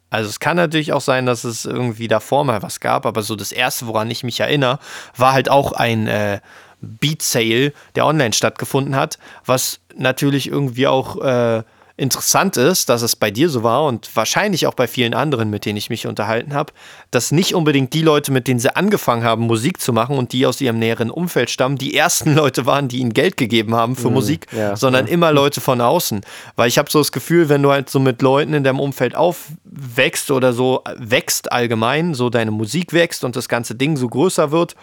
Also 0.09 0.29
es 0.29 0.39
kann 0.39 0.55
natürlich 0.55 0.93
auch 0.93 1.01
sein, 1.01 1.25
dass 1.25 1.43
es 1.43 1.65
irgendwie 1.65 2.07
davor 2.07 2.45
mal 2.45 2.61
was 2.61 2.79
gab, 2.79 3.05
aber 3.05 3.23
so 3.23 3.35
das 3.35 3.51
erste, 3.51 3.87
woran 3.87 4.09
ich 4.09 4.23
mich 4.23 4.39
erinnere, 4.39 4.79
war 5.17 5.33
halt 5.33 5.49
auch 5.49 5.73
ein 5.73 6.07
äh, 6.07 6.39
Beat 6.79 7.21
Sale, 7.21 7.73
der 7.95 8.05
online 8.05 8.33
stattgefunden 8.33 8.95
hat, 8.95 9.17
was 9.45 9.79
natürlich 9.95 10.47
irgendwie 10.47 10.87
auch 10.87 11.21
äh, 11.21 11.63
interessant 11.97 12.57
ist, 12.57 12.89
dass 12.89 13.01
es 13.01 13.15
bei 13.15 13.31
dir 13.31 13.49
so 13.49 13.63
war 13.63 13.85
und 13.85 14.15
wahrscheinlich 14.15 14.67
auch 14.67 14.75
bei 14.75 14.87
vielen 14.87 15.15
anderen, 15.15 15.49
mit 15.49 15.65
denen 15.65 15.77
ich 15.77 15.89
mich 15.89 16.05
unterhalten 16.05 16.53
habe, 16.53 16.71
dass 17.09 17.31
nicht 17.31 17.55
unbedingt 17.55 17.91
die 17.93 18.03
Leute, 18.03 18.31
mit 18.31 18.47
denen 18.47 18.59
sie 18.59 18.75
angefangen 18.75 19.23
haben, 19.23 19.47
Musik 19.47 19.81
zu 19.81 19.93
machen 19.93 20.15
und 20.15 20.31
die 20.31 20.45
aus 20.45 20.61
ihrem 20.61 20.77
näheren 20.77 21.09
Umfeld 21.09 21.49
stammen, 21.49 21.77
die 21.77 21.95
ersten 21.95 22.35
Leute 22.35 22.67
waren, 22.67 22.87
die 22.87 22.99
ihnen 22.99 23.13
Geld 23.13 23.35
gegeben 23.35 23.75
haben 23.75 23.95
für 23.95 24.09
mhm, 24.09 24.13
Musik, 24.13 24.45
ja, 24.55 24.75
sondern 24.75 25.07
ja. 25.07 25.13
immer 25.13 25.31
Leute 25.31 25.59
von 25.59 25.81
außen. 25.81 26.21
Weil 26.55 26.67
ich 26.67 26.77
habe 26.77 26.89
so 26.91 26.99
das 26.99 27.11
Gefühl, 27.11 27.49
wenn 27.49 27.63
du 27.63 27.71
halt 27.71 27.89
so 27.89 27.99
mit 27.99 28.21
Leuten 28.21 28.53
in 28.53 28.63
deinem 28.63 28.79
Umfeld 28.79 29.15
aufwächst 29.15 30.29
oder 30.29 30.53
so 30.53 30.83
wächst 30.95 31.51
allgemein, 31.51 32.13
so 32.13 32.29
deine 32.29 32.51
Musik 32.51 32.93
wächst 32.93 33.23
und 33.23 33.35
das 33.35 33.49
ganze 33.49 33.73
Ding 33.73 33.97
so 33.97 34.07
größer 34.07 34.51
wird, 34.51 34.75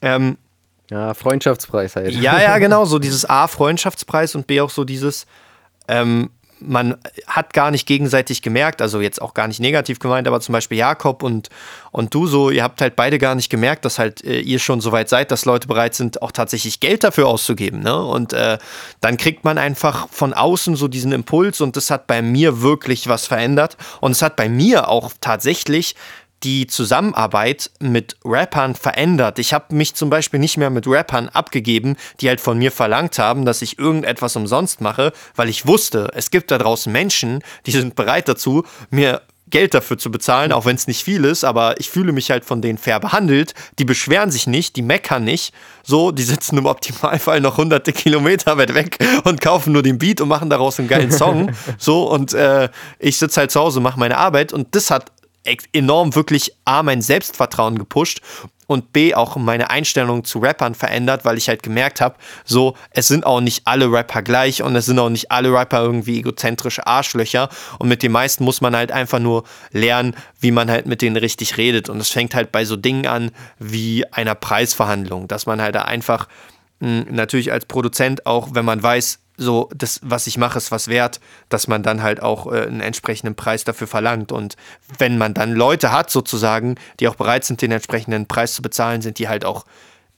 ähm, 0.00 0.38
ja, 0.90 1.14
Freundschaftspreis 1.14 1.96
halt. 1.96 2.12
Ja, 2.14 2.40
ja, 2.40 2.58
genau, 2.58 2.84
so 2.84 2.98
dieses 3.00 3.28
A, 3.28 3.48
Freundschaftspreis 3.48 4.36
und 4.36 4.46
B 4.46 4.60
auch 4.60 4.70
so 4.70 4.84
dieses, 4.84 5.26
ähm, 5.88 6.30
man 6.60 6.96
hat 7.26 7.52
gar 7.52 7.70
nicht 7.70 7.86
gegenseitig 7.86 8.42
gemerkt, 8.42 8.80
also 8.80 9.00
jetzt 9.00 9.20
auch 9.20 9.34
gar 9.34 9.48
nicht 9.48 9.60
negativ 9.60 9.98
gemeint, 9.98 10.26
aber 10.26 10.40
zum 10.40 10.52
Beispiel 10.52 10.78
Jakob 10.78 11.22
und, 11.22 11.50
und 11.92 12.14
du 12.14 12.26
so, 12.26 12.50
ihr 12.50 12.62
habt 12.62 12.80
halt 12.80 12.96
beide 12.96 13.18
gar 13.18 13.34
nicht 13.34 13.50
gemerkt, 13.50 13.84
dass 13.84 13.98
halt 13.98 14.24
äh, 14.24 14.40
ihr 14.40 14.58
schon 14.58 14.80
so 14.80 14.92
weit 14.92 15.08
seid, 15.08 15.30
dass 15.30 15.44
Leute 15.44 15.68
bereit 15.68 15.94
sind, 15.94 16.22
auch 16.22 16.32
tatsächlich 16.32 16.80
Geld 16.80 17.04
dafür 17.04 17.26
auszugeben. 17.28 17.80
Ne? 17.80 18.02
Und 18.02 18.32
äh, 18.32 18.58
dann 19.00 19.16
kriegt 19.16 19.44
man 19.44 19.58
einfach 19.58 20.08
von 20.10 20.32
außen 20.32 20.76
so 20.76 20.88
diesen 20.88 21.12
Impuls 21.12 21.60
und 21.60 21.76
das 21.76 21.90
hat 21.90 22.06
bei 22.06 22.22
mir 22.22 22.62
wirklich 22.62 23.08
was 23.08 23.26
verändert. 23.26 23.76
Und 24.00 24.12
es 24.12 24.22
hat 24.22 24.36
bei 24.36 24.48
mir 24.48 24.88
auch 24.88 25.12
tatsächlich 25.20 25.94
die 26.42 26.66
Zusammenarbeit 26.66 27.70
mit 27.80 28.16
Rappern 28.24 28.74
verändert. 28.74 29.38
Ich 29.38 29.52
habe 29.52 29.74
mich 29.74 29.94
zum 29.94 30.10
Beispiel 30.10 30.40
nicht 30.40 30.56
mehr 30.56 30.70
mit 30.70 30.86
Rappern 30.86 31.28
abgegeben, 31.28 31.96
die 32.20 32.28
halt 32.28 32.40
von 32.40 32.58
mir 32.58 32.70
verlangt 32.70 33.18
haben, 33.18 33.44
dass 33.44 33.62
ich 33.62 33.78
irgendetwas 33.78 34.36
umsonst 34.36 34.80
mache, 34.80 35.12
weil 35.34 35.48
ich 35.48 35.66
wusste, 35.66 36.10
es 36.14 36.30
gibt 36.30 36.50
da 36.50 36.58
draußen 36.58 36.92
Menschen, 36.92 37.42
die 37.64 37.72
sind 37.72 37.96
bereit 37.96 38.28
dazu, 38.28 38.64
mir 38.90 39.22
Geld 39.48 39.74
dafür 39.74 39.96
zu 39.96 40.10
bezahlen, 40.10 40.50
auch 40.50 40.64
wenn 40.64 40.74
es 40.74 40.88
nicht 40.88 41.04
viel 41.04 41.24
ist, 41.24 41.44
aber 41.44 41.78
ich 41.78 41.88
fühle 41.88 42.12
mich 42.12 42.30
halt 42.30 42.44
von 42.44 42.60
denen 42.60 42.78
fair 42.78 42.98
behandelt. 42.98 43.54
Die 43.78 43.84
beschweren 43.84 44.32
sich 44.32 44.48
nicht, 44.48 44.74
die 44.74 44.82
meckern 44.82 45.22
nicht. 45.22 45.54
So, 45.84 46.10
die 46.10 46.24
sitzen 46.24 46.58
im 46.58 46.66
Optimalfall 46.66 47.40
noch 47.40 47.56
hunderte 47.56 47.92
Kilometer 47.92 48.58
weit 48.58 48.74
weg 48.74 48.98
und 49.24 49.40
kaufen 49.40 49.72
nur 49.72 49.84
den 49.84 49.98
Beat 49.98 50.20
und 50.20 50.28
machen 50.28 50.50
daraus 50.50 50.80
einen 50.80 50.88
geilen 50.88 51.12
Song. 51.12 51.52
so, 51.78 52.10
und 52.10 52.34
äh, 52.34 52.70
ich 52.98 53.18
sitze 53.18 53.40
halt 53.40 53.52
zu 53.52 53.60
Hause, 53.60 53.78
mache 53.78 54.00
meine 54.00 54.18
Arbeit 54.18 54.52
und 54.52 54.74
das 54.74 54.90
hat 54.90 55.12
enorm 55.72 56.14
wirklich 56.14 56.52
A, 56.64 56.82
mein 56.82 57.02
Selbstvertrauen 57.02 57.78
gepusht 57.78 58.20
und 58.66 58.92
B, 58.92 59.14
auch 59.14 59.36
meine 59.36 59.70
Einstellung 59.70 60.24
zu 60.24 60.40
Rappern 60.40 60.74
verändert, 60.74 61.24
weil 61.24 61.38
ich 61.38 61.48
halt 61.48 61.62
gemerkt 61.62 62.00
habe, 62.00 62.16
so, 62.44 62.76
es 62.90 63.08
sind 63.08 63.24
auch 63.24 63.40
nicht 63.40 63.66
alle 63.66 63.90
Rapper 63.90 64.22
gleich 64.22 64.62
und 64.62 64.74
es 64.76 64.86
sind 64.86 64.98
auch 64.98 65.08
nicht 65.08 65.30
alle 65.30 65.52
Rapper 65.52 65.82
irgendwie 65.82 66.18
egozentrische 66.18 66.86
Arschlöcher 66.86 67.48
und 67.78 67.88
mit 67.88 68.02
den 68.02 68.12
meisten 68.12 68.44
muss 68.44 68.60
man 68.60 68.74
halt 68.76 68.92
einfach 68.92 69.20
nur 69.20 69.44
lernen, 69.70 70.16
wie 70.40 70.50
man 70.50 70.70
halt 70.70 70.86
mit 70.86 71.02
denen 71.02 71.16
richtig 71.16 71.56
redet 71.56 71.88
und 71.88 72.00
es 72.00 72.10
fängt 72.10 72.34
halt 72.34 72.52
bei 72.52 72.64
so 72.64 72.76
Dingen 72.76 73.06
an 73.06 73.30
wie 73.58 74.04
einer 74.12 74.34
Preisverhandlung, 74.34 75.28
dass 75.28 75.46
man 75.46 75.60
halt 75.60 75.74
da 75.74 75.82
einfach 75.82 76.26
natürlich 76.80 77.52
als 77.52 77.66
Produzent 77.66 78.26
auch, 78.26 78.48
wenn 78.52 78.64
man 78.64 78.82
weiß, 78.82 79.20
so 79.38 79.68
das, 79.74 80.00
was 80.02 80.26
ich 80.26 80.38
mache, 80.38 80.58
ist 80.58 80.70
was 80.70 80.88
wert, 80.88 81.20
dass 81.48 81.68
man 81.68 81.82
dann 81.82 82.02
halt 82.02 82.22
auch 82.22 82.50
äh, 82.50 82.62
einen 82.62 82.80
entsprechenden 82.80 83.34
Preis 83.34 83.64
dafür 83.64 83.86
verlangt. 83.86 84.32
Und 84.32 84.56
wenn 84.98 85.18
man 85.18 85.34
dann 85.34 85.52
Leute 85.52 85.92
hat, 85.92 86.10
sozusagen, 86.10 86.76
die 87.00 87.08
auch 87.08 87.16
bereit 87.16 87.44
sind, 87.44 87.60
den 87.60 87.72
entsprechenden 87.72 88.26
Preis 88.26 88.54
zu 88.54 88.62
bezahlen, 88.62 89.02
sind 89.02 89.18
die 89.18 89.28
halt 89.28 89.44
auch 89.44 89.64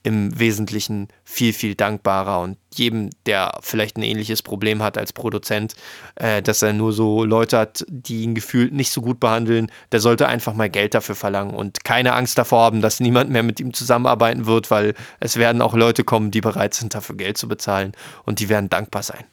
im 0.02 0.38
Wesentlichen 0.38 1.08
viel, 1.24 1.52
viel 1.52 1.74
dankbarer 1.74 2.40
und 2.40 2.56
jedem, 2.74 3.10
der 3.26 3.58
vielleicht 3.60 3.96
ein 3.96 4.02
ähnliches 4.02 4.42
Problem 4.42 4.82
hat 4.82 4.96
als 4.96 5.12
Produzent, 5.12 5.74
äh, 6.14 6.40
dass 6.40 6.62
er 6.62 6.72
nur 6.72 6.92
so 6.92 7.24
Leute 7.24 7.58
hat, 7.58 7.84
die 7.88 8.22
ihn 8.22 8.34
gefühlt 8.34 8.72
nicht 8.72 8.90
so 8.90 9.02
gut 9.02 9.20
behandeln, 9.20 9.70
der 9.92 10.00
sollte 10.00 10.28
einfach 10.28 10.54
mal 10.54 10.70
Geld 10.70 10.94
dafür 10.94 11.14
verlangen 11.14 11.54
und 11.54 11.84
keine 11.84 12.14
Angst 12.14 12.38
davor 12.38 12.62
haben, 12.62 12.80
dass 12.80 13.00
niemand 13.00 13.30
mehr 13.30 13.42
mit 13.42 13.60
ihm 13.60 13.74
zusammenarbeiten 13.74 14.46
wird, 14.46 14.70
weil 14.70 14.94
es 15.20 15.36
werden 15.36 15.60
auch 15.60 15.74
Leute 15.74 16.04
kommen, 16.04 16.30
die 16.30 16.40
bereit 16.40 16.74
sind, 16.74 16.94
dafür 16.94 17.16
Geld 17.16 17.36
zu 17.36 17.48
bezahlen 17.48 17.92
und 18.24 18.40
die 18.40 18.48
werden 18.48 18.68
dankbar 18.68 19.02
sein. 19.02 19.24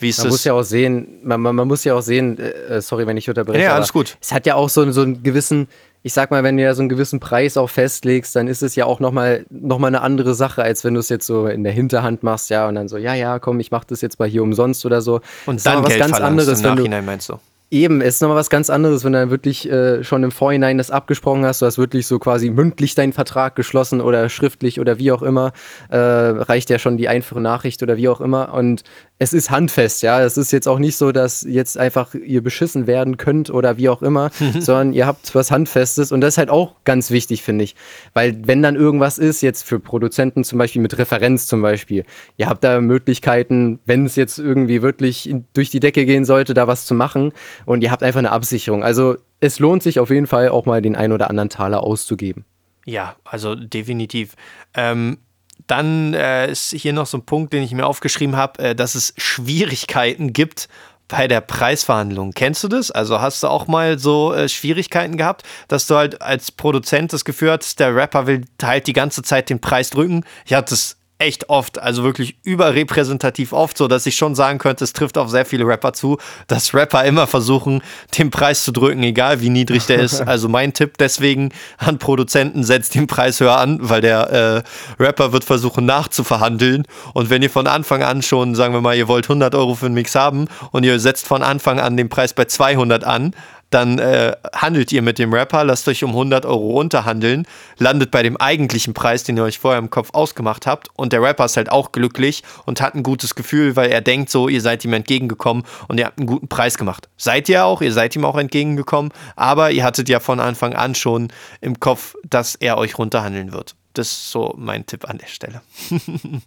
Man 0.00 0.28
muss 0.28 0.44
ja 0.44 0.52
auch 0.54 0.62
sehen, 0.62 1.20
man, 1.22 1.40
man, 1.40 1.54
man 1.54 1.68
muss 1.68 1.84
ja 1.84 1.94
auch 1.94 2.00
sehen, 2.00 2.38
äh, 2.38 2.80
sorry, 2.80 3.06
wenn 3.06 3.16
ich 3.16 3.28
unterbreche. 3.28 3.62
Ja, 3.62 3.74
alles 3.74 3.92
gut. 3.92 4.16
Es 4.20 4.32
hat 4.32 4.46
ja 4.46 4.56
auch 4.56 4.68
so, 4.68 4.90
so 4.90 5.02
einen 5.02 5.22
gewissen, 5.22 5.68
ich 6.02 6.12
sag 6.12 6.30
mal, 6.30 6.42
wenn 6.42 6.56
du 6.56 6.62
ja 6.62 6.74
so 6.74 6.82
einen 6.82 6.88
gewissen 6.88 7.20
Preis 7.20 7.56
auch 7.56 7.70
festlegst, 7.70 8.34
dann 8.34 8.48
ist 8.48 8.62
es 8.62 8.74
ja 8.74 8.86
auch 8.86 9.00
nochmal 9.00 9.46
noch 9.50 9.78
mal 9.78 9.88
eine 9.88 10.00
andere 10.00 10.34
Sache, 10.34 10.62
als 10.62 10.84
wenn 10.84 10.94
du 10.94 11.00
es 11.00 11.08
jetzt 11.08 11.26
so 11.26 11.46
in 11.46 11.64
der 11.64 11.72
Hinterhand 11.72 12.22
machst, 12.22 12.50
ja, 12.50 12.68
und 12.68 12.74
dann 12.74 12.88
so, 12.88 12.96
ja, 12.96 13.14
ja, 13.14 13.38
komm, 13.38 13.60
ich 13.60 13.70
mach 13.70 13.84
das 13.84 14.00
jetzt 14.00 14.18
mal 14.18 14.28
hier 14.28 14.42
umsonst 14.42 14.84
oder 14.84 15.00
so. 15.00 15.20
Und 15.46 15.56
das 15.56 15.64
dann 15.64 15.82
was 15.82 15.90
Geld 15.90 16.00
ganz 16.00 16.20
anderes, 16.20 16.60
im 16.60 16.74
Nachhinein, 16.74 17.04
meinst 17.04 17.28
du? 17.28 17.38
Eben, 17.72 18.02
es 18.02 18.16
ist 18.16 18.20
nochmal 18.20 18.36
was 18.36 18.50
ganz 18.50 18.68
anderes, 18.68 19.02
wenn 19.02 19.14
du 19.14 19.20
dann 19.20 19.30
wirklich 19.30 19.66
äh, 19.70 20.04
schon 20.04 20.22
im 20.24 20.30
Vorhinein 20.30 20.76
das 20.76 20.90
abgesprochen 20.90 21.46
hast. 21.46 21.62
Du 21.62 21.66
hast 21.66 21.78
wirklich 21.78 22.06
so 22.06 22.18
quasi 22.18 22.50
mündlich 22.50 22.94
deinen 22.94 23.14
Vertrag 23.14 23.56
geschlossen 23.56 24.02
oder 24.02 24.28
schriftlich 24.28 24.78
oder 24.78 24.98
wie 24.98 25.10
auch 25.10 25.22
immer. 25.22 25.52
Äh, 25.88 25.96
reicht 25.96 26.68
ja 26.68 26.78
schon 26.78 26.98
die 26.98 27.08
einfache 27.08 27.40
Nachricht 27.40 27.82
oder 27.82 27.96
wie 27.96 28.10
auch 28.10 28.20
immer. 28.20 28.52
Und 28.52 28.84
es 29.22 29.32
ist 29.32 29.50
handfest, 29.50 30.02
ja. 30.02 30.20
Es 30.20 30.36
ist 30.36 30.50
jetzt 30.50 30.66
auch 30.66 30.80
nicht 30.80 30.96
so, 30.96 31.12
dass 31.12 31.42
jetzt 31.42 31.78
einfach 31.78 32.12
ihr 32.14 32.42
beschissen 32.42 32.88
werden 32.88 33.18
könnt 33.18 33.50
oder 33.50 33.76
wie 33.76 33.88
auch 33.88 34.02
immer, 34.02 34.30
sondern 34.58 34.92
ihr 34.92 35.06
habt 35.06 35.32
was 35.36 35.52
Handfestes. 35.52 36.10
Und 36.10 36.20
das 36.22 36.34
ist 36.34 36.38
halt 36.38 36.50
auch 36.50 36.74
ganz 36.84 37.12
wichtig, 37.12 37.42
finde 37.42 37.62
ich. 37.62 37.76
Weil 38.14 38.36
wenn 38.44 38.62
dann 38.62 38.74
irgendwas 38.74 39.18
ist, 39.18 39.40
jetzt 39.40 39.62
für 39.62 39.78
Produzenten 39.78 40.42
zum 40.42 40.58
Beispiel 40.58 40.82
mit 40.82 40.98
Referenz 40.98 41.46
zum 41.46 41.62
Beispiel, 41.62 42.04
ihr 42.36 42.48
habt 42.48 42.64
da 42.64 42.80
Möglichkeiten, 42.80 43.78
wenn 43.86 44.06
es 44.06 44.16
jetzt 44.16 44.38
irgendwie 44.38 44.82
wirklich 44.82 45.28
in, 45.28 45.44
durch 45.54 45.70
die 45.70 45.80
Decke 45.80 46.04
gehen 46.04 46.24
sollte, 46.24 46.52
da 46.52 46.66
was 46.66 46.84
zu 46.84 46.94
machen 46.94 47.32
und 47.64 47.84
ihr 47.84 47.92
habt 47.92 48.02
einfach 48.02 48.18
eine 48.18 48.32
Absicherung. 48.32 48.82
Also 48.82 49.16
es 49.38 49.60
lohnt 49.60 49.84
sich 49.84 50.00
auf 50.00 50.10
jeden 50.10 50.26
Fall 50.26 50.48
auch 50.48 50.66
mal 50.66 50.82
den 50.82 50.96
ein 50.96 51.12
oder 51.12 51.30
anderen 51.30 51.48
Taler 51.48 51.84
auszugeben. 51.84 52.44
Ja, 52.86 53.14
also 53.22 53.54
definitiv. 53.54 54.34
Ähm, 54.74 55.18
dann 55.66 56.14
äh, 56.14 56.50
ist 56.50 56.72
hier 56.72 56.92
noch 56.92 57.06
so 57.06 57.18
ein 57.18 57.24
Punkt, 57.24 57.52
den 57.52 57.62
ich 57.62 57.72
mir 57.72 57.86
aufgeschrieben 57.86 58.36
habe, 58.36 58.62
äh, 58.62 58.74
dass 58.74 58.94
es 58.94 59.14
Schwierigkeiten 59.16 60.32
gibt 60.32 60.68
bei 61.08 61.28
der 61.28 61.42
Preisverhandlung. 61.42 62.32
Kennst 62.32 62.64
du 62.64 62.68
das? 62.68 62.90
Also 62.90 63.20
hast 63.20 63.42
du 63.42 63.48
auch 63.48 63.66
mal 63.66 63.98
so 63.98 64.32
äh, 64.32 64.48
Schwierigkeiten 64.48 65.16
gehabt, 65.16 65.42
dass 65.68 65.86
du 65.86 65.96
halt 65.96 66.22
als 66.22 66.50
Produzent 66.50 67.12
das 67.12 67.24
Gefühl 67.24 67.50
hast, 67.50 67.80
der 67.80 67.94
Rapper 67.94 68.26
will 68.26 68.46
halt 68.62 68.86
die 68.86 68.94
ganze 68.94 69.22
Zeit 69.22 69.50
den 69.50 69.60
Preis 69.60 69.90
drücken? 69.90 70.24
Ich 70.46 70.54
hatte 70.54 70.70
das 70.70 70.96
echt 71.22 71.48
oft, 71.48 71.78
also 71.78 72.02
wirklich 72.02 72.36
überrepräsentativ 72.42 73.52
oft, 73.52 73.78
so 73.78 73.86
dass 73.88 74.06
ich 74.06 74.16
schon 74.16 74.34
sagen 74.34 74.58
könnte, 74.58 74.82
es 74.84 74.92
trifft 74.92 75.16
auf 75.16 75.30
sehr 75.30 75.46
viele 75.46 75.64
Rapper 75.66 75.92
zu, 75.92 76.18
dass 76.48 76.74
Rapper 76.74 77.04
immer 77.04 77.26
versuchen, 77.26 77.80
den 78.18 78.30
Preis 78.30 78.64
zu 78.64 78.72
drücken, 78.72 79.02
egal 79.02 79.40
wie 79.40 79.48
niedrig 79.48 79.86
der 79.86 80.00
ist. 80.00 80.20
Also 80.32 80.48
mein 80.48 80.72
Tipp 80.72 80.96
deswegen 80.98 81.50
an 81.78 81.98
Produzenten, 81.98 82.64
setzt 82.64 82.94
den 82.94 83.06
Preis 83.06 83.38
höher 83.40 83.58
an, 83.58 83.78
weil 83.82 84.00
der 84.00 84.64
äh, 84.98 85.02
Rapper 85.02 85.32
wird 85.32 85.44
versuchen 85.44 85.84
nachzuverhandeln. 85.84 86.84
Und 87.12 87.28
wenn 87.28 87.42
ihr 87.42 87.50
von 87.50 87.66
Anfang 87.66 88.02
an 88.02 88.22
schon, 88.22 88.54
sagen 88.54 88.72
wir 88.72 88.80
mal, 88.80 88.96
ihr 88.96 89.08
wollt 89.08 89.26
100 89.26 89.54
Euro 89.54 89.74
für 89.74 89.86
einen 89.86 89.94
Mix 89.94 90.14
haben 90.14 90.48
und 90.70 90.84
ihr 90.84 90.98
setzt 91.00 91.26
von 91.26 91.42
Anfang 91.42 91.80
an 91.80 91.96
den 91.96 92.08
Preis 92.08 92.32
bei 92.32 92.46
200 92.46 93.04
an, 93.04 93.34
dann 93.74 93.98
äh, 93.98 94.36
handelt 94.54 94.92
ihr 94.92 95.02
mit 95.02 95.18
dem 95.18 95.32
Rapper, 95.32 95.64
lasst 95.64 95.88
euch 95.88 96.04
um 96.04 96.10
100 96.10 96.46
Euro 96.46 96.72
runterhandeln, 96.72 97.46
landet 97.78 98.10
bei 98.10 98.22
dem 98.22 98.36
eigentlichen 98.36 98.94
Preis, 98.94 99.24
den 99.24 99.36
ihr 99.36 99.44
euch 99.44 99.58
vorher 99.58 99.78
im 99.78 99.90
Kopf 99.90 100.10
ausgemacht 100.12 100.66
habt 100.66 100.88
und 100.94 101.12
der 101.12 101.22
Rapper 101.22 101.46
ist 101.46 101.56
halt 101.56 101.70
auch 101.70 101.92
glücklich 101.92 102.42
und 102.66 102.80
hat 102.80 102.94
ein 102.94 103.02
gutes 103.02 103.34
Gefühl, 103.34 103.76
weil 103.76 103.90
er 103.90 104.00
denkt 104.00 104.30
so, 104.30 104.48
ihr 104.48 104.60
seid 104.60 104.84
ihm 104.84 104.92
entgegengekommen 104.92 105.64
und 105.88 105.98
ihr 105.98 106.06
habt 106.06 106.18
einen 106.18 106.26
guten 106.26 106.48
Preis 106.48 106.78
gemacht. 106.78 107.08
Seid 107.16 107.48
ihr 107.48 107.64
auch, 107.64 107.80
ihr 107.82 107.92
seid 107.92 108.14
ihm 108.16 108.24
auch 108.24 108.36
entgegengekommen, 108.36 109.12
aber 109.36 109.70
ihr 109.70 109.84
hattet 109.84 110.08
ja 110.08 110.20
von 110.20 110.40
Anfang 110.40 110.74
an 110.74 110.94
schon 110.94 111.28
im 111.60 111.80
Kopf, 111.80 112.14
dass 112.28 112.54
er 112.54 112.78
euch 112.78 112.98
runterhandeln 112.98 113.52
wird. 113.52 113.74
Das 113.94 114.08
ist 114.08 114.30
so 114.30 114.54
mein 114.56 114.86
Tipp 114.86 115.08
an 115.08 115.18
der 115.18 115.26
Stelle. 115.26 115.62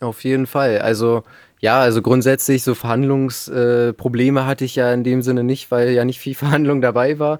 Auf 0.00 0.24
jeden 0.24 0.46
Fall. 0.46 0.78
Also 0.78 1.22
ja, 1.62 1.80
also 1.80 2.02
grundsätzlich 2.02 2.64
so 2.64 2.74
Verhandlungsprobleme 2.74 4.40
äh, 4.40 4.44
hatte 4.44 4.64
ich 4.64 4.74
ja 4.74 4.92
in 4.92 5.04
dem 5.04 5.22
Sinne 5.22 5.44
nicht, 5.44 5.70
weil 5.70 5.90
ja 5.90 6.04
nicht 6.04 6.18
viel 6.18 6.34
Verhandlung 6.34 6.82
dabei 6.82 7.18
war. 7.18 7.38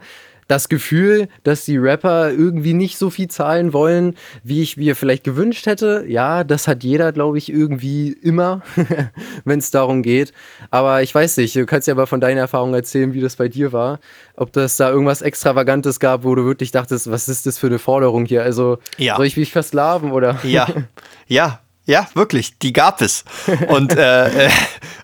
Das 0.49 0.69
Gefühl, 0.69 1.29
dass 1.45 1.65
die 1.65 1.79
Rapper 1.79 2.31
irgendwie 2.31 2.75
nicht 2.75 2.99
so 2.99 3.11
viel 3.11 3.29
zahlen 3.29 3.73
wollen, 3.73 4.17
wie 4.45 4.61
ich 4.63 4.77
mir 4.77 4.97
vielleicht 4.97 5.25
gewünscht 5.25 5.67
hätte, 5.67 6.05
ja, 6.07 6.45
das 6.45 6.69
hat 6.69 6.85
jeder, 6.85 7.11
glaube 7.13 7.39
ich, 7.39 7.51
irgendwie 7.51 8.13
immer, 8.13 8.61
wenn 9.45 9.61
es 9.61 9.71
darum 9.71 10.03
geht. 10.03 10.33
Aber 10.71 11.03
ich 11.03 11.15
weiß 11.15 11.39
nicht, 11.39 11.57
du 11.57 11.65
kannst 11.65 11.89
ja 11.89 11.95
aber 11.95 12.07
von 12.07 12.21
deiner 12.21 12.43
Erfahrung 12.43 12.75
erzählen, 12.75 13.15
wie 13.15 13.21
das 13.21 13.37
bei 13.37 13.49
dir 13.49 13.73
war. 13.73 13.99
Ob 14.37 14.53
das 14.53 14.77
da 14.77 14.91
irgendwas 14.91 15.23
Extravagantes 15.23 16.01
gab, 16.01 16.23
wo 16.25 16.35
du 16.35 16.45
wirklich 16.45 16.71
dachtest, 16.71 17.11
was 17.11 17.29
ist 17.29 17.47
das 17.47 17.59
für 17.59 17.69
eine 17.69 17.79
Forderung 17.79 18.27
hier? 18.27 18.43
Also, 18.43 18.79
ja. 18.99 19.17
soll 19.17 19.27
ich 19.27 19.37
mich 19.37 19.53
versklaven 19.53 20.13
oder? 20.13 20.39
Ja, 20.43 20.69
ja, 21.29 21.61
ja, 21.85 22.09
wirklich, 22.15 22.59
die 22.59 22.73
gab 22.73 23.03
es. 23.03 23.25
Und 23.69 23.97
äh, 23.97 24.47
äh, 24.47 24.51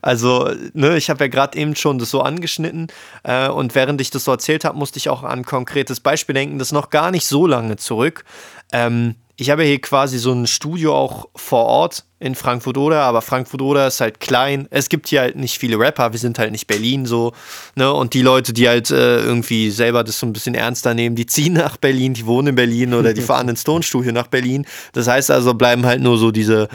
also, 0.00 0.50
ne, 0.74 0.96
ich 0.96 1.10
habe 1.10 1.24
ja 1.24 1.28
gerade 1.28 1.58
eben 1.58 1.74
schon 1.74 1.98
das 1.98 2.10
so 2.10 2.20
angeschnitten 2.22 2.88
äh, 3.24 3.48
und 3.48 3.74
während 3.74 4.00
ich 4.00 4.10
das 4.10 4.24
so 4.24 4.30
erzählt 4.30 4.64
habe, 4.64 4.78
musste 4.78 4.98
ich 4.98 5.08
auch 5.08 5.22
an 5.24 5.40
ein 5.40 5.44
konkretes 5.44 6.00
Beispiel 6.00 6.34
denken, 6.34 6.58
das 6.58 6.72
noch 6.72 6.90
gar 6.90 7.10
nicht 7.10 7.26
so 7.26 7.46
lange 7.46 7.76
zurück. 7.76 8.24
Ähm, 8.72 9.16
ich 9.40 9.50
habe 9.50 9.62
hier 9.62 9.80
quasi 9.80 10.18
so 10.18 10.32
ein 10.32 10.48
Studio 10.48 10.96
auch 10.96 11.28
vor 11.36 11.64
Ort 11.64 12.04
in 12.18 12.34
Frankfurt 12.34 12.76
oder, 12.76 13.02
aber 13.02 13.22
Frankfurt 13.22 13.62
oder 13.62 13.86
ist 13.86 14.00
halt 14.00 14.18
klein. 14.18 14.66
Es 14.70 14.88
gibt 14.88 15.06
hier 15.06 15.20
halt 15.20 15.36
nicht 15.36 15.58
viele 15.58 15.78
Rapper, 15.78 16.10
wir 16.10 16.18
sind 16.18 16.40
halt 16.40 16.50
nicht 16.50 16.66
Berlin 16.66 17.06
so, 17.06 17.32
ne? 17.76 17.92
Und 17.92 18.14
die 18.14 18.22
Leute, 18.22 18.52
die 18.52 18.68
halt 18.68 18.90
äh, 18.90 19.20
irgendwie 19.20 19.70
selber 19.70 20.02
das 20.02 20.18
so 20.18 20.26
ein 20.26 20.32
bisschen 20.32 20.56
ernster 20.56 20.92
nehmen, 20.92 21.14
die 21.14 21.26
ziehen 21.26 21.52
nach 21.52 21.76
Berlin, 21.76 22.14
die 22.14 22.26
wohnen 22.26 22.48
in 22.48 22.54
Berlin 22.56 22.94
oder 22.94 23.14
die 23.14 23.20
fahren 23.22 23.48
ins 23.48 23.62
Tonstudio 23.62 24.10
nach 24.10 24.26
Berlin. 24.26 24.66
Das 24.92 25.06
heißt 25.06 25.30
also, 25.30 25.54
bleiben 25.54 25.86
halt 25.86 26.02
nur 26.02 26.18
so 26.18 26.32
diese, 26.32 26.68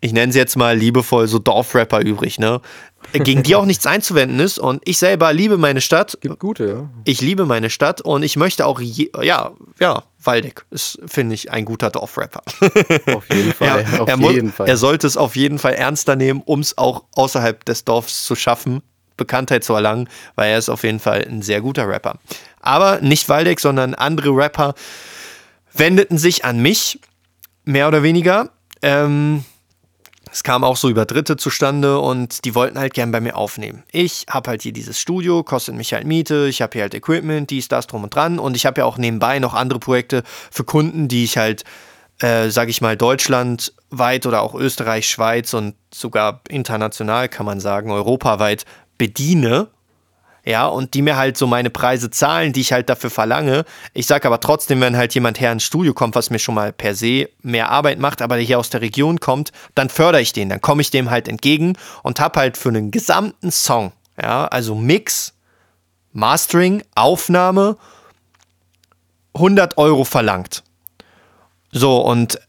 ich 0.00 0.12
nenne 0.12 0.32
sie 0.32 0.38
jetzt 0.38 0.56
mal 0.56 0.76
liebevoll, 0.76 1.28
so 1.28 1.38
Dorfrapper 1.38 2.00
übrig, 2.00 2.38
ne? 2.38 2.60
Gegen 3.12 3.42
die 3.42 3.56
auch 3.56 3.64
nichts 3.64 3.86
einzuwenden 3.86 4.38
ist. 4.40 4.58
Und 4.58 4.82
ich 4.84 4.98
selber 4.98 5.32
liebe 5.32 5.58
meine 5.58 5.80
Stadt. 5.80 6.18
Gibt 6.20 6.38
gute, 6.38 6.68
ja. 6.68 6.90
Ich 7.04 7.20
liebe 7.20 7.44
meine 7.44 7.70
Stadt 7.70 8.00
und 8.00 8.22
ich 8.22 8.36
möchte 8.36 8.66
auch, 8.66 8.80
je, 8.80 9.10
ja, 9.22 9.52
ja, 9.78 10.04
Waldeck 10.22 10.64
ist, 10.70 10.98
finde 11.06 11.34
ich, 11.34 11.50
ein 11.50 11.64
guter 11.64 11.90
Dorfrapper. 11.90 12.42
Auf 13.14 13.28
jeden 13.30 13.52
Fall. 13.58 13.84
er, 13.84 14.02
auf 14.02 14.08
er, 14.08 14.16
jeden 14.16 14.52
Fall. 14.52 14.68
er 14.68 14.76
sollte 14.76 15.06
es 15.06 15.16
auf 15.16 15.34
jeden 15.34 15.58
Fall 15.58 15.74
ernster 15.74 16.16
nehmen, 16.16 16.42
um 16.44 16.60
es 16.60 16.78
auch 16.78 17.04
außerhalb 17.14 17.64
des 17.64 17.84
Dorfs 17.84 18.24
zu 18.24 18.36
schaffen, 18.36 18.82
Bekanntheit 19.16 19.64
zu 19.64 19.74
erlangen, 19.74 20.08
weil 20.36 20.52
er 20.52 20.58
ist 20.58 20.68
auf 20.68 20.84
jeden 20.84 21.00
Fall 21.00 21.26
ein 21.28 21.42
sehr 21.42 21.60
guter 21.60 21.88
Rapper. 21.88 22.18
Aber 22.60 23.00
nicht 23.00 23.28
Waldeck, 23.28 23.60
sondern 23.60 23.94
andere 23.94 24.30
Rapper 24.30 24.74
wendeten 25.72 26.18
sich 26.18 26.44
an 26.44 26.60
mich, 26.60 27.00
mehr 27.64 27.88
oder 27.88 28.02
weniger. 28.02 28.50
Ähm, 28.82 29.44
es 30.32 30.42
kam 30.42 30.64
auch 30.64 30.76
so 30.76 30.88
über 30.88 31.06
Dritte 31.06 31.36
zustande 31.36 31.98
und 31.98 32.44
die 32.44 32.54
wollten 32.54 32.78
halt 32.78 32.94
gern 32.94 33.10
bei 33.10 33.20
mir 33.20 33.36
aufnehmen. 33.36 33.82
Ich 33.90 34.26
habe 34.30 34.50
halt 34.50 34.62
hier 34.62 34.72
dieses 34.72 35.00
Studio, 35.00 35.42
kostet 35.42 35.74
mich 35.74 35.92
halt 35.92 36.06
Miete, 36.06 36.46
ich 36.48 36.62
habe 36.62 36.72
hier 36.72 36.82
halt 36.82 36.94
Equipment, 36.94 37.50
dies, 37.50 37.68
das, 37.68 37.86
drum 37.86 38.04
und 38.04 38.14
dran 38.14 38.38
und 38.38 38.56
ich 38.56 38.66
habe 38.66 38.80
ja 38.80 38.84
auch 38.84 38.98
nebenbei 38.98 39.38
noch 39.38 39.54
andere 39.54 39.80
Projekte 39.80 40.22
für 40.50 40.64
Kunden, 40.64 41.08
die 41.08 41.24
ich 41.24 41.36
halt, 41.36 41.64
äh, 42.20 42.48
sag 42.50 42.68
ich 42.68 42.80
mal, 42.80 42.96
deutschlandweit 42.96 44.26
oder 44.26 44.42
auch 44.42 44.54
Österreich, 44.54 45.08
Schweiz 45.08 45.52
und 45.54 45.74
sogar 45.92 46.42
international, 46.48 47.28
kann 47.28 47.46
man 47.46 47.60
sagen, 47.60 47.90
europaweit 47.90 48.64
bediene 48.98 49.68
ja, 50.44 50.66
und 50.66 50.94
die 50.94 51.02
mir 51.02 51.16
halt 51.16 51.36
so 51.36 51.46
meine 51.46 51.70
Preise 51.70 52.10
zahlen, 52.10 52.52
die 52.52 52.60
ich 52.60 52.72
halt 52.72 52.88
dafür 52.88 53.10
verlange. 53.10 53.64
Ich 53.92 54.06
sage 54.06 54.26
aber 54.26 54.40
trotzdem, 54.40 54.80
wenn 54.80 54.96
halt 54.96 55.14
jemand 55.14 55.40
her 55.40 55.52
ins 55.52 55.64
Studio 55.64 55.92
kommt, 55.92 56.14
was 56.14 56.30
mir 56.30 56.38
schon 56.38 56.54
mal 56.54 56.72
per 56.72 56.94
se 56.94 57.28
mehr 57.42 57.70
Arbeit 57.70 57.98
macht, 57.98 58.22
aber 58.22 58.36
der 58.36 58.44
hier 58.44 58.58
aus 58.58 58.70
der 58.70 58.80
Region 58.80 59.20
kommt, 59.20 59.52
dann 59.74 59.88
fördere 59.88 60.22
ich 60.22 60.32
den, 60.32 60.48
dann 60.48 60.60
komme 60.60 60.82
ich 60.82 60.90
dem 60.90 61.10
halt 61.10 61.28
entgegen 61.28 61.76
und 62.02 62.20
habe 62.20 62.40
halt 62.40 62.56
für 62.56 62.70
einen 62.70 62.90
gesamten 62.90 63.50
Song, 63.50 63.92
ja, 64.20 64.46
also 64.46 64.74
Mix, 64.74 65.34
Mastering, 66.12 66.82
Aufnahme, 66.94 67.76
100 69.34 69.78
Euro 69.78 70.04
verlangt. 70.04 70.64
So, 71.72 71.98
und 71.98 72.40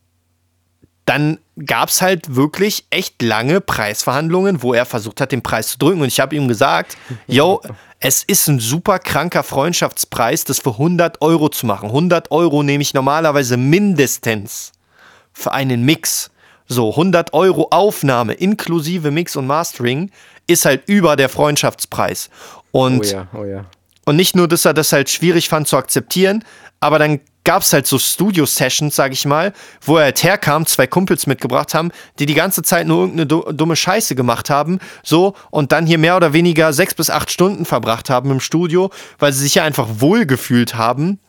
dann 1.05 1.39
gab 1.66 1.89
es 1.89 2.01
halt 2.01 2.36
wirklich 2.36 2.86
echt 2.89 3.22
lange 3.22 3.62
Preisverhandlungen, 3.62 4.62
wo 4.62 4.74
er 4.74 4.86
versucht 4.86 5.22
hat, 5.22 5.32
den 5.32 5.41
Preis 5.41 5.70
zu 5.70 5.78
drücken. 5.78 6.01
Und 6.01 6.07
ich 6.07 6.20
habe 6.20 6.36
ihm 6.36 6.47
gesagt, 6.47 6.97
yo, 7.28 7.62
es 7.99 8.24
ist 8.24 8.47
ein 8.47 8.59
super 8.59 8.99
kranker 8.99 9.43
Freundschaftspreis, 9.43 10.43
das 10.43 10.59
für 10.59 10.72
100 10.72 11.22
Euro 11.22 11.49
zu 11.49 11.66
machen. 11.66 11.89
100 11.89 12.32
Euro 12.32 12.64
nehme 12.64 12.82
ich 12.82 12.93
normalerweise 12.93 13.57
mindestens 13.57 14.72
für 15.34 15.51
einen 15.51 15.84
Mix. 15.84 16.32
So, 16.68 16.91
100 16.91 17.34
Euro 17.34 17.68
Aufnahme 17.72 18.34
inklusive 18.34 19.12
Mix 19.12 19.36
und 19.36 19.45
Mastering 19.45 20.09
ist 20.47 20.66
halt 20.66 20.84
über 20.88 21.16
der 21.16 21.30
Freundschaftspreis. 21.30 22.30
Und, 22.72 23.01
oh 23.01 23.03
ja, 23.03 23.28
oh 23.34 23.43
ja. 23.43 23.66
und 24.05 24.16
nicht 24.16 24.36
nur, 24.36 24.47
dass 24.47 24.66
er 24.66 24.74
das 24.74 24.93
halt 24.93 25.09
schwierig 25.09 25.49
fand 25.49 25.68
zu 25.68 25.78
akzeptieren, 25.78 26.43
aber 26.80 26.97
dann 26.97 27.20
gab 27.43 27.63
es 27.63 27.73
halt 27.73 27.87
so 27.87 27.97
Studio-Sessions, 27.97 28.95
sag 28.95 29.11
ich 29.11 29.25
mal, 29.25 29.53
wo 29.81 29.97
er 29.97 30.05
halt 30.05 30.23
herkam, 30.23 30.65
zwei 30.65 30.87
Kumpels 30.87 31.27
mitgebracht 31.27 31.73
haben, 31.73 31.91
die 32.19 32.25
die 32.25 32.33
ganze 32.33 32.63
Zeit 32.63 32.87
nur 32.87 33.07
irgendeine 33.07 33.53
dumme 33.53 33.75
Scheiße 33.75 34.15
gemacht 34.15 34.49
haben, 34.49 34.79
so, 35.03 35.35
und 35.49 35.71
dann 35.71 35.85
hier 35.85 35.97
mehr 35.97 36.17
oder 36.17 36.33
weniger 36.33 36.73
sechs 36.73 36.93
bis 36.93 37.09
acht 37.09 37.31
Stunden 37.31 37.65
verbracht 37.65 38.09
haben 38.09 38.31
im 38.31 38.39
Studio, 38.39 38.91
weil 39.19 39.33
sie 39.33 39.43
sich 39.43 39.55
ja 39.55 39.63
einfach 39.63 39.87
wohlgefühlt 39.99 40.75
haben. 40.75 41.19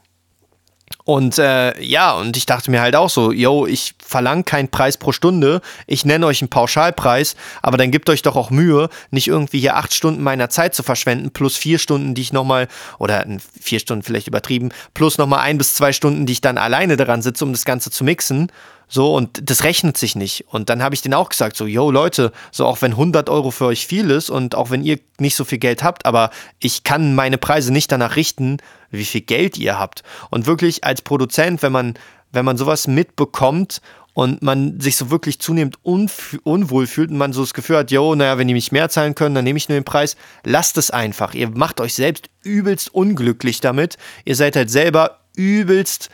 Und 1.05 1.38
äh, 1.38 1.80
ja, 1.82 2.12
und 2.12 2.36
ich 2.36 2.47
dachte 2.47 2.70
mir 2.70 2.80
halt 2.80 2.95
auch 2.95 3.11
so, 3.11 3.32
yo, 3.32 3.66
ich 3.66 3.95
verlange 3.99 4.45
keinen 4.45 4.68
Preis 4.68 4.97
pro 4.97 5.12
Stunde, 5.12 5.61
ich 5.86 6.05
nenne 6.05 6.26
euch 6.26 6.43
einen 6.43 6.49
Pauschalpreis, 6.49 7.34
aber 7.61 7.76
dann 7.76 7.90
gebt 7.90 8.09
euch 8.09 8.22
doch 8.22 8.36
auch 8.36 8.51
Mühe, 8.51 8.88
nicht 9.11 9.28
irgendwie 9.28 9.61
hier 9.61 9.76
acht 9.76 9.93
Stunden 9.93 10.22
meiner 10.22 10.49
Zeit 10.49 10.74
zu 10.74 10.82
verschwenden, 10.82 11.30
plus 11.30 11.57
vier 11.57 11.78
Stunden, 11.78 12.14
die 12.14 12.22
ich 12.22 12.32
nochmal, 12.32 12.68
oder 12.99 13.26
vier 13.61 13.80
Stunden 13.80 14.03
vielleicht 14.03 14.28
übertrieben, 14.28 14.70
plus 14.95 15.18
nochmal 15.18 15.40
ein 15.40 15.59
bis 15.59 15.74
zwei 15.74 15.93
Stunden, 15.93 16.26
die 16.26 16.34
ich 16.34 16.40
dann 16.40 16.59
alleine 16.59 16.97
daran 16.97 17.22
sitze, 17.22 17.45
um 17.45 17.53
das 17.53 17.64
Ganze 17.64 17.90
zu 17.90 18.05
mixen. 18.05 18.51
So, 18.88 19.14
und 19.14 19.49
das 19.49 19.64
rechnet 19.64 19.97
sich 19.97 20.16
nicht. 20.16 20.45
Und 20.49 20.68
dann 20.68 20.82
habe 20.82 20.95
ich 20.95 21.01
denen 21.01 21.14
auch 21.14 21.30
gesagt, 21.30 21.57
so, 21.57 21.64
yo, 21.64 21.90
Leute, 21.90 22.30
so 22.51 22.66
auch 22.66 22.82
wenn 22.82 22.90
100 22.90 23.30
Euro 23.30 23.51
für 23.51 23.64
euch 23.64 23.86
viel 23.86 24.11
ist 24.11 24.28
und 24.28 24.55
auch 24.55 24.68
wenn 24.68 24.84
ihr 24.84 24.99
nicht 25.18 25.34
so 25.34 25.47
viel 25.47 25.57
Geld 25.57 25.82
habt, 25.82 26.05
aber 26.05 26.28
ich 26.59 26.84
kann 26.84 27.14
meine 27.14 27.38
Preise 27.38 27.72
nicht 27.72 27.90
danach 27.90 28.16
richten, 28.16 28.59
wie 28.93 29.05
viel 29.05 29.22
Geld 29.22 29.59
ihr 29.59 29.78
habt. 29.78 30.03
Und 30.30 30.47
wirklich 30.47 30.84
als 30.84 31.03
Produzent, 31.03 31.62
wenn 31.62 31.72
man, 31.72 31.95
wenn 32.30 32.45
man 32.45 32.57
sowas 32.57 32.86
mitbekommt 32.86 33.80
und 34.14 34.43
man 34.43 34.78
sich 34.80 34.97
so 34.97 35.11
wirklich 35.11 35.40
zunehmend 35.40 35.78
unwohl 35.82 36.86
fühlt 36.86 37.11
und 37.11 37.16
man 37.16 37.32
so 37.32 37.40
das 37.40 37.55
Gefühl 37.55 37.78
hat, 37.78 37.90
yo, 37.90 38.14
naja, 38.14 38.38
wenn 38.38 38.49
die 38.49 38.55
mich 38.55 38.72
mehr 38.72 38.88
zahlen 38.88 39.14
können, 39.14 39.34
dann 39.34 39.45
nehme 39.45 39.57
ich 39.57 39.68
nur 39.68 39.78
den 39.78 39.84
Preis. 39.84 40.16
Lasst 40.45 40.76
es 40.76 40.90
einfach. 40.90 41.34
Ihr 41.34 41.49
macht 41.49 41.80
euch 41.80 41.95
selbst 41.95 42.28
übelst 42.43 42.95
unglücklich 42.95 43.61
damit. 43.61 43.97
Ihr 44.24 44.36
seid 44.36 44.57
halt 44.57 44.70
selber 44.70 45.20
übelst 45.34 46.11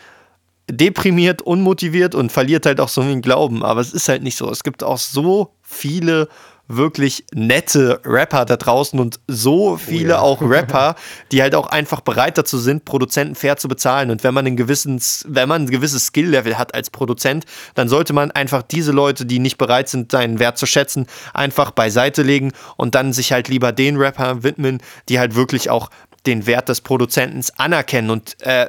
deprimiert, 0.70 1.42
unmotiviert 1.42 2.14
und 2.14 2.30
verliert 2.30 2.66
halt 2.66 2.80
auch 2.80 2.88
so 2.88 3.02
den 3.02 3.22
Glauben. 3.22 3.64
Aber 3.64 3.80
es 3.80 3.92
ist 3.92 4.08
halt 4.08 4.22
nicht 4.22 4.36
so. 4.36 4.50
Es 4.50 4.62
gibt 4.62 4.84
auch 4.84 4.98
so 4.98 5.54
viele 5.62 6.28
wirklich 6.68 7.24
nette 7.32 8.00
Rapper 8.04 8.44
da 8.44 8.56
draußen 8.56 9.00
und 9.00 9.18
so 9.26 9.76
viele 9.76 10.14
oh 10.14 10.16
ja. 10.16 10.20
auch 10.20 10.42
Rapper, 10.42 10.94
die 11.32 11.42
halt 11.42 11.54
auch 11.54 11.66
einfach 11.66 12.02
bereit 12.02 12.38
dazu 12.38 12.58
sind, 12.58 12.84
Produzenten 12.84 13.34
fair 13.34 13.56
zu 13.56 13.68
bezahlen. 13.68 14.10
Und 14.10 14.22
wenn 14.22 14.34
man 14.34 14.46
ein 14.46 14.56
gewisses, 14.56 15.24
wenn 15.28 15.48
man 15.48 15.62
ein 15.62 15.70
gewisses 15.70 16.06
Skill-Level 16.06 16.58
hat 16.58 16.74
als 16.74 16.90
Produzent, 16.90 17.46
dann 17.74 17.88
sollte 17.88 18.12
man 18.12 18.30
einfach 18.30 18.62
diese 18.62 18.92
Leute, 18.92 19.24
die 19.24 19.38
nicht 19.38 19.56
bereit 19.56 19.88
sind, 19.88 20.12
seinen 20.12 20.38
Wert 20.38 20.58
zu 20.58 20.66
schätzen, 20.66 21.06
einfach 21.32 21.70
beiseite 21.70 22.22
legen 22.22 22.52
und 22.76 22.94
dann 22.94 23.12
sich 23.12 23.32
halt 23.32 23.48
lieber 23.48 23.72
den 23.72 23.96
Rapper 23.96 24.42
widmen, 24.42 24.78
die 25.08 25.18
halt 25.18 25.34
wirklich 25.34 25.70
auch 25.70 25.90
den 26.26 26.46
Wert 26.46 26.68
des 26.68 26.82
Produzenten 26.82 27.42
anerkennen. 27.56 28.10
Und 28.10 28.40
äh, 28.42 28.68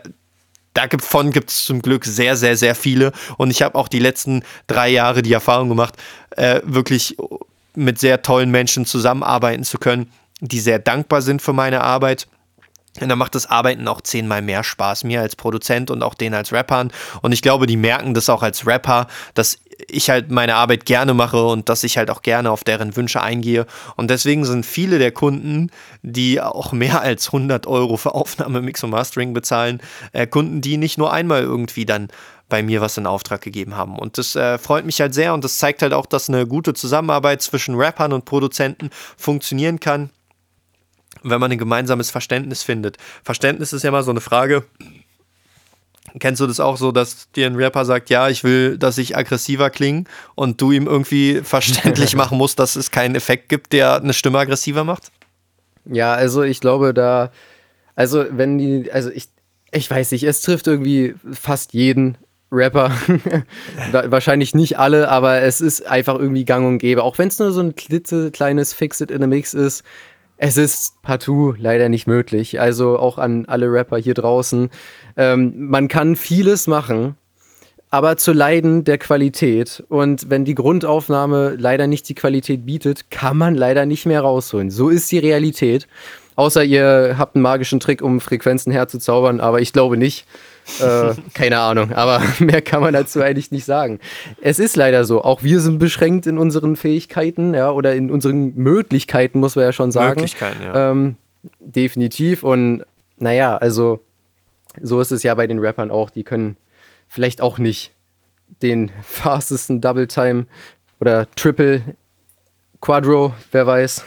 davon 0.73 1.31
gibt 1.31 1.49
es 1.49 1.65
zum 1.65 1.81
Glück 1.81 2.05
sehr, 2.05 2.37
sehr, 2.37 2.55
sehr 2.55 2.75
viele. 2.75 3.11
Und 3.37 3.51
ich 3.51 3.61
habe 3.61 3.75
auch 3.75 3.87
die 3.87 3.99
letzten 3.99 4.43
drei 4.67 4.89
Jahre 4.89 5.21
die 5.21 5.33
Erfahrung 5.33 5.67
gemacht, 5.67 5.95
äh, 6.31 6.61
wirklich 6.63 7.17
mit 7.79 7.99
sehr 7.99 8.21
tollen 8.21 8.51
Menschen 8.51 8.85
zusammenarbeiten 8.85 9.63
zu 9.63 9.77
können, 9.77 10.11
die 10.41 10.59
sehr 10.59 10.79
dankbar 10.79 11.21
sind 11.21 11.41
für 11.41 11.53
meine 11.53 11.81
Arbeit. 11.81 12.27
Und 12.99 13.07
dann 13.07 13.17
macht 13.17 13.35
das 13.35 13.45
Arbeiten 13.49 13.87
auch 13.87 14.01
zehnmal 14.01 14.41
mehr 14.41 14.63
Spaß, 14.63 15.03
mir 15.03 15.21
als 15.21 15.35
Produzent 15.35 15.91
und 15.91 16.03
auch 16.03 16.15
denen 16.15 16.35
als 16.35 16.51
Rappern. 16.51 16.91
Und 17.21 17.31
ich 17.31 17.41
glaube, 17.41 17.67
die 17.67 17.77
merken 17.77 18.13
das 18.13 18.29
auch 18.29 18.43
als 18.43 18.65
Rapper, 18.65 19.07
dass 19.35 19.59
ich 19.87 20.09
halt 20.09 20.29
meine 20.31 20.55
Arbeit 20.55 20.85
gerne 20.85 21.13
mache 21.13 21.41
und 21.41 21.69
dass 21.69 21.83
ich 21.83 21.97
halt 21.97 22.09
auch 22.09 22.21
gerne 22.21 22.51
auf 22.51 22.63
deren 22.63 22.95
Wünsche 22.95 23.21
eingehe. 23.21 23.65
Und 23.95 24.09
deswegen 24.09 24.43
sind 24.43 24.65
viele 24.65 24.99
der 24.99 25.11
Kunden, 25.11 25.69
die 26.01 26.41
auch 26.41 26.73
mehr 26.73 27.01
als 27.01 27.27
100 27.27 27.67
Euro 27.67 27.95
für 27.95 28.13
Aufnahme, 28.13 28.61
Mix 28.61 28.83
und 28.83 28.89
Mastering 28.89 29.33
bezahlen, 29.33 29.79
äh, 30.11 30.27
Kunden, 30.27 30.59
die 30.61 30.77
nicht 30.77 30.97
nur 30.97 31.13
einmal 31.13 31.43
irgendwie 31.43 31.85
dann 31.85 32.09
bei 32.49 32.63
mir 32.63 32.81
was 32.81 32.97
in 32.97 33.05
Auftrag 33.05 33.41
gegeben 33.41 33.75
haben. 33.77 33.97
Und 33.97 34.17
das 34.17 34.35
äh, 34.35 34.57
freut 34.57 34.85
mich 34.85 34.99
halt 34.99 35.13
sehr 35.13 35.33
und 35.33 35.43
das 35.43 35.57
zeigt 35.59 35.81
halt 35.81 35.93
auch, 35.93 36.05
dass 36.05 36.29
eine 36.29 36.45
gute 36.47 36.73
Zusammenarbeit 36.73 37.41
zwischen 37.41 37.75
Rappern 37.75 38.11
und 38.11 38.25
Produzenten 38.25 38.89
funktionieren 39.17 39.79
kann, 39.79 40.09
wenn 41.23 41.39
man 41.39 41.51
ein 41.51 41.57
gemeinsames 41.57 42.11
Verständnis 42.11 42.63
findet. 42.63 42.97
Verständnis 43.23 43.71
ist 43.71 43.83
ja 43.83 43.89
immer 43.89 44.03
so 44.03 44.11
eine 44.11 44.21
Frage, 44.21 44.65
Kennst 46.17 46.41
du 46.41 46.47
das 46.47 46.59
auch 46.59 46.77
so, 46.77 46.91
dass 46.91 47.29
dir 47.33 47.45
ein 47.45 47.55
Rapper 47.55 47.85
sagt, 47.85 48.09
ja, 48.09 48.29
ich 48.29 48.43
will, 48.43 48.77
dass 48.77 48.97
ich 48.97 49.15
aggressiver 49.15 49.69
klinge 49.69 50.05
und 50.33 50.59
du 50.59 50.71
ihm 50.71 50.87
irgendwie 50.87 51.41
verständlich 51.43 52.15
machen 52.15 52.37
musst, 52.37 52.57
dass 52.57 52.75
es 52.75 52.89
keinen 52.89 53.15
Effekt 53.15 53.49
gibt, 53.49 53.73
der 53.73 53.97
eine 53.97 54.13
Stimme 54.13 54.39
aggressiver 54.39 54.83
macht? 54.83 55.11
Ja, 55.85 56.13
also 56.13 56.41
ich 56.41 56.61
glaube 56.61 56.93
da, 56.93 57.31
also 57.95 58.25
wenn 58.31 58.57
die, 58.57 58.91
also 58.91 59.11
ich, 59.11 59.29
ich 59.71 59.89
weiß 59.89 60.11
nicht, 60.11 60.23
es 60.23 60.41
trifft 60.41 60.67
irgendwie 60.67 61.15
fast 61.31 61.73
jeden 61.73 62.17
Rapper. 62.51 62.91
Wahrscheinlich 63.91 64.55
nicht 64.55 64.79
alle, 64.79 65.09
aber 65.09 65.41
es 65.41 65.61
ist 65.61 65.85
einfach 65.85 66.17
irgendwie 66.17 66.45
gang 66.45 66.67
und 66.67 66.79
gäbe. 66.79 67.03
Auch 67.03 67.17
wenn 67.17 67.27
es 67.27 67.39
nur 67.39 67.51
so 67.51 67.61
ein 67.61 67.75
klitzekleines 67.75 68.73
Fix-It 68.73 69.11
in 69.11 69.23
a 69.23 69.27
Mix 69.27 69.53
ist, 69.53 69.83
es 70.37 70.57
ist 70.57 71.01
partout 71.01 71.55
leider 71.57 71.89
nicht 71.89 72.07
möglich. 72.07 72.59
Also 72.59 72.97
auch 72.97 73.17
an 73.17 73.45
alle 73.45 73.71
Rapper 73.71 73.97
hier 73.97 74.13
draußen. 74.13 74.69
Ähm, 75.17 75.67
man 75.69 75.89
kann 75.89 76.15
vieles 76.15 76.65
machen, 76.65 77.15
aber 77.91 78.17
zu 78.17 78.31
leiden 78.31 78.83
der 78.83 78.97
Qualität. 78.97 79.83
Und 79.89 80.29
wenn 80.29 80.45
die 80.45 80.55
Grundaufnahme 80.55 81.55
leider 81.57 81.87
nicht 81.87 82.07
die 82.07 82.15
Qualität 82.15 82.65
bietet, 82.65 83.11
kann 83.11 83.37
man 83.37 83.53
leider 83.53 83.85
nicht 83.85 84.05
mehr 84.05 84.21
rausholen. 84.21 84.71
So 84.71 84.89
ist 84.89 85.11
die 85.11 85.19
Realität. 85.19 85.87
Außer 86.35 86.63
ihr 86.63 87.15
habt 87.17 87.35
einen 87.35 87.43
magischen 87.43 87.81
Trick, 87.81 88.01
um 88.01 88.21
Frequenzen 88.21 88.71
herzuzaubern, 88.71 89.41
aber 89.41 89.59
ich 89.59 89.73
glaube 89.73 89.97
nicht. 89.97 90.25
Äh, 90.79 91.15
keine 91.33 91.59
Ahnung, 91.59 91.91
aber 91.93 92.21
mehr 92.39 92.61
kann 92.61 92.81
man 92.81 92.93
dazu 92.93 93.21
eigentlich 93.21 93.51
nicht 93.51 93.65
sagen. 93.65 93.99
Es 94.41 94.59
ist 94.59 94.75
leider 94.75 95.05
so, 95.05 95.23
auch 95.23 95.43
wir 95.43 95.59
sind 95.59 95.79
beschränkt 95.79 96.27
in 96.27 96.37
unseren 96.37 96.75
Fähigkeiten, 96.75 97.53
ja, 97.53 97.71
oder 97.71 97.95
in 97.95 98.11
unseren 98.11 98.55
Möglichkeiten, 98.55 99.39
muss 99.39 99.55
man 99.55 99.65
ja 99.65 99.71
schon 99.73 99.91
sagen. 99.91 100.21
Möglichkeiten, 100.21 100.63
ja. 100.63 100.91
Ähm, 100.91 101.15
definitiv. 101.59 102.43
Und 102.43 102.83
naja, 103.17 103.57
also 103.57 104.01
so 104.81 105.01
ist 105.01 105.11
es 105.11 105.23
ja 105.23 105.33
bei 105.35 105.47
den 105.47 105.59
Rappern 105.59 105.91
auch. 105.91 106.09
Die 106.09 106.23
können 106.23 106.57
vielleicht 107.07 107.41
auch 107.41 107.57
nicht 107.57 107.91
den 108.61 108.91
fastesten 109.03 109.81
Double 109.81 110.07
Time 110.07 110.45
oder 110.99 111.29
Triple 111.35 111.81
Quadro, 112.81 113.33
wer 113.51 113.67
weiß. 113.67 114.05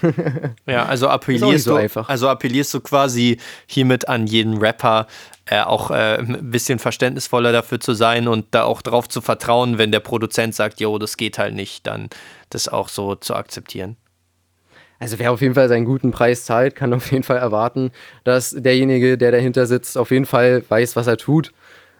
ja, 0.67 0.87
also 0.87 1.09
appellierst, 1.11 1.65
so 1.65 1.79
du, 1.79 2.01
also 2.07 2.29
appellierst 2.29 2.73
du 2.73 2.81
quasi 2.81 3.39
hiermit 3.67 4.09
an 4.09 4.27
jeden 4.27 4.59
Rapper, 4.59 5.07
äh, 5.47 5.61
auch 5.61 5.91
äh, 5.91 6.19
ein 6.19 6.51
bisschen 6.51 6.79
verständnisvoller 6.79 7.53
dafür 7.53 7.81
zu 7.81 7.95
sein 7.95 8.29
und 8.29 8.47
da 8.53 8.65
auch 8.65 8.83
drauf 8.83 9.09
zu 9.09 9.21
vertrauen, 9.21 9.79
wenn 9.79 9.91
der 9.93 10.01
Produzent 10.01 10.55
sagt, 10.55 10.81
jo, 10.81 10.99
das 10.99 11.17
geht 11.17 11.39
halt 11.39 11.55
nicht, 11.55 11.87
dann 11.87 12.09
das 12.51 12.69
auch 12.69 12.89
so 12.89 13.15
zu 13.15 13.35
akzeptieren. 13.35 13.97
Also 15.01 15.19
wer 15.19 15.33
auf 15.33 15.41
jeden 15.41 15.55
Fall 15.55 15.69
seinen 15.69 15.85
guten 15.85 16.13
Preis 16.13 16.45
zahlt, 16.45 16.77
kann 16.77 16.95
auf 16.95 17.11
jeden 17.11 17.25
Fall 17.25 17.39
erwarten, 17.39 17.91
dass 18.23 18.51
derjenige, 18.51 19.19
der 19.19 19.33
dahinter 19.33 19.67
sitzt, 19.67 19.99
auf 19.99 20.13
jeden 20.13 20.27
Fall 20.27 20.63
weiß, 20.69 20.95
was 20.95 21.09
er 21.09 21.17
tut. 21.17 21.53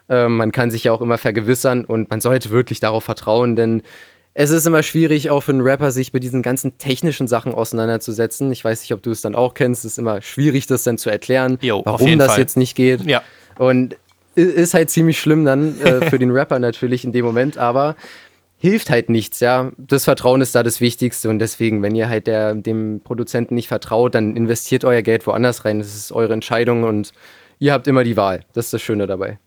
Ähm, 0.09 0.37
man 0.37 0.53
kann 0.53 0.71
sich 0.71 0.85
ja 0.85 0.93
auch 0.93 1.01
immer 1.01 1.19
vergewissern 1.19 1.85
und 1.85 2.11
man 2.11 2.21
sollte 2.21 2.51
wirklich 2.51 2.79
darauf 2.79 3.03
vertrauen, 3.03 3.57
denn 3.57 3.83
es 4.35 4.51
ist 4.51 4.67
immer 4.67 4.83
schwierig, 4.83 5.31
auch 5.31 5.43
für 5.43 5.53
einen 5.53 5.61
Rapper, 5.61 5.91
sich 5.91 6.13
mit 6.13 6.23
diesen 6.23 6.43
ganzen 6.43 6.79
technischen 6.79 7.29
Sachen 7.29 7.53
auseinanderzusetzen. 7.55 8.51
Ich 8.51 8.65
weiß 8.65 8.81
nicht, 8.81 8.95
ob 8.95 9.03
du 9.03 9.11
es 9.11 9.21
dann 9.21 9.35
auch 9.35 9.55
kennst. 9.55 9.85
Es 9.85 9.93
ist 9.93 9.99
immer 9.99 10.23
schwierig, 10.23 10.67
das 10.67 10.85
dann 10.85 10.97
zu 10.97 11.11
erklären, 11.11 11.59
jo, 11.61 11.83
warum 11.85 12.19
das 12.19 12.33
Fall. 12.33 12.41
jetzt 12.41 12.57
nicht 12.57 12.75
geht. 12.75 13.05
Ja. 13.05 13.23
Und 13.59 13.97
ist 14.35 14.73
halt 14.73 14.91
ziemlich 14.91 15.21
schlimm 15.21 15.45
dann 15.45 15.79
äh, 15.81 16.07
für 16.11 16.19
den 16.19 16.31
Rapper 16.31 16.59
natürlich 16.59 17.05
in 17.05 17.13
dem 17.13 17.25
Moment, 17.25 17.59
aber 17.59 17.97
hilft 18.57 18.89
halt 18.89 19.11
nichts, 19.11 19.41
ja. 19.41 19.73
Das 19.77 20.05
Vertrauen 20.05 20.41
ist 20.41 20.55
da 20.55 20.63
das 20.63 20.81
Wichtigste 20.81 21.29
und 21.29 21.39
deswegen, 21.39 21.83
wenn 21.83 21.95
ihr 21.95 22.09
halt 22.09 22.27
der, 22.27 22.55
dem 22.55 23.01
Produzenten 23.05 23.57
nicht 23.57 23.69
vertraut, 23.69 24.15
dann 24.15 24.37
investiert 24.37 24.85
euer 24.85 25.03
Geld 25.03 25.27
woanders 25.27 25.65
rein. 25.65 25.81
Das 25.81 25.95
ist 25.95 26.13
eure 26.13 26.33
Entscheidung 26.33 26.85
und 26.85 27.13
ihr 27.59 27.73
habt 27.73 27.87
immer 27.87 28.05
die 28.05 28.17
Wahl. 28.17 28.45
Das 28.55 28.67
ist 28.67 28.73
das 28.73 28.81
Schöne 28.81 29.07
dabei. 29.07 29.39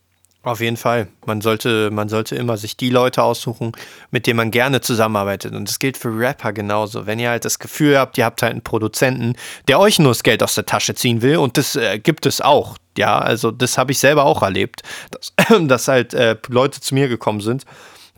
Auf 0.45 0.61
jeden 0.61 0.77
Fall. 0.77 1.07
Man 1.25 1.41
sollte, 1.41 1.89
man 1.89 2.07
sollte 2.07 2.35
immer 2.35 2.55
sich 2.55 2.77
die 2.77 2.91
Leute 2.91 3.23
aussuchen, 3.23 3.71
mit 4.11 4.27
denen 4.27 4.37
man 4.37 4.51
gerne 4.51 4.79
zusammenarbeitet. 4.79 5.55
Und 5.55 5.67
das 5.67 5.79
gilt 5.79 5.97
für 5.97 6.15
Rapper 6.15 6.53
genauso. 6.53 7.07
Wenn 7.07 7.17
ihr 7.17 7.31
halt 7.31 7.45
das 7.45 7.57
Gefühl 7.57 7.97
habt, 7.97 8.15
ihr 8.19 8.25
habt 8.25 8.43
halt 8.43 8.51
einen 8.51 8.61
Produzenten, 8.61 9.33
der 9.67 9.79
euch 9.79 9.97
nur 9.97 10.11
das 10.11 10.21
Geld 10.21 10.43
aus 10.43 10.53
der 10.53 10.67
Tasche 10.67 10.93
ziehen 10.93 11.23
will, 11.23 11.37
und 11.37 11.57
das 11.57 11.75
äh, 11.75 11.97
gibt 11.97 12.27
es 12.27 12.41
auch. 12.41 12.77
Ja, 12.95 13.17
also 13.17 13.49
das 13.49 13.79
habe 13.79 13.91
ich 13.91 13.97
selber 13.97 14.23
auch 14.23 14.43
erlebt, 14.43 14.83
dass, 15.09 15.33
dass 15.67 15.87
halt 15.87 16.13
äh, 16.13 16.37
Leute 16.47 16.79
zu 16.79 16.93
mir 16.93 17.07
gekommen 17.07 17.41
sind, 17.41 17.65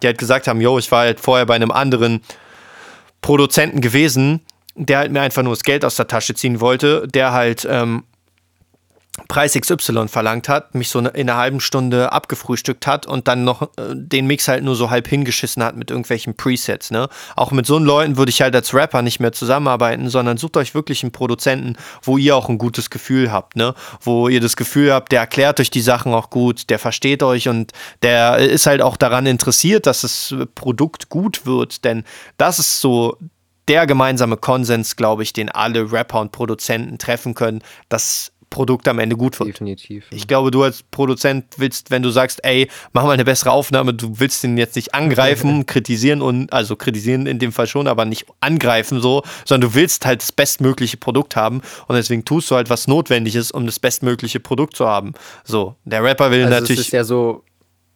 die 0.03 0.07
halt 0.07 0.17
gesagt 0.17 0.49
haben, 0.49 0.59
yo, 0.59 0.77
ich 0.77 0.91
war 0.91 1.03
halt 1.03 1.21
vorher 1.21 1.45
bei 1.45 1.55
einem 1.55 1.71
anderen 1.71 2.19
Produzenten 3.21 3.79
gewesen, 3.79 4.41
der 4.75 4.97
halt 4.97 5.13
mir 5.13 5.21
einfach 5.21 5.43
nur 5.43 5.53
das 5.53 5.63
Geld 5.63 5.85
aus 5.85 5.95
der 5.95 6.07
Tasche 6.07 6.35
ziehen 6.35 6.59
wollte, 6.59 7.07
der 7.07 7.31
halt 7.31 7.65
ähm, 7.69 8.03
Preis 9.27 9.53
XY 9.53 10.07
verlangt 10.07 10.47
hat, 10.47 10.75
mich 10.75 10.89
so 10.89 10.99
in 10.99 11.07
einer 11.07 11.37
halben 11.37 11.59
Stunde 11.59 12.11
abgefrühstückt 12.11 12.87
hat 12.87 13.05
und 13.05 13.27
dann 13.27 13.43
noch 13.43 13.63
äh, 13.63 13.93
den 13.93 14.27
Mix 14.27 14.47
halt 14.47 14.63
nur 14.63 14.75
so 14.75 14.89
halb 14.89 15.07
hingeschissen 15.07 15.63
hat 15.63 15.75
mit 15.75 15.89
irgendwelchen 15.89 16.35
Presets. 16.35 16.91
Ne? 16.91 17.09
Auch 17.35 17.51
mit 17.51 17.65
so 17.65 17.77
Leuten 17.79 18.17
würde 18.17 18.29
ich 18.29 18.41
halt 18.41 18.55
als 18.55 18.73
Rapper 18.73 19.01
nicht 19.01 19.19
mehr 19.19 19.31
zusammenarbeiten, 19.31 20.09
sondern 20.09 20.37
sucht 20.37 20.57
euch 20.57 20.75
wirklich 20.75 21.03
einen 21.03 21.11
Produzenten, 21.11 21.75
wo 22.03 22.17
ihr 22.17 22.35
auch 22.35 22.47
ein 22.47 22.57
gutes 22.57 22.89
Gefühl 22.89 23.31
habt, 23.31 23.55
ne? 23.55 23.73
wo 24.01 24.29
ihr 24.29 24.39
das 24.39 24.55
Gefühl 24.55 24.93
habt, 24.93 25.11
der 25.11 25.21
erklärt 25.21 25.59
euch 25.59 25.71
die 25.71 25.81
Sachen 25.81 26.13
auch 26.13 26.29
gut, 26.29 26.69
der 26.69 26.79
versteht 26.79 27.23
euch 27.23 27.49
und 27.49 27.71
der 28.03 28.37
ist 28.37 28.67
halt 28.67 28.81
auch 28.81 28.97
daran 28.97 29.25
interessiert, 29.25 29.87
dass 29.87 30.01
das 30.01 30.35
Produkt 30.55 31.09
gut 31.09 31.45
wird, 31.45 31.83
denn 31.83 32.03
das 32.37 32.59
ist 32.59 32.79
so 32.79 33.17
der 33.67 33.85
gemeinsame 33.85 34.37
Konsens, 34.37 34.95
glaube 34.95 35.23
ich, 35.23 35.33
den 35.33 35.49
alle 35.49 35.91
Rapper 35.91 36.21
und 36.21 36.31
Produzenten 36.31 36.97
treffen 36.97 37.33
können, 37.33 37.61
dass 37.89 38.31
Produkt 38.49 38.87
am 38.87 38.99
Ende 38.99 39.15
gut 39.15 39.39
wird. 39.39 39.49
Definitiv. 39.49 40.05
Ich 40.11 40.27
glaube, 40.27 40.51
du 40.51 40.63
als 40.63 40.83
Produzent 40.83 41.45
willst, 41.57 41.91
wenn 41.91 42.01
du 42.01 42.09
sagst, 42.09 42.43
ey, 42.43 42.69
mach 42.93 43.03
mal 43.03 43.11
eine 43.11 43.25
bessere 43.25 43.51
Aufnahme, 43.51 43.93
du 43.93 44.19
willst 44.19 44.43
den 44.43 44.57
jetzt 44.57 44.75
nicht 44.75 44.93
angreifen, 44.93 45.65
kritisieren 45.67 46.21
und, 46.21 46.51
also 46.53 46.75
kritisieren 46.75 47.27
in 47.27 47.39
dem 47.39 47.51
Fall 47.51 47.67
schon, 47.67 47.87
aber 47.87 48.05
nicht 48.05 48.25
angreifen 48.39 49.01
so, 49.01 49.23
sondern 49.45 49.69
du 49.69 49.75
willst 49.75 50.05
halt 50.05 50.21
das 50.21 50.31
bestmögliche 50.31 50.97
Produkt 50.97 51.35
haben 51.35 51.61
und 51.87 51.95
deswegen 51.95 52.25
tust 52.25 52.49
du 52.51 52.55
halt 52.55 52.69
was 52.69 52.87
Notwendiges, 52.87 53.51
um 53.51 53.65
das 53.65 53.79
bestmögliche 53.79 54.39
Produkt 54.39 54.75
zu 54.75 54.87
haben. 54.87 55.13
So, 55.43 55.75
der 55.85 56.03
Rapper 56.03 56.31
will 56.31 56.43
also 56.43 56.53
natürlich. 56.53 56.79
Es 56.79 56.87
ist 56.87 56.93
ja 56.93 57.03
so, 57.03 57.43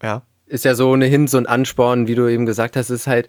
ja 0.03 0.21
ist 0.51 0.65
ja 0.65 0.75
so 0.75 0.91
ohnehin 0.91 1.27
so 1.27 1.37
ein 1.37 1.45
Ansporn, 1.45 2.07
wie 2.07 2.15
du 2.15 2.27
eben 2.27 2.45
gesagt 2.45 2.75
hast, 2.75 2.89
ist 2.89 3.07
halt, 3.07 3.27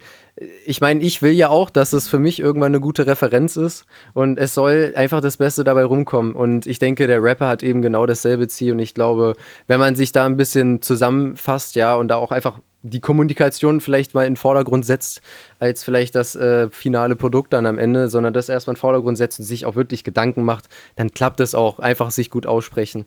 ich 0.65 0.81
meine, 0.81 1.01
ich 1.01 1.21
will 1.21 1.31
ja 1.31 1.47
auch, 1.47 1.69
dass 1.69 1.93
es 1.93 2.09
für 2.09 2.19
mich 2.19 2.39
irgendwann 2.39 2.71
eine 2.71 2.81
gute 2.81 3.07
Referenz 3.07 3.55
ist 3.55 3.85
und 4.13 4.37
es 4.37 4.53
soll 4.53 4.93
einfach 4.95 5.21
das 5.21 5.37
Beste 5.37 5.63
dabei 5.63 5.85
rumkommen. 5.85 6.33
Und 6.33 6.67
ich 6.67 6.79
denke, 6.79 7.07
der 7.07 7.23
Rapper 7.23 7.47
hat 7.47 7.63
eben 7.63 7.81
genau 7.81 8.05
dasselbe 8.05 8.49
Ziel 8.49 8.73
und 8.73 8.79
ich 8.79 8.93
glaube, 8.93 9.35
wenn 9.67 9.79
man 9.79 9.95
sich 9.95 10.11
da 10.11 10.25
ein 10.25 10.35
bisschen 10.35 10.81
zusammenfasst, 10.81 11.75
ja, 11.75 11.95
und 11.95 12.09
da 12.09 12.17
auch 12.17 12.31
einfach 12.31 12.59
die 12.81 12.99
Kommunikation 12.99 13.79
vielleicht 13.79 14.13
mal 14.13 14.25
in 14.25 14.33
den 14.33 14.37
Vordergrund 14.37 14.85
setzt, 14.85 15.21
als 15.59 15.85
vielleicht 15.85 16.15
das 16.15 16.35
äh, 16.35 16.69
finale 16.69 17.15
Produkt 17.15 17.53
dann 17.53 17.65
am 17.65 17.79
Ende, 17.79 18.09
sondern 18.09 18.33
das 18.33 18.49
erstmal 18.49 18.73
in 18.73 18.75
den 18.75 18.81
Vordergrund 18.81 19.17
setzt 19.17 19.39
und 19.39 19.45
sich 19.45 19.65
auch 19.65 19.75
wirklich 19.75 20.03
Gedanken 20.03 20.43
macht, 20.43 20.67
dann 20.97 21.11
klappt 21.11 21.39
es 21.39 21.55
auch, 21.55 21.79
einfach 21.79 22.11
sich 22.11 22.29
gut 22.29 22.45
aussprechen. 22.45 23.05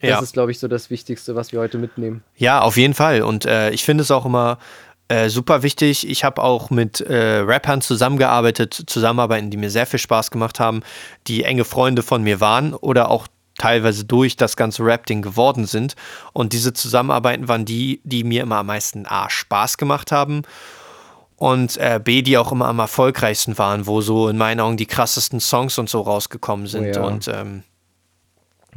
Das 0.00 0.10
ja. 0.10 0.20
ist, 0.20 0.32
glaube 0.32 0.50
ich, 0.50 0.58
so 0.58 0.68
das 0.68 0.90
Wichtigste, 0.90 1.34
was 1.34 1.52
wir 1.52 1.60
heute 1.60 1.78
mitnehmen. 1.78 2.22
Ja, 2.36 2.60
auf 2.60 2.76
jeden 2.76 2.94
Fall. 2.94 3.22
Und 3.22 3.46
äh, 3.46 3.70
ich 3.70 3.84
finde 3.84 4.02
es 4.02 4.10
auch 4.10 4.24
immer 4.24 4.58
äh, 5.08 5.28
super 5.28 5.62
wichtig. 5.62 6.08
Ich 6.08 6.22
habe 6.22 6.42
auch 6.42 6.70
mit 6.70 7.00
äh, 7.00 7.38
Rappern 7.38 7.80
zusammengearbeitet, 7.80 8.84
Zusammenarbeiten, 8.86 9.50
die 9.50 9.56
mir 9.56 9.70
sehr 9.70 9.86
viel 9.86 9.98
Spaß 9.98 10.30
gemacht 10.30 10.60
haben, 10.60 10.82
die 11.26 11.44
enge 11.44 11.64
Freunde 11.64 12.02
von 12.02 12.22
mir 12.22 12.40
waren 12.40 12.74
oder 12.74 13.10
auch 13.10 13.26
teilweise 13.58 14.04
durch 14.04 14.36
das 14.36 14.56
ganze 14.56 14.84
Rap-Ding 14.84 15.22
geworden 15.22 15.66
sind. 15.66 15.96
Und 16.32 16.52
diese 16.52 16.72
Zusammenarbeiten 16.72 17.48
waren 17.48 17.64
die, 17.64 18.00
die 18.04 18.22
mir 18.22 18.42
immer 18.42 18.58
am 18.58 18.66
meisten 18.66 19.04
A, 19.06 19.28
Spaß 19.28 19.78
gemacht 19.78 20.12
haben 20.12 20.42
und 21.36 21.76
äh, 21.76 22.00
B, 22.02 22.22
die 22.22 22.36
auch 22.36 22.52
immer 22.52 22.66
am 22.66 22.78
erfolgreichsten 22.78 23.58
waren, 23.58 23.86
wo 23.86 24.00
so 24.00 24.28
in 24.28 24.36
meinen 24.36 24.60
Augen 24.60 24.76
die 24.76 24.86
krassesten 24.86 25.40
Songs 25.40 25.78
und 25.78 25.88
so 25.88 26.00
rausgekommen 26.00 26.66
sind. 26.66 26.96
Oh 26.96 27.00
ja. 27.00 27.06
Und 27.06 27.28
ähm, 27.28 27.62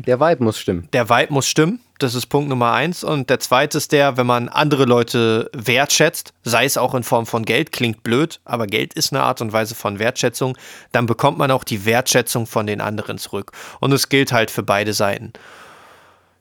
der 0.06 0.20
Vibe 0.20 0.44
muss 0.44 0.60
stimmen. 0.60 0.88
Der 0.94 1.10
Vibe 1.10 1.34
muss 1.34 1.48
stimmen. 1.48 1.80
Das 2.00 2.16
ist 2.16 2.28
Punkt 2.28 2.50
Nummer 2.50 2.72
eins. 2.72 3.04
Und 3.04 3.30
der 3.30 3.40
zweite 3.40 3.78
ist 3.78 3.92
der, 3.92 4.18
wenn 4.18 4.26
man 4.26 4.50
andere 4.50 4.86
Leute 4.86 5.52
wertschätzt, 5.54 6.34
sei 6.44 6.66
es 6.66 6.78
auch 6.78 6.96
in 6.96 7.04
Form 7.04 7.28
von 7.28 7.46
Geld, 7.46 7.72
klingt 7.72 8.02
blöd, 8.02 8.40
aber 8.44 8.66
Geld 8.66 8.96
ist 8.96 9.14
eine 9.14 9.22
Art 9.22 9.40
und 9.40 9.54
Weise 9.54 9.76
von 9.76 10.00
Wertschätzung, 10.00 10.58
dann 10.92 11.06
bekommt 11.06 11.38
man 11.38 11.52
auch 11.52 11.64
die 11.64 11.86
Wertschätzung 11.86 12.48
von 12.48 12.66
den 12.66 12.82
anderen 12.82 13.20
zurück. 13.20 13.52
Und 13.80 13.92
es 13.92 14.10
gilt 14.10 14.32
halt 14.32 14.50
für 14.50 14.64
beide 14.64 14.94
Seiten. 14.94 15.34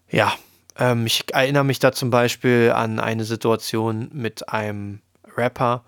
Ja, 0.08 0.32
ähm, 0.78 1.04
ich 1.04 1.24
erinnere 1.32 1.64
mich 1.64 1.78
da 1.78 1.92
zum 1.92 2.10
Beispiel 2.10 2.72
an 2.74 2.98
eine 2.98 3.24
Situation 3.24 4.08
mit 4.12 4.48
einem 4.48 5.00
Rapper, 5.36 5.84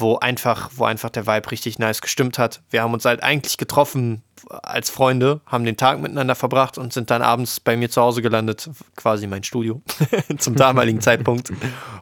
wo 0.00 0.16
einfach, 0.18 0.70
wo 0.76 0.84
einfach 0.84 1.10
der 1.10 1.26
Vibe 1.26 1.50
richtig 1.50 1.78
nice 1.78 2.00
gestimmt 2.00 2.38
hat. 2.38 2.62
Wir 2.70 2.82
haben 2.82 2.92
uns 2.94 3.04
halt 3.04 3.22
eigentlich 3.22 3.56
getroffen 3.56 4.22
als 4.48 4.90
Freunde, 4.90 5.40
haben 5.46 5.64
den 5.64 5.76
Tag 5.76 6.00
miteinander 6.00 6.34
verbracht 6.34 6.78
und 6.78 6.92
sind 6.92 7.10
dann 7.10 7.22
abends 7.22 7.60
bei 7.60 7.76
mir 7.76 7.90
zu 7.90 8.00
Hause 8.00 8.22
gelandet, 8.22 8.70
quasi 8.96 9.26
mein 9.26 9.44
Studio 9.44 9.82
zum 10.38 10.56
damaligen 10.56 11.00
Zeitpunkt 11.00 11.52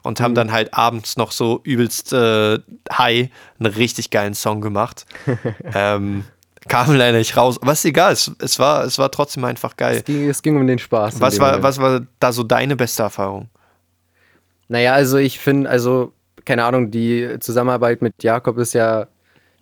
und 0.03 0.21
haben 0.21 0.35
dann 0.35 0.51
halt 0.51 0.73
abends 0.73 1.17
noch 1.17 1.31
so 1.31 1.59
übelst 1.63 2.13
äh, 2.13 2.59
high 2.91 3.29
einen 3.59 3.73
richtig 3.73 4.09
geilen 4.09 4.33
Song 4.33 4.61
gemacht. 4.61 5.05
ähm, 5.73 6.23
kam 6.67 6.93
leider 6.95 7.17
nicht 7.17 7.35
raus, 7.35 7.61
aber 7.61 7.71
ist 7.71 7.85
egal, 7.85 8.13
es, 8.13 8.31
es, 8.39 8.59
war, 8.59 8.83
es 8.83 8.97
war 8.97 9.11
trotzdem 9.11 9.43
einfach 9.43 9.75
geil. 9.75 9.97
Es 9.97 10.03
ging, 10.03 10.29
es 10.29 10.41
ging 10.41 10.57
um 10.57 10.67
den 10.67 10.79
Spaß. 10.79 11.19
Was 11.19 11.39
war, 11.39 11.63
was 11.63 11.79
war 11.79 12.01
da 12.19 12.31
so 12.31 12.43
deine 12.43 12.75
beste 12.75 13.03
Erfahrung? 13.03 13.49
Naja, 14.67 14.93
also 14.93 15.17
ich 15.17 15.39
finde, 15.39 15.69
also 15.69 16.13
keine 16.45 16.63
Ahnung, 16.63 16.91
die 16.91 17.37
Zusammenarbeit 17.39 18.01
mit 18.01 18.21
Jakob 18.21 18.57
ist 18.57 18.73
ja, 18.73 19.07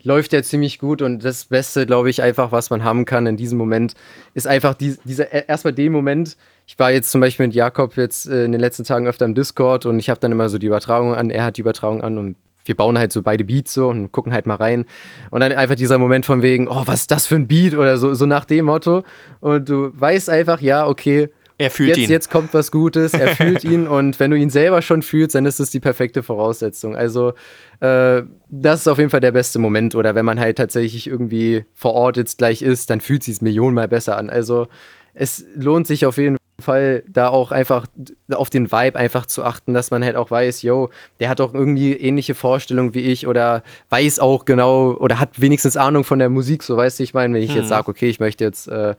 läuft 0.03 0.33
ja 0.33 0.41
ziemlich 0.43 0.79
gut 0.79 1.01
und 1.01 1.23
das 1.23 1.45
Beste, 1.45 1.85
glaube 1.85 2.09
ich, 2.09 2.21
einfach, 2.21 2.51
was 2.51 2.69
man 2.69 2.83
haben 2.83 3.05
kann 3.05 3.27
in 3.27 3.37
diesem 3.37 3.57
Moment, 3.57 3.93
ist 4.33 4.47
einfach 4.47 4.73
die, 4.73 4.95
dieser, 5.03 5.33
e, 5.33 5.43
erstmal 5.47 5.73
den 5.73 5.91
Moment, 5.91 6.37
ich 6.65 6.77
war 6.79 6.91
jetzt 6.91 7.11
zum 7.11 7.21
Beispiel 7.21 7.47
mit 7.47 7.55
Jakob 7.55 7.95
jetzt 7.97 8.27
äh, 8.27 8.45
in 8.45 8.51
den 8.51 8.61
letzten 8.61 8.83
Tagen 8.83 9.07
öfter 9.07 9.25
im 9.25 9.35
Discord 9.35 9.85
und 9.85 9.99
ich 9.99 10.09
habe 10.09 10.19
dann 10.19 10.31
immer 10.31 10.49
so 10.49 10.57
die 10.57 10.67
Übertragung 10.67 11.15
an, 11.15 11.29
er 11.29 11.45
hat 11.45 11.57
die 11.57 11.61
Übertragung 11.61 12.01
an 12.01 12.17
und 12.17 12.35
wir 12.67 12.75
bauen 12.75 12.97
halt 12.97 13.13
so 13.13 13.21
beide 13.21 13.43
Beats 13.43 13.73
so 13.73 13.87
und 13.87 14.11
gucken 14.11 14.33
halt 14.33 14.45
mal 14.45 14.55
rein. 14.55 14.85
Und 15.31 15.39
dann 15.39 15.51
einfach 15.53 15.75
dieser 15.75 15.97
Moment 15.97 16.25
von 16.25 16.41
wegen, 16.41 16.67
oh, 16.67 16.83
was 16.85 17.01
ist 17.01 17.11
das 17.11 17.25
für 17.25 17.35
ein 17.35 17.47
Beat 17.47 17.73
oder 17.73 17.97
so, 17.97 18.13
so 18.13 18.25
nach 18.25 18.45
dem 18.45 18.65
Motto. 18.65 19.03
Und 19.39 19.69
du 19.69 19.91
weißt 19.93 20.29
einfach, 20.29 20.61
ja, 20.61 20.85
okay, 20.85 21.29
er 21.57 21.71
fühlt 21.71 21.89
jetzt, 21.89 21.97
ihn. 21.97 22.09
Jetzt 22.09 22.29
kommt 22.29 22.53
was 22.53 22.71
Gutes, 22.71 23.13
er 23.13 23.35
fühlt 23.35 23.63
ihn 23.65 23.87
und 23.87 24.19
wenn 24.19 24.31
du 24.31 24.37
ihn 24.37 24.49
selber 24.49 24.81
schon 24.81 25.01
fühlst, 25.01 25.35
dann 25.35 25.45
ist 25.45 25.59
es 25.59 25.71
die 25.71 25.79
perfekte 25.79 26.23
Voraussetzung. 26.23 26.95
Also 26.95 27.33
äh, 27.79 28.23
das 28.49 28.81
ist 28.81 28.87
auf 28.87 28.99
jeden 28.99 29.09
Fall 29.09 29.21
der 29.21 29.31
beste 29.31 29.59
Moment 29.59 29.95
oder 29.95 30.15
wenn 30.15 30.25
man 30.25 30.39
halt 30.39 30.57
tatsächlich 30.57 31.07
irgendwie 31.07 31.65
vor 31.73 31.93
Ort 31.93 32.17
jetzt 32.17 32.37
gleich 32.37 32.61
ist, 32.61 32.89
dann 32.89 33.01
fühlt 33.01 33.21
es 33.21 33.25
sich 33.25 33.41
millionenmal 33.41 33.87
besser 33.87 34.17
an. 34.17 34.29
Also 34.29 34.67
es 35.13 35.45
lohnt 35.55 35.87
sich 35.87 36.05
auf 36.05 36.17
jeden 36.17 36.37
Fall 36.59 37.03
da 37.07 37.29
auch 37.29 37.51
einfach 37.51 37.85
auf 38.31 38.49
den 38.49 38.71
Vibe 38.71 38.97
einfach 38.97 39.25
zu 39.25 39.43
achten, 39.43 39.73
dass 39.73 39.91
man 39.91 40.03
halt 40.03 40.15
auch 40.15 40.31
weiß, 40.31 40.63
yo, 40.63 40.89
der 41.19 41.29
hat 41.29 41.39
auch 41.39 41.53
irgendwie 41.53 41.93
ähnliche 41.93 42.33
Vorstellungen 42.33 42.93
wie 42.95 43.01
ich 43.01 43.27
oder 43.27 43.63
weiß 43.89 44.19
auch 44.19 44.45
genau 44.45 44.93
oder 44.93 45.19
hat 45.19 45.39
wenigstens 45.39 45.77
Ahnung 45.77 46.03
von 46.03 46.17
der 46.17 46.29
Musik, 46.29 46.63
so 46.63 46.75
weißt 46.75 46.99
du, 46.99 47.03
ich 47.03 47.13
meine, 47.13 47.35
wenn 47.35 47.43
ich 47.43 47.51
hm. 47.51 47.57
jetzt 47.57 47.69
sage, 47.69 47.89
okay, 47.89 48.09
ich 48.09 48.19
möchte 48.19 48.43
jetzt 48.43 48.67
äh, 48.67 48.95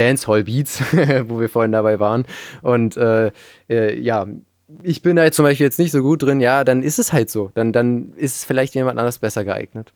Dancehall-Beats, 0.00 0.80
wo 1.28 1.40
wir 1.40 1.48
vorhin 1.48 1.72
dabei 1.72 2.00
waren. 2.00 2.24
Und 2.62 2.96
äh, 2.96 3.30
äh, 3.68 3.98
ja, 4.00 4.26
ich 4.82 5.02
bin 5.02 5.16
da 5.16 5.24
jetzt 5.24 5.36
zum 5.36 5.44
Beispiel 5.44 5.66
jetzt 5.66 5.78
nicht 5.78 5.92
so 5.92 6.02
gut 6.02 6.22
drin, 6.22 6.40
ja, 6.40 6.64
dann 6.64 6.82
ist 6.82 6.98
es 6.98 7.12
halt 7.12 7.30
so. 7.30 7.50
Dann, 7.54 7.72
dann 7.72 8.12
ist 8.16 8.44
vielleicht 8.44 8.74
jemand 8.74 8.98
anders 8.98 9.18
besser 9.18 9.44
geeignet. 9.44 9.92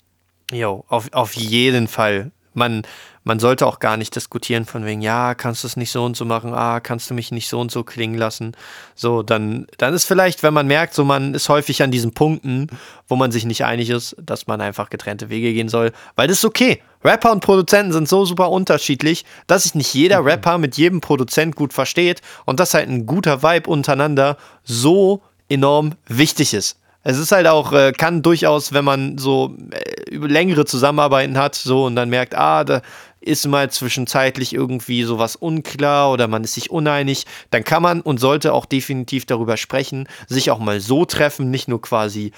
Jo, 0.52 0.84
auf, 0.88 1.12
auf 1.12 1.34
jeden 1.34 1.88
Fall. 1.88 2.32
Man, 2.56 2.82
man 3.24 3.40
sollte 3.40 3.66
auch 3.66 3.80
gar 3.80 3.96
nicht 3.96 4.14
diskutieren 4.14 4.64
von 4.64 4.84
wegen, 4.84 5.00
ja, 5.00 5.34
kannst 5.34 5.64
du 5.64 5.66
es 5.66 5.76
nicht 5.76 5.90
so 5.90 6.04
und 6.04 6.16
so 6.16 6.24
machen, 6.24 6.54
ah, 6.54 6.78
kannst 6.78 7.10
du 7.10 7.14
mich 7.14 7.32
nicht 7.32 7.48
so 7.48 7.58
und 7.58 7.72
so 7.72 7.82
klingen 7.82 8.16
lassen. 8.16 8.52
So, 8.94 9.24
dann, 9.24 9.66
dann 9.78 9.92
ist 9.92 10.04
vielleicht, 10.04 10.44
wenn 10.44 10.54
man 10.54 10.68
merkt, 10.68 10.94
so 10.94 11.04
man 11.04 11.34
ist 11.34 11.48
häufig 11.48 11.82
an 11.82 11.90
diesen 11.90 12.12
Punkten, 12.12 12.68
wo 13.08 13.16
man 13.16 13.32
sich 13.32 13.44
nicht 13.44 13.64
einig 13.64 13.90
ist, 13.90 14.14
dass 14.22 14.46
man 14.46 14.60
einfach 14.60 14.88
getrennte 14.90 15.30
Wege 15.30 15.52
gehen 15.52 15.68
soll, 15.68 15.90
weil 16.14 16.28
das 16.28 16.38
ist 16.38 16.44
okay. 16.44 16.80
Rapper 17.04 17.32
und 17.32 17.40
Produzenten 17.40 17.92
sind 17.92 18.08
so 18.08 18.24
super 18.24 18.50
unterschiedlich, 18.50 19.24
dass 19.46 19.64
sich 19.64 19.74
nicht 19.74 19.92
jeder 19.92 20.22
mhm. 20.22 20.28
Rapper 20.28 20.58
mit 20.58 20.76
jedem 20.76 21.00
Produzent 21.00 21.54
gut 21.54 21.72
versteht 21.72 22.22
und 22.46 22.60
dass 22.60 22.74
halt 22.74 22.88
ein 22.88 23.06
guter 23.06 23.42
Vibe 23.42 23.68
untereinander 23.68 24.38
so 24.64 25.20
enorm 25.48 25.92
wichtig 26.06 26.54
ist. 26.54 26.78
Es 27.06 27.18
ist 27.18 27.32
halt 27.32 27.46
auch, 27.46 27.72
äh, 27.72 27.92
kann 27.92 28.22
durchaus, 28.22 28.72
wenn 28.72 28.84
man 28.84 29.18
so 29.18 29.54
äh, 29.70 30.16
längere 30.16 30.64
Zusammenarbeiten 30.64 31.36
hat, 31.36 31.54
so 31.54 31.84
und 31.84 31.96
dann 31.96 32.08
merkt, 32.08 32.34
ah, 32.34 32.64
da 32.64 32.80
ist 33.20 33.46
mal 33.46 33.70
zwischenzeitlich 33.70 34.54
irgendwie 34.54 35.02
sowas 35.02 35.36
unklar 35.36 36.10
oder 36.10 36.28
man 36.28 36.44
ist 36.44 36.54
sich 36.54 36.70
uneinig, 36.70 37.26
dann 37.50 37.64
kann 37.64 37.82
man 37.82 38.00
und 38.00 38.20
sollte 38.20 38.54
auch 38.54 38.64
definitiv 38.64 39.26
darüber 39.26 39.58
sprechen, 39.58 40.08
sich 40.28 40.50
auch 40.50 40.58
mal 40.58 40.80
so 40.80 41.04
treffen, 41.04 41.50
nicht 41.50 41.68
nur 41.68 41.80
quasi 41.80 42.32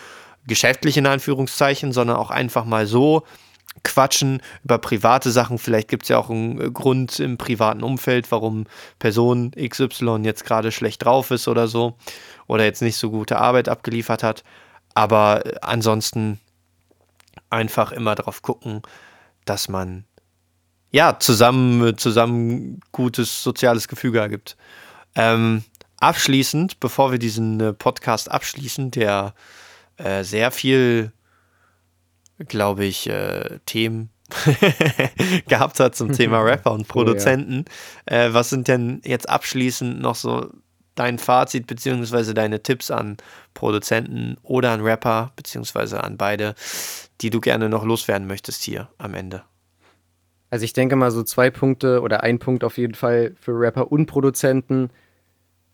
geschäftlich 0.46 0.96
in 0.96 1.06
Anführungszeichen, 1.06 1.92
sondern 1.92 2.16
auch 2.16 2.30
einfach 2.30 2.64
mal 2.64 2.86
so 2.86 3.22
quatschen 3.86 4.42
über 4.64 4.78
private 4.78 5.30
Sachen. 5.30 5.58
Vielleicht 5.58 5.88
gibt 5.88 6.02
es 6.02 6.08
ja 6.10 6.18
auch 6.18 6.28
einen 6.28 6.74
Grund 6.74 7.18
im 7.20 7.38
privaten 7.38 7.82
Umfeld, 7.82 8.30
warum 8.30 8.66
Person 8.98 9.52
XY 9.52 10.18
jetzt 10.22 10.44
gerade 10.44 10.72
schlecht 10.72 11.04
drauf 11.04 11.30
ist 11.30 11.48
oder 11.48 11.68
so 11.68 11.96
oder 12.46 12.64
jetzt 12.64 12.82
nicht 12.82 12.96
so 12.96 13.10
gute 13.10 13.38
Arbeit 13.38 13.68
abgeliefert 13.68 14.22
hat. 14.22 14.44
Aber 14.94 15.42
ansonsten 15.62 16.40
einfach 17.48 17.92
immer 17.92 18.14
darauf 18.14 18.42
gucken, 18.42 18.82
dass 19.44 19.68
man 19.68 20.04
ja, 20.90 21.18
zusammen, 21.18 21.96
zusammen 21.98 22.80
gutes 22.92 23.42
soziales 23.42 23.88
Gefüge 23.88 24.20
ergibt. 24.20 24.56
Ähm, 25.14 25.62
abschließend, 26.00 26.80
bevor 26.80 27.12
wir 27.12 27.18
diesen 27.18 27.60
äh, 27.60 27.72
Podcast 27.72 28.30
abschließen, 28.30 28.90
der 28.90 29.34
äh, 29.96 30.24
sehr 30.24 30.50
viel, 30.50 31.12
glaube 32.38 32.84
ich, 32.84 33.08
äh, 33.08 33.58
Themen 33.66 34.10
gehabt 35.48 35.80
hat 35.80 35.94
zum 35.94 36.12
Thema 36.12 36.40
Rapper 36.40 36.72
und 36.72 36.88
Produzenten. 36.88 37.64
Oh, 38.08 38.12
ja. 38.12 38.26
äh, 38.26 38.34
was 38.34 38.50
sind 38.50 38.68
denn 38.68 39.00
jetzt 39.04 39.28
abschließend 39.28 40.00
noch 40.00 40.14
so 40.14 40.50
dein 40.94 41.18
Fazit 41.18 41.66
beziehungsweise 41.66 42.34
deine 42.34 42.62
Tipps 42.62 42.90
an 42.90 43.16
Produzenten 43.54 44.36
oder 44.42 44.70
an 44.70 44.80
Rapper 44.80 45.32
beziehungsweise 45.36 46.02
an 46.02 46.16
beide, 46.16 46.54
die 47.20 47.30
du 47.30 47.40
gerne 47.40 47.68
noch 47.68 47.84
loswerden 47.84 48.26
möchtest 48.26 48.62
hier 48.62 48.88
am 48.98 49.14
Ende? 49.14 49.42
Also 50.50 50.64
ich 50.64 50.72
denke 50.72 50.96
mal 50.96 51.10
so 51.10 51.22
zwei 51.22 51.50
Punkte 51.50 52.00
oder 52.00 52.22
ein 52.22 52.38
Punkt 52.38 52.64
auf 52.64 52.78
jeden 52.78 52.94
Fall 52.94 53.34
für 53.40 53.52
Rapper 53.52 53.92
und 53.92 54.06
Produzenten. 54.06 54.90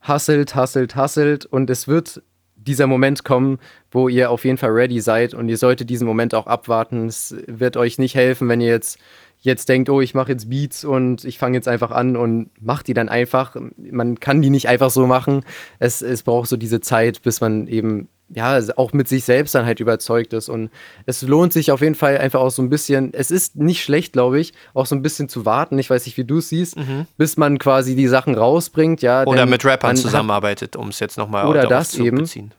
Hustelt, 0.06 0.56
hustelt, 0.56 0.96
hustelt 0.96 1.46
und 1.46 1.70
es 1.70 1.86
wird 1.86 2.22
dieser 2.64 2.86
Moment 2.86 3.24
kommen, 3.24 3.58
wo 3.90 4.08
ihr 4.08 4.30
auf 4.30 4.44
jeden 4.44 4.58
Fall 4.58 4.70
ready 4.70 5.00
seid 5.00 5.34
und 5.34 5.48
ihr 5.48 5.56
solltet 5.56 5.90
diesen 5.90 6.06
Moment 6.06 6.34
auch 6.34 6.46
abwarten. 6.46 7.06
Es 7.06 7.34
wird 7.46 7.76
euch 7.76 7.98
nicht 7.98 8.14
helfen, 8.14 8.48
wenn 8.48 8.60
ihr 8.60 8.70
jetzt 8.70 8.98
jetzt 9.42 9.68
denkt, 9.68 9.90
oh, 9.90 10.00
ich 10.00 10.14
mache 10.14 10.30
jetzt 10.30 10.48
Beats 10.48 10.84
und 10.84 11.24
ich 11.24 11.36
fange 11.36 11.56
jetzt 11.56 11.66
einfach 11.66 11.90
an 11.90 12.16
und 12.16 12.50
mache 12.60 12.84
die 12.84 12.94
dann 12.94 13.08
einfach. 13.08 13.56
Man 13.76 14.20
kann 14.20 14.40
die 14.40 14.50
nicht 14.50 14.68
einfach 14.68 14.90
so 14.90 15.06
machen. 15.06 15.44
Es, 15.80 16.00
es 16.00 16.22
braucht 16.22 16.48
so 16.48 16.56
diese 16.56 16.80
Zeit, 16.80 17.22
bis 17.22 17.40
man 17.40 17.66
eben 17.66 18.08
ja, 18.34 18.58
auch 18.76 18.92
mit 18.92 19.08
sich 19.08 19.24
selbst 19.24 19.54
dann 19.54 19.66
halt 19.66 19.80
überzeugt 19.80 20.32
ist. 20.32 20.48
Und 20.48 20.70
es 21.06 21.22
lohnt 21.22 21.52
sich 21.52 21.70
auf 21.70 21.80
jeden 21.80 21.94
Fall 21.94 22.18
einfach 22.18 22.40
auch 22.40 22.50
so 22.50 22.62
ein 22.62 22.70
bisschen, 22.70 23.12
es 23.12 23.30
ist 23.30 23.56
nicht 23.56 23.82
schlecht, 23.82 24.12
glaube 24.12 24.40
ich, 24.40 24.52
auch 24.74 24.86
so 24.86 24.94
ein 24.94 25.02
bisschen 25.02 25.28
zu 25.28 25.44
warten. 25.44 25.78
Ich 25.78 25.90
weiß 25.90 26.06
nicht, 26.06 26.16
wie 26.16 26.24
du 26.24 26.38
es 26.38 26.48
siehst, 26.48 26.76
mhm. 26.76 27.06
bis 27.16 27.36
man 27.36 27.58
quasi 27.58 27.94
die 27.94 28.08
Sachen 28.08 28.34
rausbringt, 28.34 29.02
ja. 29.02 29.24
Oder 29.26 29.46
mit 29.46 29.64
Rappern 29.64 29.96
zusammenarbeitet, 29.96 30.76
um 30.76 30.88
es 30.88 31.00
jetzt 31.00 31.18
nochmal 31.18 31.46
Oder 31.46 31.66
das 31.66 31.90
zu 31.90 32.04
eben. 32.04 32.18
Beziehen. 32.18 32.54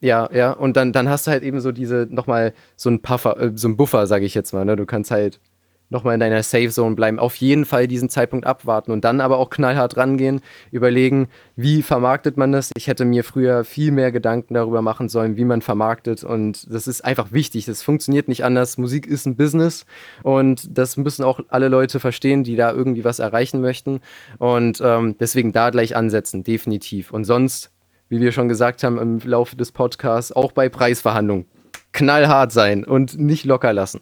Ja, 0.00 0.28
ja, 0.32 0.52
und 0.52 0.76
dann, 0.76 0.92
dann 0.92 1.08
hast 1.08 1.26
du 1.26 1.30
halt 1.30 1.42
eben 1.42 1.60
so 1.60 1.72
diese, 1.72 2.06
nochmal 2.10 2.52
so 2.76 2.90
ein 2.90 3.00
Puffer, 3.00 3.40
äh, 3.40 3.52
so 3.54 3.68
ein 3.68 3.76
Buffer, 3.76 4.06
sage 4.06 4.26
ich 4.26 4.34
jetzt 4.34 4.52
mal, 4.52 4.64
ne? 4.64 4.76
Du 4.76 4.84
kannst 4.84 5.10
halt 5.10 5.40
nochmal 5.88 6.14
in 6.14 6.20
deiner 6.20 6.42
Safe 6.42 6.68
Zone 6.68 6.94
bleiben. 6.94 7.18
Auf 7.18 7.36
jeden 7.36 7.64
Fall 7.64 7.86
diesen 7.86 8.08
Zeitpunkt 8.08 8.46
abwarten 8.46 8.90
und 8.90 9.04
dann 9.04 9.20
aber 9.20 9.38
auch 9.38 9.50
knallhart 9.50 9.96
rangehen, 9.96 10.40
überlegen, 10.70 11.28
wie 11.54 11.82
vermarktet 11.82 12.36
man 12.36 12.52
das. 12.52 12.70
Ich 12.76 12.88
hätte 12.88 13.04
mir 13.04 13.24
früher 13.24 13.64
viel 13.64 13.92
mehr 13.92 14.12
Gedanken 14.12 14.54
darüber 14.54 14.82
machen 14.82 15.08
sollen, 15.08 15.36
wie 15.36 15.44
man 15.44 15.62
vermarktet 15.62 16.24
und 16.24 16.72
das 16.72 16.86
ist 16.88 17.04
einfach 17.04 17.32
wichtig. 17.32 17.66
Das 17.66 17.82
funktioniert 17.82 18.28
nicht 18.28 18.44
anders. 18.44 18.78
Musik 18.78 19.06
ist 19.06 19.26
ein 19.26 19.36
Business 19.36 19.86
und 20.22 20.76
das 20.76 20.96
müssen 20.96 21.24
auch 21.24 21.40
alle 21.48 21.68
Leute 21.68 22.00
verstehen, 22.00 22.44
die 22.44 22.56
da 22.56 22.72
irgendwie 22.72 23.04
was 23.04 23.18
erreichen 23.18 23.60
möchten 23.60 24.00
und 24.38 24.80
ähm, 24.84 25.16
deswegen 25.18 25.52
da 25.52 25.70
gleich 25.70 25.96
ansetzen, 25.96 26.42
definitiv. 26.42 27.12
Und 27.12 27.24
sonst, 27.24 27.70
wie 28.08 28.20
wir 28.20 28.32
schon 28.32 28.48
gesagt 28.48 28.82
haben 28.82 28.98
im 28.98 29.20
Laufe 29.24 29.56
des 29.56 29.72
Podcasts, 29.72 30.32
auch 30.32 30.52
bei 30.52 30.68
Preisverhandlungen 30.68 31.46
knallhart 31.92 32.52
sein 32.52 32.84
und 32.84 33.18
nicht 33.18 33.44
locker 33.44 33.72
lassen. 33.72 34.00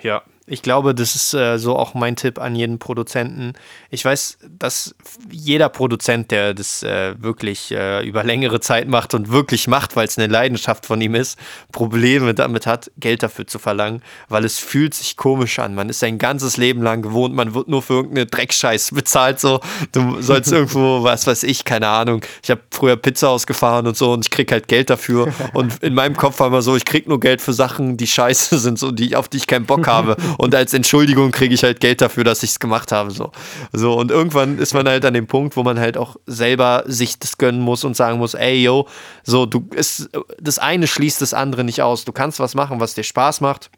Ja, 0.00 0.22
ich 0.48 0.62
glaube, 0.62 0.94
das 0.94 1.16
ist 1.16 1.34
äh, 1.34 1.58
so 1.58 1.76
auch 1.76 1.94
mein 1.94 2.14
Tipp 2.14 2.38
an 2.38 2.54
jeden 2.54 2.78
Produzenten. 2.78 3.54
Ich 3.90 4.04
weiß, 4.04 4.38
dass 4.58 4.94
jeder 5.28 5.68
Produzent, 5.68 6.30
der 6.30 6.54
das 6.54 6.84
äh, 6.84 7.20
wirklich 7.20 7.72
äh, 7.72 8.06
über 8.06 8.22
längere 8.22 8.60
Zeit 8.60 8.86
macht 8.86 9.14
und 9.14 9.32
wirklich 9.32 9.66
macht, 9.66 9.96
weil 9.96 10.06
es 10.06 10.18
eine 10.18 10.32
Leidenschaft 10.32 10.86
von 10.86 11.00
ihm 11.00 11.16
ist, 11.16 11.36
Probleme 11.72 12.32
damit 12.32 12.64
hat, 12.66 12.92
Geld 12.96 13.24
dafür 13.24 13.48
zu 13.48 13.58
verlangen, 13.58 14.02
weil 14.28 14.44
es 14.44 14.60
fühlt 14.60 14.94
sich 14.94 15.16
komisch 15.16 15.58
an. 15.58 15.74
Man 15.74 15.88
ist 15.88 15.98
sein 15.98 16.18
ganzes 16.18 16.56
Leben 16.56 16.80
lang 16.80 17.02
gewohnt, 17.02 17.34
man 17.34 17.54
wird 17.54 17.66
nur 17.66 17.82
für 17.82 17.94
irgendeine 17.94 18.26
Dreckscheiß 18.26 18.92
bezahlt. 18.92 19.40
So, 19.40 19.60
du 19.90 20.22
sollst 20.22 20.52
irgendwo, 20.52 21.02
was 21.02 21.26
weiß 21.26 21.42
ich, 21.42 21.64
keine 21.64 21.88
Ahnung. 21.88 22.22
Ich 22.44 22.50
habe 22.52 22.60
früher 22.70 22.96
Pizza 22.96 23.30
ausgefahren 23.30 23.88
und 23.88 23.96
so 23.96 24.12
und 24.12 24.24
ich 24.24 24.30
krieg 24.30 24.52
halt 24.52 24.68
Geld 24.68 24.90
dafür. 24.90 25.32
Und 25.54 25.82
in 25.82 25.94
meinem 25.94 26.16
Kopf 26.16 26.38
war 26.38 26.46
immer 26.46 26.62
so, 26.62 26.76
ich 26.76 26.84
krieg 26.84 27.08
nur 27.08 27.18
Geld 27.18 27.40
für 27.40 27.52
Sachen, 27.52 27.96
die 27.96 28.06
scheiße 28.06 28.58
sind, 28.60 28.78
so 28.78 28.92
die, 28.92 29.16
auf 29.16 29.28
die 29.28 29.38
ich 29.38 29.48
keinen 29.48 29.66
Bock 29.66 29.88
habe 29.88 30.16
und 30.38 30.54
als 30.54 30.74
Entschuldigung 30.74 31.30
kriege 31.30 31.54
ich 31.54 31.62
halt 31.62 31.80
Geld 31.80 32.00
dafür, 32.00 32.24
dass 32.24 32.42
ich 32.42 32.50
es 32.50 32.58
gemacht 32.58 32.92
habe. 32.92 33.10
So. 33.10 33.32
so, 33.72 33.94
und 33.94 34.10
irgendwann 34.10 34.58
ist 34.58 34.74
man 34.74 34.88
halt 34.88 35.04
an 35.04 35.14
dem 35.14 35.26
Punkt, 35.26 35.56
wo 35.56 35.62
man 35.62 35.78
halt 35.78 35.96
auch 35.96 36.16
selber 36.26 36.84
sich 36.86 37.18
das 37.18 37.38
gönnen 37.38 37.60
muss 37.60 37.84
und 37.84 37.96
sagen 37.96 38.18
muss, 38.18 38.34
ey, 38.34 38.62
yo, 38.62 38.86
so, 39.24 39.46
du, 39.46 39.68
ist, 39.74 40.10
das 40.40 40.58
eine 40.58 40.86
schließt 40.86 41.20
das 41.20 41.34
andere 41.34 41.64
nicht 41.64 41.82
aus. 41.82 42.04
Du 42.04 42.12
kannst 42.12 42.40
was 42.40 42.54
machen, 42.54 42.80
was 42.80 42.94
dir 42.94 43.04
Spaß 43.04 43.40
macht. 43.40 43.70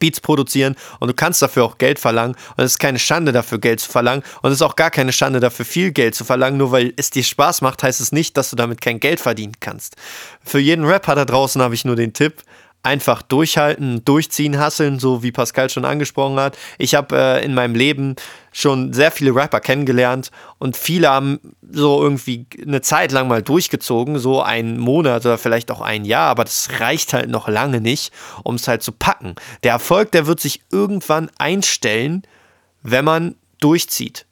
Beats 0.00 0.20
produzieren 0.20 0.74
und 0.98 1.08
du 1.08 1.14
kannst 1.14 1.40
dafür 1.42 1.64
auch 1.64 1.78
Geld 1.78 2.00
verlangen 2.00 2.34
und 2.56 2.64
es 2.64 2.72
ist 2.72 2.78
keine 2.78 2.98
Schande 2.98 3.30
dafür 3.30 3.58
Geld 3.58 3.80
zu 3.80 3.90
verlangen 3.90 4.24
und 4.42 4.50
es 4.50 4.56
ist 4.56 4.62
auch 4.62 4.74
gar 4.74 4.90
keine 4.90 5.12
Schande 5.12 5.38
dafür 5.38 5.64
viel 5.64 5.92
Geld 5.92 6.16
zu 6.16 6.24
verlangen, 6.24 6.58
nur 6.58 6.72
weil 6.72 6.92
es 6.96 7.10
dir 7.10 7.22
Spaß 7.22 7.60
macht, 7.60 7.82
heißt 7.82 8.00
es 8.00 8.10
nicht, 8.10 8.36
dass 8.36 8.50
du 8.50 8.56
damit 8.56 8.80
kein 8.80 8.98
Geld 8.98 9.20
verdienen 9.20 9.52
kannst. 9.60 9.96
Für 10.42 10.58
jeden 10.58 10.84
Rapper 10.84 11.14
da 11.14 11.24
draußen 11.24 11.62
habe 11.62 11.74
ich 11.74 11.84
nur 11.84 11.96
den 11.96 12.14
Tipp, 12.14 12.42
einfach 12.82 13.22
durchhalten, 13.22 14.04
durchziehen, 14.04 14.58
hasseln, 14.58 14.98
so 14.98 15.22
wie 15.22 15.32
Pascal 15.32 15.68
schon 15.68 15.84
angesprochen 15.84 16.40
hat. 16.40 16.56
Ich 16.78 16.94
habe 16.94 17.16
äh, 17.16 17.44
in 17.44 17.54
meinem 17.54 17.74
Leben 17.74 18.16
schon 18.52 18.92
sehr 18.92 19.10
viele 19.10 19.34
Rapper 19.34 19.60
kennengelernt 19.60 20.30
und 20.58 20.76
viele 20.76 21.08
haben 21.08 21.38
so 21.70 22.02
irgendwie 22.02 22.46
eine 22.60 22.80
Zeit 22.80 23.12
lang 23.12 23.28
mal 23.28 23.42
durchgezogen, 23.42 24.18
so 24.18 24.42
einen 24.42 24.78
Monat 24.78 25.24
oder 25.26 25.38
vielleicht 25.38 25.70
auch 25.70 25.80
ein 25.80 26.04
Jahr, 26.04 26.30
aber 26.30 26.44
das 26.44 26.68
reicht 26.80 27.12
halt 27.12 27.28
noch 27.28 27.48
lange 27.48 27.80
nicht, 27.80 28.12
um 28.42 28.54
es 28.54 28.66
halt 28.66 28.82
zu 28.82 28.92
packen. 28.92 29.34
Der 29.62 29.72
Erfolg, 29.72 30.10
der 30.12 30.26
wird 30.26 30.40
sich 30.40 30.62
irgendwann 30.72 31.30
einstellen, 31.38 32.22
wenn 32.82 33.04
man 33.04 33.36
durchzieht. 33.60 34.26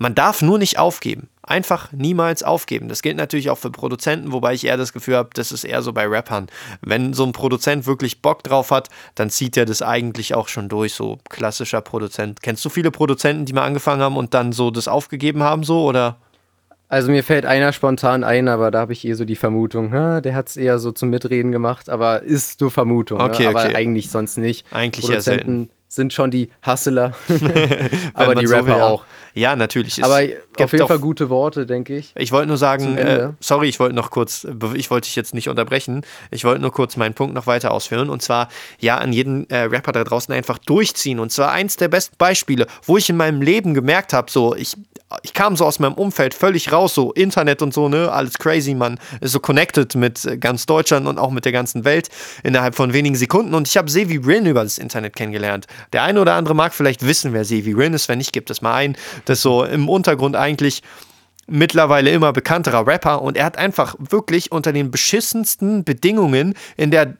Man 0.00 0.16
darf 0.16 0.42
nur 0.42 0.58
nicht 0.58 0.78
aufgeben 0.78 1.28
einfach 1.50 1.90
niemals 1.92 2.42
aufgeben. 2.42 2.88
Das 2.88 3.02
gilt 3.02 3.16
natürlich 3.16 3.50
auch 3.50 3.58
für 3.58 3.70
Produzenten, 3.70 4.32
wobei 4.32 4.54
ich 4.54 4.64
eher 4.64 4.76
das 4.76 4.92
Gefühl 4.92 5.16
habe, 5.16 5.30
das 5.34 5.52
ist 5.52 5.64
eher 5.64 5.82
so 5.82 5.92
bei 5.92 6.06
Rappern. 6.06 6.46
Wenn 6.80 7.12
so 7.12 7.24
ein 7.24 7.32
Produzent 7.32 7.86
wirklich 7.86 8.22
Bock 8.22 8.44
drauf 8.44 8.70
hat, 8.70 8.88
dann 9.16 9.30
zieht 9.30 9.56
er 9.56 9.66
das 9.66 9.82
eigentlich 9.82 10.34
auch 10.34 10.48
schon 10.48 10.68
durch, 10.68 10.94
so 10.94 11.18
klassischer 11.28 11.80
Produzent. 11.80 12.40
Kennst 12.40 12.64
du 12.64 12.68
viele 12.68 12.90
Produzenten, 12.90 13.44
die 13.44 13.52
mal 13.52 13.64
angefangen 13.64 14.00
haben 14.00 14.16
und 14.16 14.32
dann 14.32 14.52
so 14.52 14.70
das 14.70 14.86
aufgegeben 14.86 15.42
haben, 15.42 15.64
so 15.64 15.84
oder? 15.84 16.18
Also 16.88 17.10
mir 17.10 17.22
fällt 17.22 17.46
einer 17.46 17.72
spontan 17.72 18.24
ein, 18.24 18.48
aber 18.48 18.70
da 18.70 18.80
habe 18.80 18.92
ich 18.92 19.04
eh 19.04 19.12
so 19.14 19.24
die 19.24 19.36
Vermutung, 19.36 19.92
ha, 19.92 20.20
der 20.20 20.34
hat 20.34 20.48
es 20.48 20.56
eher 20.56 20.78
so 20.78 20.92
zum 20.92 21.10
Mitreden 21.10 21.52
gemacht, 21.52 21.88
aber 21.88 22.22
ist 22.22 22.60
nur 22.60 22.70
Vermutung, 22.70 23.18
ne? 23.18 23.24
okay, 23.24 23.44
ne? 23.44 23.48
aber 23.50 23.64
okay. 23.64 23.74
eigentlich 23.76 24.10
sonst 24.10 24.38
nicht. 24.38 24.66
Eigentlich 24.72 25.08
eher 25.08 25.20
selten 25.20 25.70
sind 25.90 26.12
schon 26.12 26.30
die 26.30 26.50
Hustler, 26.64 27.14
aber 28.14 28.36
die 28.36 28.46
Rapper 28.46 28.76
so 28.76 28.82
auch. 28.82 29.04
Ja, 29.34 29.56
natürlich. 29.56 30.02
aber 30.04 30.22
auf 30.58 30.72
jeden 30.72 30.86
Fall 30.86 30.98
gute 31.00 31.30
Worte, 31.30 31.66
denke 31.66 31.96
ich. 31.96 32.12
Ich 32.16 32.30
wollte 32.30 32.46
nur 32.46 32.56
sagen, 32.56 32.96
äh, 32.96 33.30
sorry, 33.40 33.68
ich 33.68 33.80
wollte 33.80 33.94
noch 33.94 34.10
kurz, 34.10 34.46
ich 34.74 34.90
wollte 34.90 35.06
dich 35.06 35.16
jetzt 35.16 35.34
nicht 35.34 35.48
unterbrechen, 35.48 36.02
ich 36.30 36.44
wollte 36.44 36.62
nur 36.62 36.72
kurz 36.72 36.96
meinen 36.96 37.14
Punkt 37.14 37.34
noch 37.34 37.48
weiter 37.48 37.72
ausführen 37.72 38.08
und 38.08 38.22
zwar, 38.22 38.48
ja, 38.78 38.98
an 38.98 39.12
jeden 39.12 39.50
äh, 39.50 39.62
Rapper 39.62 39.90
da 39.92 40.04
draußen 40.04 40.32
einfach 40.32 40.58
durchziehen 40.58 41.18
und 41.18 41.32
zwar 41.32 41.50
eins 41.50 41.76
der 41.76 41.88
besten 41.88 42.14
Beispiele, 42.18 42.66
wo 42.84 42.96
ich 42.96 43.10
in 43.10 43.16
meinem 43.16 43.42
Leben 43.42 43.74
gemerkt 43.74 44.12
habe, 44.12 44.30
so, 44.30 44.54
ich, 44.54 44.76
ich 45.22 45.34
kam 45.34 45.56
so 45.56 45.64
aus 45.64 45.78
meinem 45.78 45.94
Umfeld 45.94 46.34
völlig 46.34 46.72
raus, 46.72 46.94
so 46.94 47.12
Internet 47.12 47.62
und 47.62 47.74
so, 47.74 47.88
ne, 47.88 48.10
alles 48.10 48.38
crazy, 48.38 48.74
man 48.74 48.98
ist 49.20 49.32
so 49.32 49.40
connected 49.40 49.94
mit 49.94 50.40
ganz 50.40 50.66
Deutschland 50.66 51.06
und 51.06 51.18
auch 51.18 51.30
mit 51.30 51.44
der 51.44 51.52
ganzen 51.52 51.84
Welt 51.84 52.08
innerhalb 52.42 52.74
von 52.74 52.92
wenigen 52.92 53.16
Sekunden 53.16 53.54
und 53.54 53.68
ich 53.68 53.76
habe 53.76 53.90
Sevi 53.90 54.16
Rin 54.16 54.46
über 54.46 54.62
das 54.62 54.78
Internet 54.78 55.16
kennengelernt. 55.16 55.66
Der 55.92 56.02
eine 56.02 56.20
oder 56.20 56.34
andere 56.34 56.54
mag 56.54 56.74
vielleicht 56.74 57.06
wissen, 57.06 57.32
wer 57.32 57.44
Sevi 57.44 57.72
Rin 57.72 57.94
ist. 57.94 58.08
Wenn 58.08 58.18
nicht, 58.18 58.32
gibt 58.32 58.50
es 58.50 58.62
mal 58.62 58.74
ein. 58.74 58.96
Das 59.24 59.38
ist 59.38 59.42
so 59.42 59.64
im 59.64 59.88
Untergrund 59.88 60.36
eigentlich 60.36 60.82
mittlerweile 61.46 62.10
immer 62.10 62.32
bekannterer 62.32 62.86
Rapper 62.86 63.22
und 63.22 63.36
er 63.36 63.44
hat 63.44 63.58
einfach 63.58 63.96
wirklich 63.98 64.52
unter 64.52 64.72
den 64.72 64.90
beschissensten 64.90 65.84
Bedingungen 65.84 66.54
in 66.76 66.90
der 66.90 67.16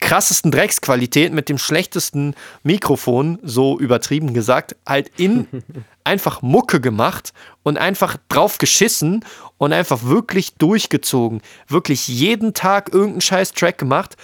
krassesten 0.00 0.50
Drecksqualität 0.50 1.32
mit 1.32 1.48
dem 1.48 1.58
schlechtesten 1.58 2.34
Mikrofon, 2.62 3.38
so 3.42 3.78
übertrieben 3.78 4.34
gesagt, 4.34 4.76
halt 4.86 5.10
in 5.16 5.46
einfach 6.04 6.42
Mucke 6.42 6.80
gemacht 6.80 7.32
und 7.62 7.78
einfach 7.78 8.16
drauf 8.28 8.58
geschissen 8.58 9.24
und 9.58 9.72
einfach 9.72 10.04
wirklich 10.04 10.54
durchgezogen. 10.54 11.42
Wirklich 11.68 12.08
jeden 12.08 12.54
Tag 12.54 12.92
irgendeinen 12.92 13.20
scheiß 13.20 13.52
Track 13.52 13.78
gemacht 13.78 14.16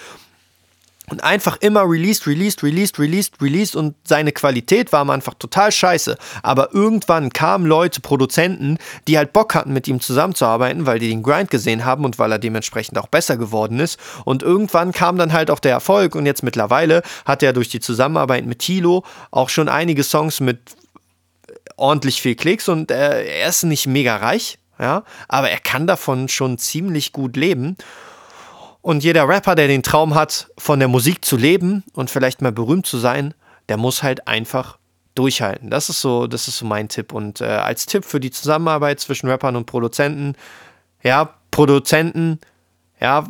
und 1.08 1.22
einfach 1.22 1.56
immer 1.58 1.82
released, 1.82 2.26
released, 2.26 2.62
released, 2.62 2.98
released, 2.98 3.40
released 3.40 3.76
und 3.76 3.94
seine 4.04 4.32
Qualität 4.32 4.92
war 4.92 5.08
Anfang 5.08 5.38
total 5.38 5.70
scheiße. 5.70 6.16
Aber 6.42 6.74
irgendwann 6.74 7.30
kamen 7.30 7.64
Leute, 7.64 8.00
Produzenten, 8.00 8.78
die 9.06 9.16
halt 9.16 9.32
Bock 9.32 9.54
hatten, 9.54 9.72
mit 9.72 9.86
ihm 9.86 10.00
zusammenzuarbeiten, 10.00 10.84
weil 10.84 10.98
die 10.98 11.08
den 11.08 11.22
Grind 11.22 11.50
gesehen 11.50 11.84
haben 11.84 12.04
und 12.04 12.18
weil 12.18 12.32
er 12.32 12.40
dementsprechend 12.40 12.98
auch 12.98 13.06
besser 13.06 13.36
geworden 13.36 13.78
ist. 13.78 14.00
Und 14.24 14.42
irgendwann 14.42 14.90
kam 14.90 15.16
dann 15.16 15.32
halt 15.32 15.50
auch 15.50 15.60
der 15.60 15.72
Erfolg 15.72 16.16
und 16.16 16.26
jetzt 16.26 16.42
mittlerweile 16.42 17.02
hat 17.24 17.42
er 17.42 17.52
durch 17.52 17.68
die 17.68 17.80
Zusammenarbeit 17.80 18.44
mit 18.44 18.58
Tilo 18.58 19.04
auch 19.30 19.48
schon 19.48 19.68
einige 19.68 20.02
Songs 20.02 20.40
mit 20.40 20.58
ordentlich 21.76 22.20
viel 22.22 22.34
Klicks 22.34 22.68
und 22.68 22.90
äh, 22.90 23.24
er 23.24 23.48
ist 23.48 23.62
nicht 23.64 23.86
mega 23.86 24.16
reich, 24.16 24.58
ja, 24.78 25.04
aber 25.28 25.50
er 25.50 25.58
kann 25.58 25.86
davon 25.86 26.28
schon 26.28 26.58
ziemlich 26.58 27.12
gut 27.12 27.36
leben. 27.36 27.76
Und 28.82 29.02
jeder 29.02 29.28
Rapper, 29.28 29.56
der 29.56 29.66
den 29.66 29.82
Traum 29.82 30.14
hat, 30.14 30.48
von 30.58 30.78
der 30.78 30.88
Musik 30.88 31.24
zu 31.24 31.36
leben 31.36 31.82
und 31.94 32.08
vielleicht 32.08 32.40
mal 32.40 32.52
berühmt 32.52 32.86
zu 32.86 32.98
sein, 32.98 33.34
der 33.68 33.78
muss 33.78 34.04
halt 34.04 34.28
einfach 34.28 34.78
durchhalten. 35.16 35.70
Das 35.70 35.88
ist 35.88 36.00
so, 36.00 36.28
das 36.28 36.46
ist 36.46 36.58
so 36.58 36.66
mein 36.66 36.88
Tipp. 36.88 37.12
Und 37.12 37.40
äh, 37.40 37.46
als 37.46 37.86
Tipp 37.86 38.04
für 38.04 38.20
die 38.20 38.30
Zusammenarbeit 38.30 39.00
zwischen 39.00 39.28
Rappern 39.28 39.56
und 39.56 39.66
Produzenten, 39.66 40.34
ja, 41.02 41.34
Produzenten, 41.50 42.38
ja, 43.00 43.26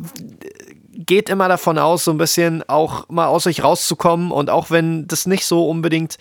geht 0.92 1.28
immer 1.28 1.48
davon 1.48 1.78
aus, 1.78 2.04
so 2.04 2.10
ein 2.10 2.18
bisschen 2.18 2.68
auch 2.68 3.08
mal 3.08 3.26
aus 3.26 3.46
euch 3.46 3.62
rauszukommen 3.62 4.30
und 4.32 4.50
auch 4.50 4.70
wenn 4.70 5.06
das 5.06 5.26
nicht 5.26 5.44
so 5.46 5.68
unbedingt 5.68 6.18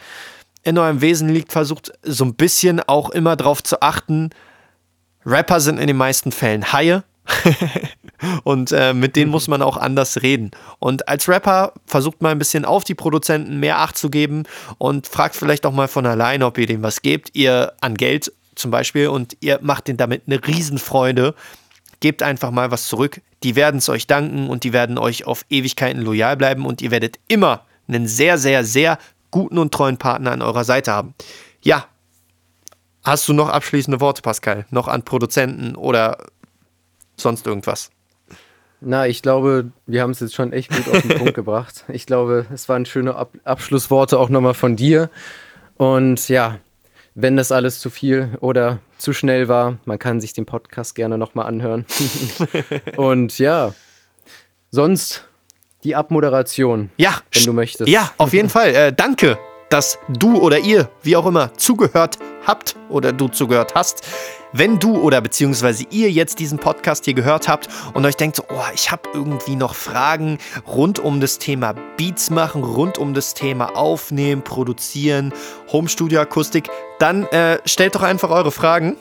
in 0.65 0.77
eurem 0.77 0.99
Wesen 0.99 1.29
liegt, 1.29 1.51
versucht 1.51 1.93
so 2.03 2.25
ein 2.25 2.35
bisschen 2.35 2.81
auch 2.81 3.11
immer 3.11 3.35
darauf 3.35 3.63
zu 3.63 3.81
achten. 3.81 4.31
Rapper 5.25 5.59
sind 5.59 5.79
in 5.79 5.87
den 5.87 5.95
meisten 5.95 6.31
Fällen 6.31 6.73
Haie. 6.73 7.03
und 8.43 8.71
äh, 8.71 8.93
mit 8.93 9.15
denen 9.15 9.31
muss 9.31 9.47
man 9.47 9.61
auch 9.61 9.77
anders 9.77 10.21
reden. 10.21 10.51
Und 10.79 11.07
als 11.07 11.27
Rapper 11.27 11.73
versucht 11.85 12.21
mal 12.21 12.29
ein 12.29 12.39
bisschen 12.39 12.65
auf 12.65 12.83
die 12.83 12.95
Produzenten 12.95 13.59
mehr 13.59 13.79
Acht 13.79 13.97
zu 13.97 14.09
geben 14.09 14.43
und 14.77 15.07
fragt 15.07 15.35
vielleicht 15.35 15.65
auch 15.65 15.71
mal 15.71 15.87
von 15.87 16.05
alleine, 16.05 16.45
ob 16.45 16.57
ihr 16.57 16.67
dem 16.67 16.83
was 16.83 17.01
gebt. 17.01 17.31
Ihr 17.33 17.73
an 17.81 17.95
Geld 17.95 18.31
zum 18.55 18.71
Beispiel 18.71 19.07
und 19.07 19.37
ihr 19.41 19.59
macht 19.61 19.87
denen 19.87 19.97
damit 19.97 20.23
eine 20.27 20.45
Riesenfreude. 20.45 21.35
Gebt 21.99 22.23
einfach 22.23 22.51
mal 22.51 22.71
was 22.71 22.87
zurück. 22.87 23.21
Die 23.43 23.55
werden 23.55 23.77
es 23.77 23.89
euch 23.89 24.07
danken 24.07 24.49
und 24.49 24.63
die 24.63 24.73
werden 24.73 24.97
euch 24.97 25.25
auf 25.25 25.45
Ewigkeiten 25.49 26.01
loyal 26.01 26.37
bleiben 26.37 26.65
und 26.65 26.81
ihr 26.81 26.91
werdet 26.91 27.19
immer 27.27 27.65
einen 27.87 28.07
sehr, 28.07 28.37
sehr, 28.37 28.63
sehr 28.63 28.97
guten 29.31 29.57
und 29.57 29.73
treuen 29.73 29.97
Partner 29.97 30.31
an 30.31 30.41
eurer 30.41 30.63
Seite 30.63 30.91
haben. 30.91 31.13
Ja, 31.61 31.85
hast 33.03 33.27
du 33.27 33.33
noch 33.33 33.49
abschließende 33.49 33.99
Worte, 33.99 34.21
Pascal? 34.21 34.65
Noch 34.69 34.87
an 34.87 35.03
Produzenten 35.03 35.75
oder 35.75 36.17
sonst 37.17 37.45
irgendwas? 37.47 37.91
Na, 38.81 39.07
ich 39.07 39.21
glaube, 39.21 39.71
wir 39.87 40.01
haben 40.01 40.11
es 40.11 40.19
jetzt 40.19 40.35
schon 40.35 40.53
echt 40.53 40.69
gut 40.69 40.93
auf 40.93 41.01
den 41.01 41.17
Punkt 41.17 41.33
gebracht. 41.33 41.85
Ich 41.87 42.05
glaube, 42.05 42.45
es 42.53 42.69
waren 42.69 42.85
schöne 42.85 43.15
Ab 43.15 43.31
Abschlussworte 43.43 44.19
auch 44.19 44.29
nochmal 44.29 44.53
von 44.53 44.75
dir. 44.75 45.09
Und 45.77 46.29
ja, 46.29 46.59
wenn 47.15 47.37
das 47.37 47.51
alles 47.51 47.79
zu 47.79 47.89
viel 47.89 48.37
oder 48.41 48.79
zu 48.97 49.13
schnell 49.13 49.47
war, 49.47 49.77
man 49.85 49.97
kann 49.97 50.21
sich 50.21 50.33
den 50.33 50.45
Podcast 50.45 50.95
gerne 50.95 51.17
nochmal 51.17 51.47
anhören. 51.47 51.85
Und 52.97 53.39
ja, 53.39 53.73
sonst 54.71 55.25
die 55.85 55.95
Abmoderation. 55.95 56.89
Ja, 56.97 57.19
wenn 57.31 57.45
du 57.45 57.53
möchtest. 57.53 57.87
Ja, 57.87 58.11
auf 58.17 58.33
jeden 58.33 58.49
Fall. 58.49 58.75
Äh, 58.75 58.93
danke, 58.93 59.37
dass 59.69 59.97
du 60.09 60.37
oder 60.37 60.59
ihr, 60.59 60.89
wie 61.03 61.15
auch 61.15 61.25
immer, 61.25 61.53
zugehört 61.53 62.17
habt 62.45 62.75
oder 62.89 63.13
du 63.13 63.27
zugehört 63.27 63.73
hast. 63.75 64.05
Wenn 64.51 64.79
du 64.79 64.97
oder 64.97 65.21
beziehungsweise 65.21 65.85
ihr 65.89 66.11
jetzt 66.11 66.39
diesen 66.39 66.59
Podcast 66.59 67.05
hier 67.05 67.13
gehört 67.13 67.47
habt 67.47 67.67
und 67.93 68.05
euch 68.05 68.15
denkt, 68.15 68.37
so, 68.37 68.43
oh, 68.49 68.63
ich 68.73 68.91
habe 68.91 69.09
irgendwie 69.13 69.55
noch 69.55 69.75
Fragen 69.75 70.37
rund 70.67 70.99
um 70.99 71.19
das 71.19 71.39
Thema 71.39 71.73
Beats 71.97 72.29
machen, 72.29 72.63
rund 72.63 72.97
um 72.97 73.13
das 73.13 73.33
Thema 73.33 73.75
Aufnehmen, 73.75 74.43
Produzieren, 74.43 75.33
Home 75.71 75.89
Studio 75.89 76.21
Akustik, 76.21 76.69
dann 76.99 77.25
äh, 77.27 77.59
stellt 77.65 77.95
doch 77.95 78.03
einfach 78.03 78.29
eure 78.29 78.51
Fragen 78.51 78.95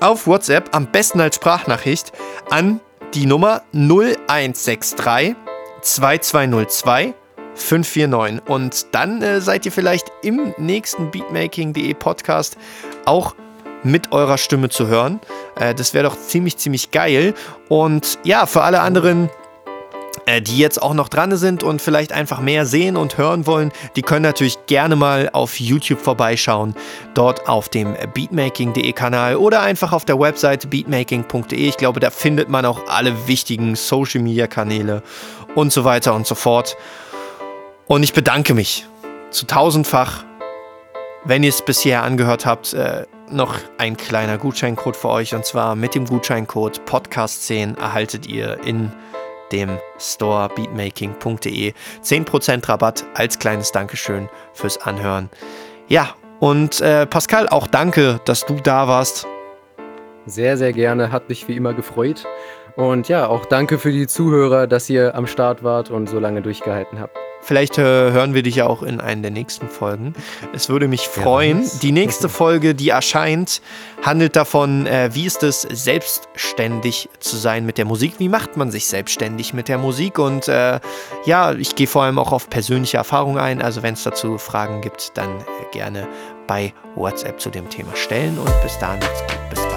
auf 0.00 0.26
WhatsApp, 0.26 0.74
am 0.74 0.86
besten 0.86 1.20
als 1.20 1.36
Sprachnachricht, 1.36 2.12
an 2.50 2.80
die 3.14 3.26
Nummer 3.26 3.62
0163 3.72 5.36
2202 5.80 7.14
549. 7.54 8.48
Und 8.48 8.86
dann 8.92 9.22
äh, 9.22 9.40
seid 9.40 9.66
ihr 9.66 9.72
vielleicht 9.72 10.10
im 10.22 10.54
nächsten 10.58 11.10
Beatmaking.de 11.10 11.94
Podcast 11.94 12.56
auch 13.04 13.34
mit 13.82 14.12
eurer 14.12 14.38
Stimme 14.38 14.68
zu 14.68 14.86
hören. 14.86 15.20
Äh, 15.56 15.74
das 15.74 15.94
wäre 15.94 16.04
doch 16.04 16.16
ziemlich, 16.16 16.56
ziemlich 16.56 16.90
geil. 16.90 17.34
Und 17.68 18.18
ja, 18.24 18.46
für 18.46 18.62
alle 18.62 18.80
anderen, 18.80 19.30
äh, 20.26 20.42
die 20.42 20.58
jetzt 20.58 20.82
auch 20.82 20.94
noch 20.94 21.08
dran 21.08 21.36
sind 21.36 21.62
und 21.62 21.80
vielleicht 21.80 22.12
einfach 22.12 22.40
mehr 22.40 22.66
sehen 22.66 22.96
und 22.96 23.18
hören 23.18 23.46
wollen, 23.46 23.72
die 23.96 24.02
können 24.02 24.22
natürlich 24.22 24.58
gerne 24.66 24.96
mal 24.96 25.30
auf 25.32 25.58
YouTube 25.58 26.00
vorbeischauen. 26.00 26.74
Dort 27.14 27.48
auf 27.48 27.68
dem 27.68 27.96
beatmaking.de 28.14 28.92
Kanal 28.92 29.36
oder 29.36 29.62
einfach 29.62 29.92
auf 29.92 30.04
der 30.04 30.18
Webseite 30.18 30.66
beatmaking.de. 30.66 31.58
Ich 31.58 31.76
glaube, 31.76 32.00
da 32.00 32.10
findet 32.10 32.48
man 32.48 32.64
auch 32.64 32.86
alle 32.88 33.26
wichtigen 33.28 33.76
Social 33.76 34.20
Media 34.20 34.46
Kanäle 34.46 35.02
und 35.54 35.72
so 35.72 35.84
weiter 35.84 36.14
und 36.14 36.26
so 36.26 36.34
fort. 36.34 36.76
Und 37.86 38.02
ich 38.02 38.12
bedanke 38.12 38.54
mich 38.54 38.86
zu 39.30 39.46
tausendfach, 39.46 40.24
wenn 41.24 41.42
ihr 41.42 41.50
es 41.50 41.62
bisher 41.62 42.02
angehört 42.02 42.46
habt. 42.46 42.72
Äh, 42.72 43.06
noch 43.30 43.56
ein 43.78 43.96
kleiner 43.96 44.38
Gutscheincode 44.38 44.96
für 44.96 45.08
euch 45.08 45.34
und 45.34 45.44
zwar 45.44 45.76
mit 45.76 45.94
dem 45.94 46.04
Gutscheincode 46.04 46.80
Podcast10 46.80 47.78
erhaltet 47.78 48.26
ihr 48.26 48.58
in 48.64 48.92
dem 49.52 49.78
Store 49.98 50.48
beatmaking.de 50.48 51.72
10% 52.02 52.68
Rabatt 52.68 53.04
als 53.14 53.38
kleines 53.38 53.72
Dankeschön 53.72 54.28
fürs 54.52 54.78
Anhören. 54.78 55.30
Ja, 55.88 56.14
und 56.40 56.80
äh, 56.80 57.06
Pascal, 57.06 57.48
auch 57.48 57.66
danke, 57.66 58.20
dass 58.24 58.46
du 58.46 58.54
da 58.54 58.88
warst. 58.88 59.26
Sehr, 60.26 60.56
sehr 60.56 60.72
gerne, 60.72 61.12
hat 61.12 61.28
mich 61.28 61.48
wie 61.48 61.56
immer 61.56 61.74
gefreut. 61.74 62.26
Und 62.80 63.08
ja, 63.08 63.26
auch 63.26 63.44
danke 63.44 63.78
für 63.78 63.92
die 63.92 64.06
Zuhörer, 64.06 64.66
dass 64.66 64.88
ihr 64.88 65.14
am 65.14 65.26
Start 65.26 65.62
wart 65.62 65.90
und 65.90 66.08
so 66.08 66.18
lange 66.18 66.40
durchgehalten 66.40 66.98
habt. 66.98 67.14
Vielleicht 67.42 67.76
äh, 67.78 67.82
hören 67.82 68.34
wir 68.34 68.42
dich 68.42 68.56
ja 68.56 68.66
auch 68.66 68.82
in 68.82 69.00
einer 69.00 69.22
der 69.22 69.30
nächsten 69.30 69.68
Folgen. 69.68 70.14
Es 70.54 70.68
würde 70.68 70.88
mich 70.88 71.08
freuen. 71.08 71.62
Ja, 71.62 71.70
die 71.82 71.92
nächste 71.92 72.28
Folge, 72.30 72.74
die 72.74 72.88
erscheint, 72.88 73.60
handelt 74.02 74.34
davon, 74.34 74.86
äh, 74.86 75.10
wie 75.12 75.26
ist 75.26 75.42
es, 75.42 75.62
selbstständig 75.62 77.10
zu 77.18 77.36
sein 77.36 77.66
mit 77.66 77.76
der 77.76 77.84
Musik? 77.84 78.14
Wie 78.18 78.30
macht 78.30 78.56
man 78.56 78.70
sich 78.70 78.86
selbstständig 78.86 79.52
mit 79.52 79.68
der 79.68 79.76
Musik? 79.76 80.18
Und 80.18 80.48
äh, 80.48 80.80
ja, 81.26 81.52
ich 81.52 81.74
gehe 81.76 81.86
vor 81.86 82.04
allem 82.04 82.18
auch 82.18 82.32
auf 82.32 82.48
persönliche 82.48 82.96
Erfahrungen 82.96 83.38
ein. 83.38 83.60
Also 83.60 83.82
wenn 83.82 83.94
es 83.94 84.04
dazu 84.04 84.38
Fragen 84.38 84.80
gibt, 84.80 85.18
dann 85.18 85.38
äh, 85.40 85.42
gerne 85.72 86.08
bei 86.46 86.72
WhatsApp 86.94 87.40
zu 87.40 87.50
dem 87.50 87.68
Thema 87.68 87.94
stellen. 87.94 88.38
Und 88.38 88.52
bis 88.62 88.78
dahin, 88.78 89.00
bis 89.50 89.60
ciao! 89.60 89.69